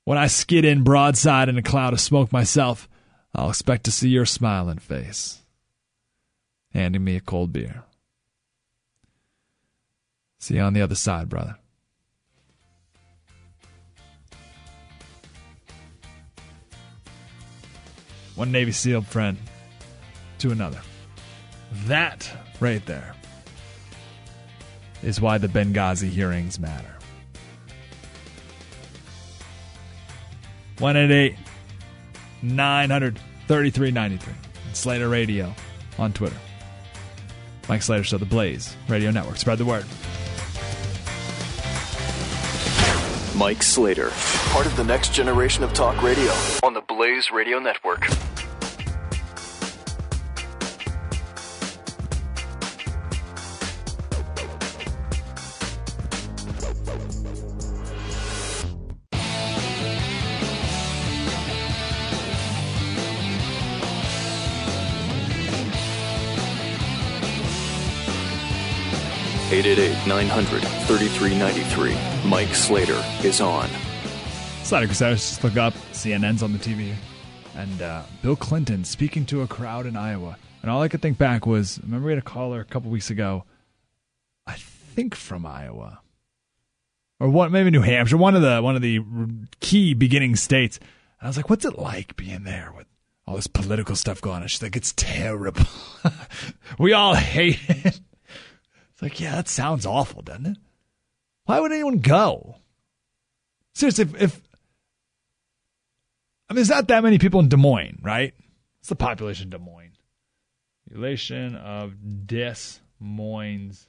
[0.04, 2.88] When I skid in broadside in a cloud of smoke myself,
[3.34, 5.40] I'll expect to see your smiling face,
[6.74, 7.84] handing me a cold beer.
[10.38, 11.56] See you on the other side, brother.
[18.34, 19.38] one Navy SEAL friend
[20.38, 20.80] to another.
[21.86, 22.30] That
[22.60, 23.14] right there
[25.02, 26.90] is why the Benghazi hearings matter.
[30.78, 31.36] 188
[32.42, 34.34] 900 3393.
[34.72, 35.54] Slater Radio
[35.98, 36.36] on Twitter.
[37.68, 39.36] Mike Slater Show, The Blaze Radio Network.
[39.36, 39.84] Spread the word.
[43.36, 44.10] Mike Slater,
[44.52, 46.30] part of the next generation of talk radio
[46.62, 48.06] on the Blaze Radio Network.
[70.04, 71.96] Eight eight eight nine hundred thirty three ninety three.
[72.28, 73.68] Mike Slater is on.
[74.62, 75.74] Slater Crusaders, just look up.
[75.92, 76.94] CNN's on the TV.
[77.56, 80.36] And uh, Bill Clinton speaking to a crowd in Iowa.
[80.62, 83.10] And all I could think back was remember we had a caller a couple weeks
[83.10, 83.44] ago,
[84.46, 86.00] I think from Iowa.
[87.20, 89.00] or one, maybe New Hampshire, one of the one of the
[89.60, 90.78] key beginning states.
[91.20, 92.86] And I was like, "What's it like being there with
[93.26, 95.64] all this political stuff going on?" She's like, "It's terrible.
[96.78, 98.00] we all hate it."
[99.04, 100.56] Like, yeah, that sounds awful, doesn't it?
[101.44, 102.56] Why would anyone go?
[103.74, 104.40] Seriously, if, if
[106.48, 108.32] I mean, there's not that many people in Des Moines, right?
[108.80, 109.98] It's the population of Des Moines.
[110.88, 111.92] Population of
[112.26, 112.54] Des
[112.98, 113.86] Moines,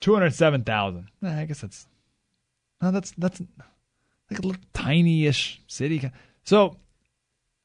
[0.00, 1.08] two hundred seven thousand.
[1.22, 1.86] I guess that's
[2.80, 3.38] no, that's that's
[4.30, 6.10] like a little tiny-ish city.
[6.44, 6.78] So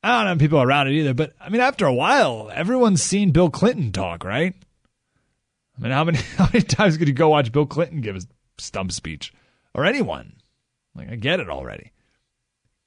[0.03, 1.13] I don't have people around it either.
[1.13, 4.53] But I mean, after a while, everyone's seen Bill Clinton talk, right?
[5.77, 8.27] I mean, how many how many times could you go watch Bill Clinton give his
[8.57, 9.33] stump speech,
[9.73, 10.33] or anyone?
[10.95, 11.91] Like, I get it already.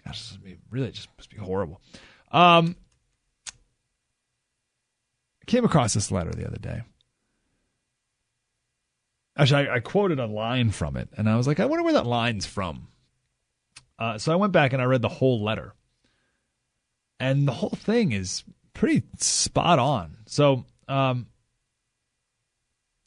[0.05, 0.39] Gosh, this
[0.71, 1.81] really just must be horrible.
[2.33, 2.77] Um,
[5.43, 6.83] I came across this letter the other day.
[9.37, 11.93] Actually, I, I, quoted a line from it, and I was like, I wonder where
[11.93, 12.89] that line's from.
[13.99, 15.75] Uh, so I went back and I read the whole letter,
[17.21, 18.45] and the whole thing is
[18.75, 20.17] pretty spot on.
[20.27, 21.27] So, um,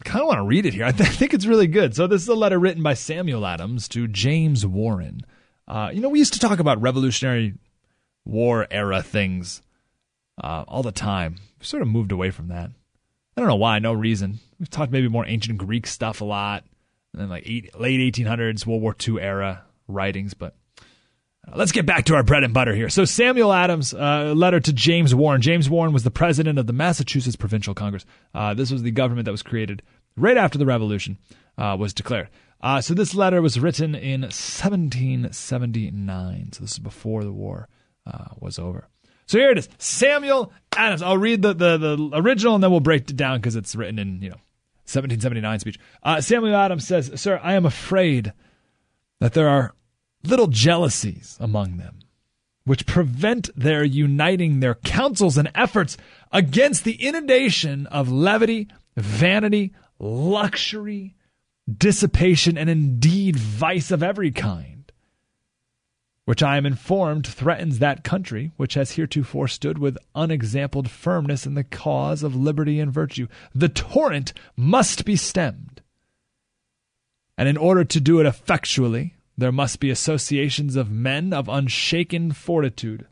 [0.01, 0.85] I kind of want to read it here.
[0.85, 1.95] I, th- I, think it's really good.
[1.95, 5.21] So this is a letter written by Samuel Adams to James Warren.
[5.67, 7.53] Uh, you know, we used to talk about Revolutionary
[8.25, 9.61] War era things
[10.43, 11.35] uh, all the time.
[11.59, 12.71] We sort of moved away from that.
[13.37, 13.79] I don't know why.
[13.79, 14.39] No reason.
[14.59, 16.65] We've talked maybe more ancient Greek stuff a lot,
[17.13, 20.33] and then like eight, late 1800s, World War II era writings.
[20.33, 20.55] But
[21.55, 22.89] let's get back to our bread and butter here.
[22.89, 25.41] So Samuel Adams, uh, letter to James Warren.
[25.41, 28.05] James Warren was the president of the Massachusetts Provincial Congress.
[28.33, 29.81] Uh, this was the government that was created
[30.15, 31.17] right after the Revolution
[31.57, 32.29] uh, was declared.
[32.61, 36.51] Uh, so this letter was written in 1779.
[36.53, 37.67] So this is before the war
[38.05, 38.87] uh, was over.
[39.25, 41.01] So here it is, Samuel Adams.
[41.01, 43.97] I'll read the, the, the original and then we'll break it down because it's written
[43.97, 44.35] in you know
[44.85, 45.79] 1779 speech.
[46.03, 48.33] Uh, Samuel Adams says, "Sir, I am afraid
[49.19, 49.73] that there are
[50.23, 51.99] little jealousies among them."
[52.63, 55.97] Which prevent their uniting their counsels and efforts
[56.31, 61.15] against the inundation of levity, vanity, luxury,
[61.71, 64.91] dissipation, and indeed vice of every kind,
[66.25, 71.55] which I am informed threatens that country which has heretofore stood with unexampled firmness in
[71.55, 73.27] the cause of liberty and virtue.
[73.55, 75.81] The torrent must be stemmed.
[77.37, 82.31] And in order to do it effectually, there must be associations of men of unshaken
[82.31, 83.07] fortitude.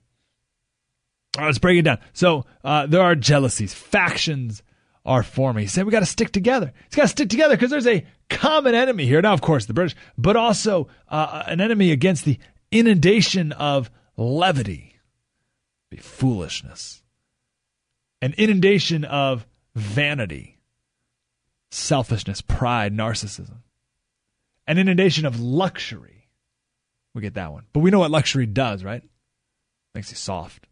[1.38, 2.00] All right, let's break it down.
[2.14, 4.64] So uh, there are jealousies, factions,
[5.06, 5.64] are forming.
[5.64, 6.74] He said we got to stick together.
[6.86, 9.22] It's got to stick together because there's a common enemy here.
[9.22, 12.38] Now, of course, the British, but also uh, an enemy against the
[12.72, 14.98] inundation of levity,
[15.90, 17.02] the foolishness,
[18.22, 20.60] an inundation of vanity,
[21.72, 23.60] selfishness, pride, narcissism,
[24.70, 26.28] an inundation of luxury.
[27.16, 27.66] We get that one.
[27.74, 29.02] But we know what luxury does, right?
[29.96, 30.68] Makes you soft,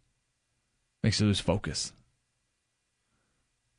[1.04, 1.92] makes you lose focus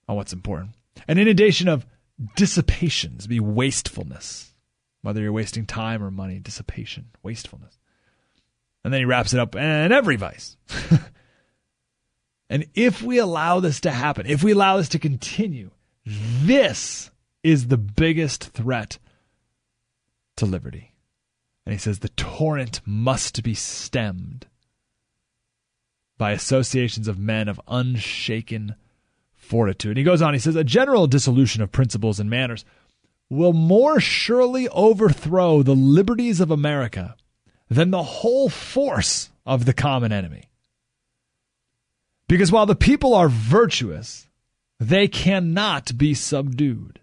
[0.09, 0.71] on what's important.
[1.07, 1.87] An inundation of
[2.35, 4.53] dissipations, be wastefulness,
[5.03, 7.79] whether you're wasting time or money, dissipation, wastefulness.
[8.83, 10.57] And then he wraps it up, and every vice.
[12.51, 15.71] and if we allow this to happen, if we allow this to continue,
[16.05, 17.13] this
[17.45, 18.99] is the biggest threat
[20.39, 20.93] to liberty.
[21.67, 24.47] And he says the torrent must be stemmed
[26.17, 28.75] by associations of men of unshaken
[29.35, 29.91] fortitude.
[29.91, 32.65] And he goes on, he says, a general dissolution of principles and manners
[33.31, 37.17] will more surely overthrow the liberties of America
[37.69, 40.45] than the whole force of the common enemy.
[42.29, 44.27] Because while the people are virtuous,
[44.81, 46.98] they cannot be subdued.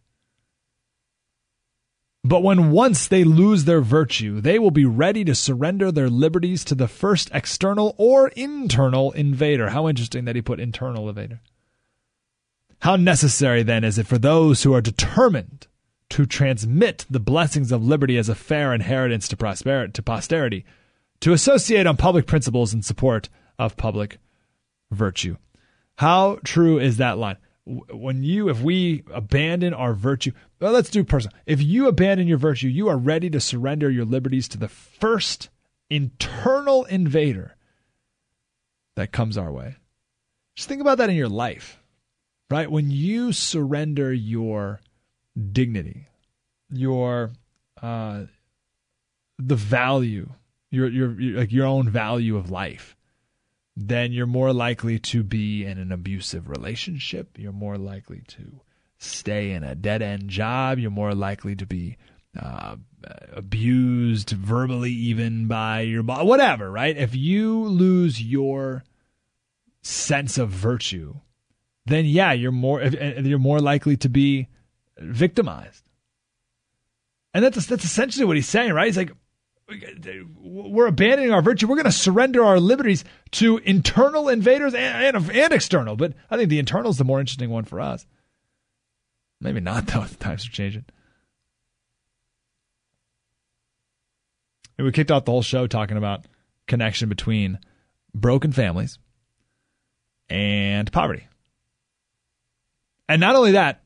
[2.25, 6.65] But when once they lose their virtue, they will be ready to surrender their liberties
[6.65, 9.69] to the first external or internal invader.
[9.69, 11.39] How interesting that he put internal invader.
[12.79, 15.67] How necessary then is it for those who are determined
[16.09, 20.65] to transmit the blessings of liberty as a fair inheritance to, prosperity, to posterity,
[21.19, 23.29] to associate on public principles in support
[23.59, 24.17] of public
[24.89, 25.37] virtue.
[25.97, 27.37] How true is that line?
[27.65, 31.37] When you, if we abandon our virtue, well, let's do personal.
[31.45, 35.49] If you abandon your virtue, you are ready to surrender your liberties to the first
[35.89, 37.55] internal invader
[38.95, 39.75] that comes our way.
[40.55, 41.79] Just think about that in your life
[42.49, 42.69] right?
[42.69, 44.81] When you surrender your
[45.51, 46.07] dignity,
[46.69, 47.31] your
[47.81, 48.25] uh,
[49.37, 50.29] the value,
[50.71, 52.95] your, your your like your own value of life,
[53.75, 57.37] then you're more likely to be in an abusive relationship.
[57.37, 58.61] You're more likely to
[59.05, 60.79] stay in a dead end job.
[60.79, 61.97] You're more likely to be
[62.39, 62.75] uh,
[63.33, 66.95] abused verbally, even by your mom, whatever, right?
[66.95, 68.83] If you lose your
[69.81, 71.15] sense of virtue,
[71.85, 74.49] then yeah, you're more you're more likely to be
[74.97, 75.83] victimized.
[77.33, 78.87] And that's that's essentially what he's saying, right?
[78.87, 79.11] He's like,
[80.37, 81.67] we're abandoning our virtue.
[81.67, 85.95] We're going to surrender our liberties to internal invaders and, and, and external.
[85.95, 88.05] But I think the internal is the more interesting one for us.
[89.45, 90.01] Maybe not, though.
[90.01, 90.85] The times are changing.
[94.75, 96.25] And we kicked off the whole show talking about
[96.65, 97.59] connection between
[98.11, 98.97] broken families
[100.29, 101.27] and poverty.
[103.07, 103.83] And not only that,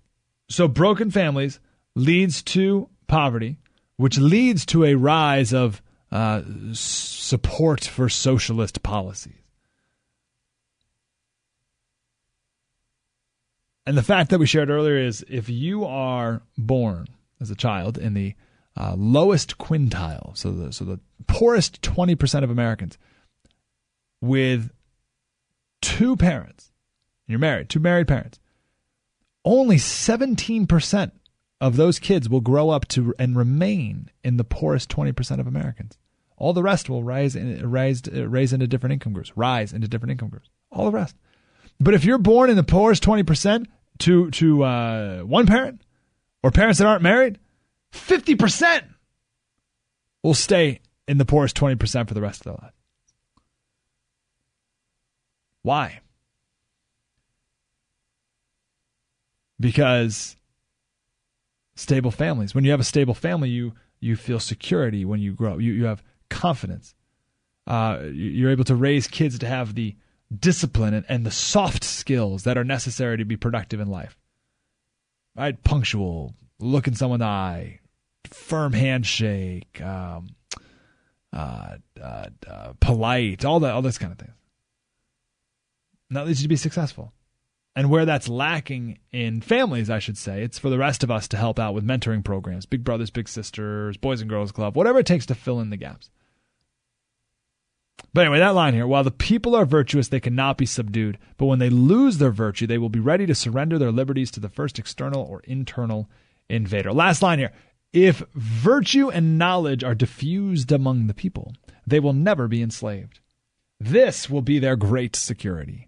[0.47, 1.59] so broken families
[1.93, 3.57] leads to poverty,
[3.97, 6.41] which leads to a rise of uh,
[6.71, 9.38] support for socialist policies.
[13.89, 17.07] And the fact that we shared earlier is if you are born
[17.41, 18.35] as a child in the
[18.77, 22.99] uh, lowest quintile, so the, so the poorest 20% of Americans,
[24.21, 24.69] with
[25.81, 26.71] two parents,
[27.25, 28.39] you're married, two married parents,
[29.43, 31.11] only 17%
[31.59, 35.97] of those kids will grow up to and remain in the poorest 20% of Americans.
[36.37, 40.11] All the rest will rise, in, rise, raise into different income groups, rise into different
[40.11, 40.51] income groups.
[40.71, 41.15] All the rest.
[41.79, 43.65] But if you're born in the poorest 20%
[43.99, 45.81] to, to uh, one parent
[46.43, 47.39] or parents that aren't married,
[47.93, 48.83] 50%
[50.23, 52.73] will stay in the poorest 20% for the rest of their life.
[55.63, 55.99] Why?
[59.59, 60.37] Because
[61.75, 62.53] stable families.
[62.53, 65.57] When you have a stable family, you you feel security when you grow.
[65.57, 66.93] You you have confidence.
[67.67, 69.95] Uh, you're able to raise kids to have the
[70.37, 74.17] discipline and, and the soft skills that are necessary to be productive in life.
[75.35, 77.79] Right, punctual, look in someone's eye,
[78.25, 80.29] firm handshake, um,
[81.31, 84.33] uh, uh, uh, polite, all that, all this kind of thing.
[86.09, 87.13] That leads you to be successful.
[87.75, 91.27] And where that's lacking in families, I should say, it's for the rest of us
[91.29, 94.99] to help out with mentoring programs, big brothers, big sisters, boys and girls club, whatever
[94.99, 96.09] it takes to fill in the gaps.
[98.13, 101.17] But anyway, that line here while the people are virtuous, they cannot be subdued.
[101.37, 104.39] But when they lose their virtue, they will be ready to surrender their liberties to
[104.39, 106.09] the first external or internal
[106.49, 106.91] invader.
[106.91, 107.51] Last line here
[107.91, 111.53] if virtue and knowledge are diffused among the people,
[111.87, 113.19] they will never be enslaved.
[113.79, 115.87] This will be their great security.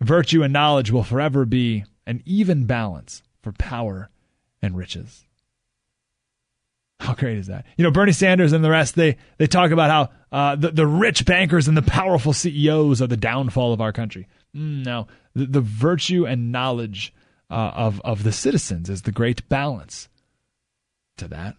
[0.00, 4.08] Virtue and knowledge will forever be an even balance for power
[4.62, 5.26] and riches.
[7.00, 7.64] How great is that?
[7.78, 10.86] You know, Bernie Sanders and the rest, they, they talk about how uh, the, the
[10.86, 14.28] rich bankers and the powerful CEOs are the downfall of our country.
[14.54, 17.14] Mm, no, the, the virtue and knowledge
[17.50, 20.10] uh, of, of the citizens is the great balance
[21.16, 21.56] to that.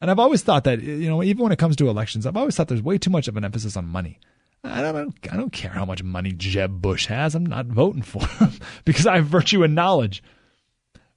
[0.00, 2.56] And I've always thought that, you know, even when it comes to elections, I've always
[2.56, 4.18] thought there's way too much of an emphasis on money.
[4.64, 7.36] I don't, I don't care how much money Jeb Bush has.
[7.36, 8.52] I'm not voting for him
[8.84, 10.20] because I have virtue and knowledge.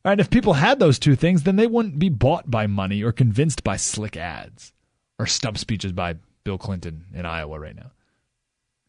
[0.05, 3.11] And if people had those two things, then they wouldn't be bought by money or
[3.11, 4.71] convinced by slick ads
[5.17, 7.91] or stump speeches by Bill Clinton in Iowa right now.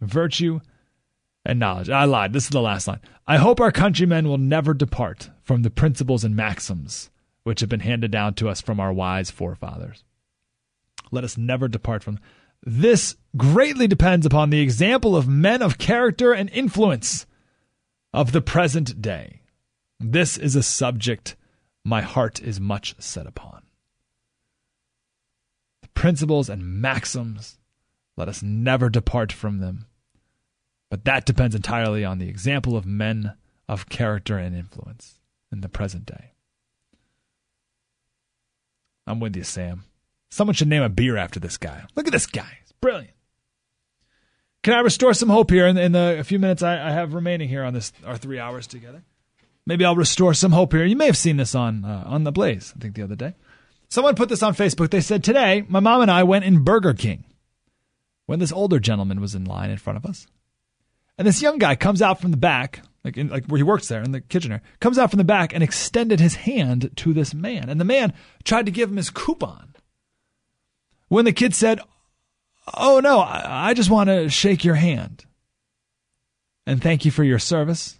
[0.03, 0.61] Virtue
[1.47, 1.89] and knowledge.
[1.89, 2.35] I lied.
[2.35, 3.01] This is the last line.
[3.27, 7.11] I hope our countrymen will never depart from the principles and maxims
[7.45, 10.05] which have been handed down to us from our wise forefathers.
[11.11, 12.19] Let us never depart from
[12.63, 17.25] this greatly depends upon the example of men of character and influence
[18.13, 19.43] of the present day.
[19.99, 21.37] This is a subject
[21.85, 23.63] my heart is much set upon.
[25.83, 27.59] The principles and maxims,
[28.17, 29.87] let us never depart from them.
[30.91, 33.35] But that depends entirely on the example of men
[33.69, 35.21] of character and influence
[35.53, 36.33] in the present day.
[39.07, 39.85] I'm with you, Sam.
[40.31, 41.85] Someone should name a beer after this guy.
[41.95, 42.59] Look at this guy.
[42.61, 43.15] He's brilliant.
[44.63, 47.49] Can I restore some hope here in, in the few minutes I, I, have remaining
[47.49, 49.05] here on this our three hours together?
[49.67, 50.85] Maybe I'll restore some hope here.
[50.85, 53.35] You may have seen this on uh, on the Blaze, I think the other day.
[53.89, 54.91] Someone put this on Facebook.
[54.91, 57.25] They said today my mom and I went in Burger King
[58.27, 60.27] when this older gentleman was in line in front of us,
[61.19, 63.89] and this young guy comes out from the back, like in, like where he works
[63.89, 67.13] there in the kitchen there, comes out from the back and extended his hand to
[67.13, 68.13] this man, and the man
[68.45, 69.75] tried to give him his coupon.
[71.09, 71.81] When the kid said,
[72.75, 75.25] Oh, no, I, I just want to shake your hand
[76.67, 77.99] and thank you for your service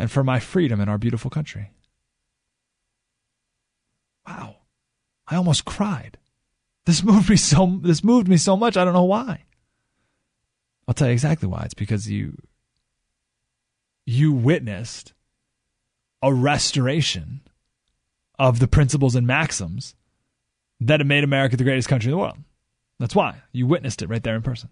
[0.00, 1.70] and for my freedom in our beautiful country.
[4.26, 4.56] Wow.
[5.28, 6.16] I almost cried.
[6.86, 9.44] This moved me so this moved me so much, I don't know why.
[10.88, 11.62] I'll tell you exactly why.
[11.64, 12.38] It's because you
[14.06, 15.12] you witnessed
[16.22, 17.42] a restoration
[18.38, 19.94] of the principles and maxims
[20.80, 22.38] that have made America the greatest country in the world.
[22.98, 23.42] That's why.
[23.52, 24.70] You witnessed it right there in person.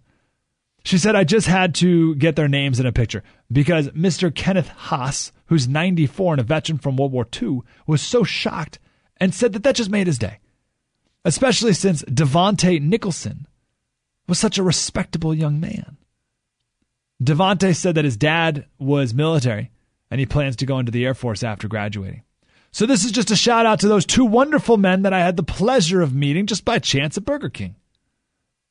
[0.85, 4.35] She said, I just had to get their names in a picture because Mr.
[4.35, 8.79] Kenneth Haas, who's 94 and a veteran from World War II, was so shocked
[9.19, 10.39] and said that that just made his day,
[11.25, 13.47] especially since Devonte Nicholson
[14.27, 15.97] was such a respectable young man.
[17.23, 19.71] Devonte said that his dad was military
[20.11, 22.23] and he plans to go into the Air Force after graduating.
[22.71, 25.37] So this is just a shout out to those two wonderful men that I had
[25.37, 27.77] the pleasure of meeting just by chance at Burger King.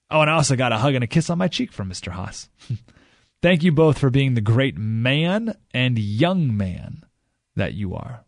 [0.09, 2.11] Oh, and I also got a hug and a kiss on my cheek from Mr.
[2.11, 2.49] Haas.
[3.41, 7.03] Thank you both for being the great man and young man
[7.55, 8.23] that you are.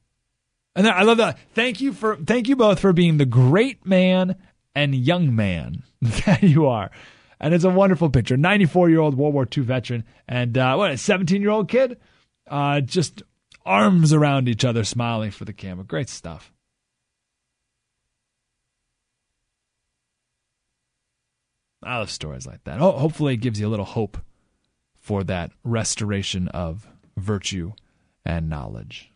[0.76, 1.40] And I love that.
[1.56, 4.36] Thank you for thank you both for being the great man
[4.76, 6.92] and young man that you are.
[7.40, 8.38] And it's a wonderful picture.
[8.38, 11.98] 94 year old World War II veteran and uh, what a 17 year old kid.
[12.48, 13.24] Uh, just
[13.66, 15.84] arms around each other, smiling for the camera.
[15.84, 16.52] Great stuff.
[21.84, 22.82] I love stories like that.
[22.82, 24.18] Oh, hopefully, it gives you a little hope
[25.00, 26.88] for that restoration of
[27.18, 27.74] virtue
[28.26, 29.12] and knowledge.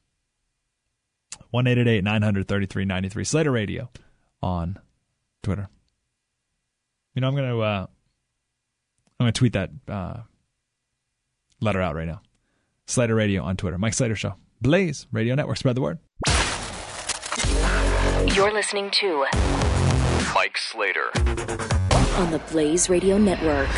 [1.51, 3.89] 1 933 93 Slater Radio
[4.41, 4.79] on
[5.43, 5.69] Twitter.
[7.13, 7.87] You know, I'm going to uh,
[9.19, 10.21] I'm going to tweet that uh,
[11.61, 12.21] letter out right now.
[12.87, 13.77] Slater Radio on Twitter.
[13.77, 14.35] Mike Slater Show.
[14.61, 15.57] Blaze Radio Network.
[15.57, 15.99] Spread the word.
[18.35, 19.25] You're listening to
[20.33, 21.11] Mike Slater
[22.15, 23.69] on the Blaze Radio Network.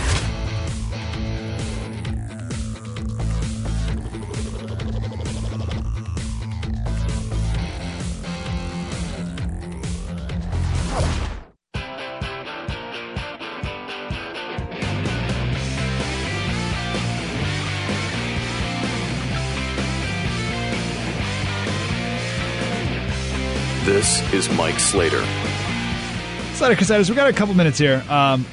[23.85, 25.23] This is Mike Slater.
[26.55, 28.01] Slater Crusaders, we got a couple minutes here.
[28.09, 28.45] Um,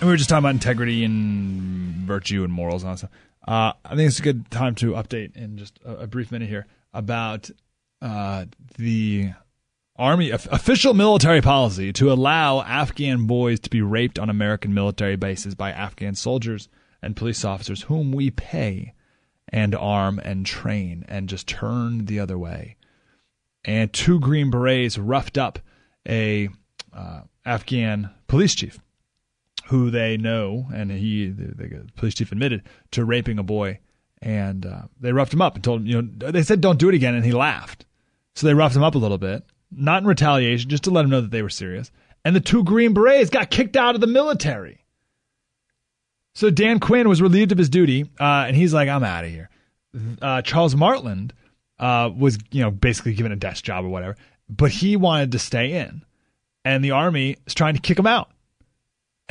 [0.00, 3.10] we were just talking about integrity and virtue and morals and all that stuff.
[3.46, 6.48] Uh, I think it's a good time to update in just a, a brief minute
[6.48, 7.50] here about
[8.00, 8.46] uh,
[8.78, 9.32] the
[9.96, 15.54] Army official military policy to allow Afghan boys to be raped on American military bases
[15.54, 16.70] by Afghan soldiers
[17.02, 18.94] and police officers whom we pay
[19.50, 22.76] and arm and train and just turn the other way.
[23.66, 25.58] And two Green Berets roughed up
[26.08, 26.48] a
[26.98, 28.78] uh, Afghan police chief
[29.66, 33.78] who they know, and he, the, the police chief admitted to raping a boy,
[34.22, 36.88] and uh, they roughed him up and told him, you know, they said don't do
[36.88, 37.84] it again, and he laughed.
[38.34, 41.10] So they roughed him up a little bit, not in retaliation, just to let him
[41.10, 41.90] know that they were serious.
[42.24, 44.84] And the two Green Berets got kicked out of the military.
[46.34, 49.30] So Dan Quinn was relieved of his duty, uh, and he's like, I'm out of
[49.30, 49.50] here.
[50.22, 51.34] Uh, Charles Martland
[51.78, 54.16] uh, was, you know, basically given a desk job or whatever,
[54.48, 56.02] but he wanted to stay in
[56.68, 58.30] and the army is trying to kick him out.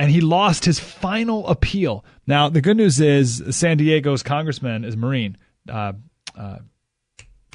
[0.00, 2.04] And he lost his final appeal.
[2.26, 5.36] Now, the good news is San Diego's congressman is Marine,
[5.68, 5.92] uh,
[6.36, 6.58] uh,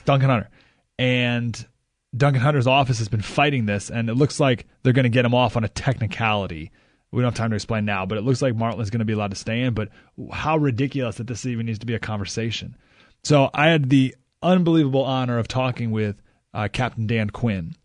[0.05, 0.49] Duncan Hunter.
[0.97, 1.67] And
[2.15, 5.25] Duncan Hunter's office has been fighting this, and it looks like they're going to get
[5.25, 6.71] him off on a technicality.
[7.11, 9.05] We don't have time to explain now, but it looks like Martland is going to
[9.05, 9.73] be allowed to stay in.
[9.73, 9.89] But
[10.31, 12.77] how ridiculous that this even needs to be a conversation.
[13.25, 16.21] So I had the unbelievable honor of talking with
[16.53, 17.75] uh, Captain Dan Quinn,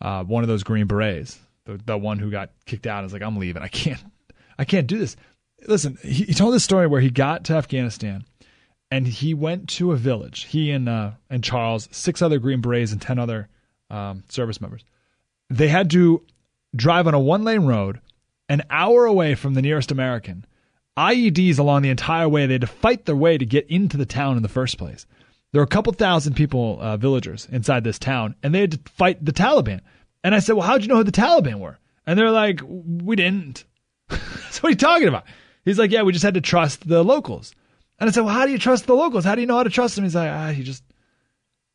[0.00, 3.22] uh, one of those Green Berets, the, the one who got kicked out, is like,
[3.22, 3.62] I'm leaving.
[3.62, 4.02] I can't,
[4.58, 5.16] I can't do this.
[5.66, 8.24] Listen, he, he told this story where he got to Afghanistan
[8.90, 10.44] and he went to a village.
[10.44, 13.48] He and uh, and Charles, six other Green Berets, and ten other
[13.90, 14.84] um, service members.
[15.50, 16.22] They had to
[16.76, 18.00] drive on a one lane road,
[18.48, 20.44] an hour away from the nearest American.
[20.96, 22.46] IEDs along the entire way.
[22.46, 25.06] They had to fight their way to get into the town in the first place.
[25.50, 28.80] There were a couple thousand people, uh, villagers inside this town, and they had to
[28.92, 29.80] fight the Taliban.
[30.24, 31.78] And I said, Well, how'd you know who the Taliban were?
[32.06, 33.64] And they're like, We didn't.
[34.10, 34.16] so
[34.60, 35.26] what are you talking about?
[35.64, 37.54] He's like, Yeah, we just had to trust the locals.
[38.00, 39.24] And I said, Well, how do you trust the locals?
[39.24, 40.04] How do you know how to trust them?
[40.04, 40.82] He's like, Ah, you just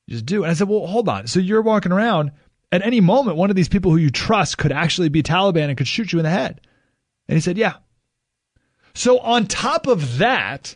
[0.08, 0.44] you just do.
[0.44, 1.28] And I said, Well, hold on.
[1.28, 2.32] So you're walking around
[2.72, 5.78] at any moment, one of these people who you trust could actually be Taliban and
[5.78, 6.62] could shoot you in the head.
[7.28, 7.76] And he said, Yeah.
[8.96, 10.76] So on top of that,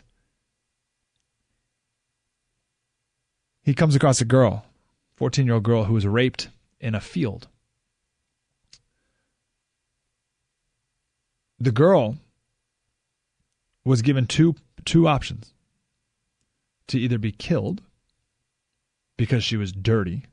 [3.62, 4.64] he comes across a girl,
[5.16, 6.48] 14 year old girl who was raped
[6.80, 7.48] in a field.
[11.64, 12.18] The girl
[13.86, 14.54] was given two
[14.84, 15.54] two options
[16.88, 17.80] to either be killed
[19.16, 20.26] because she was dirty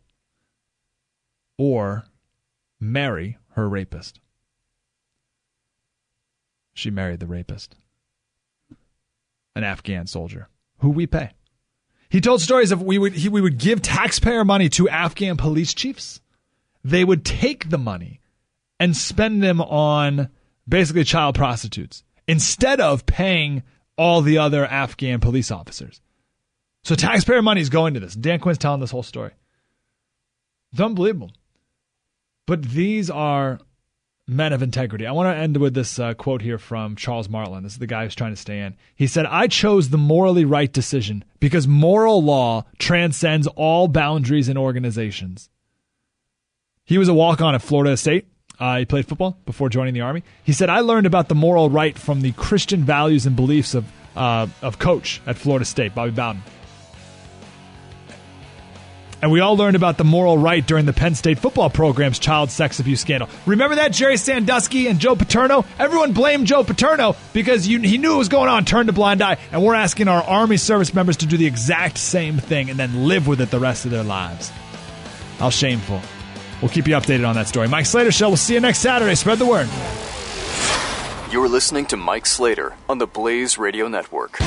[1.57, 2.03] or
[2.81, 4.19] marry her rapist.
[6.73, 7.77] She married the rapist,
[9.55, 10.49] an Afghan soldier
[10.79, 11.31] who we pay.
[12.09, 15.73] He told stories of we would he, we would give taxpayer money to Afghan police
[15.73, 16.19] chiefs.
[16.83, 18.19] They would take the money
[18.81, 20.29] and spend them on
[20.67, 23.63] basically child prostitutes instead of paying
[23.97, 26.01] all the other Afghan police officers.
[26.83, 28.15] So taxpayer money is going to this.
[28.15, 29.31] Dan Quinn's telling this whole story.
[30.71, 31.31] It's unbelievable.
[32.47, 33.59] But these are
[34.27, 35.05] men of integrity.
[35.05, 37.65] I want to end with this uh, quote here from Charles Martland.
[37.65, 38.75] This is the guy who's trying to stay in.
[38.95, 44.57] He said, I chose the morally right decision because moral law transcends all boundaries and
[44.57, 45.49] organizations.
[46.85, 48.27] He was a walk on at Florida State.
[48.61, 50.23] Uh, he played football before joining the Army.
[50.43, 53.91] He said, I learned about the moral right from the Christian values and beliefs of,
[54.15, 56.43] uh, of coach at Florida State, Bobby Bowden.
[59.19, 62.51] And we all learned about the moral right during the Penn State football program's child
[62.51, 63.29] sex abuse scandal.
[63.47, 65.65] Remember that, Jerry Sandusky and Joe Paterno?
[65.79, 69.23] Everyone blamed Joe Paterno because you, he knew what was going on, turned a blind
[69.23, 69.37] eye.
[69.51, 73.07] And we're asking our Army service members to do the exact same thing and then
[73.07, 74.49] live with it the rest of their lives.
[75.39, 76.01] How shameful.
[76.61, 77.67] We'll keep you updated on that story.
[77.67, 78.29] Mike Slater Show.
[78.29, 79.15] We'll see you next Saturday.
[79.15, 79.67] Spread the word.
[81.31, 84.39] You're listening to Mike Slater on the Blaze Radio Network.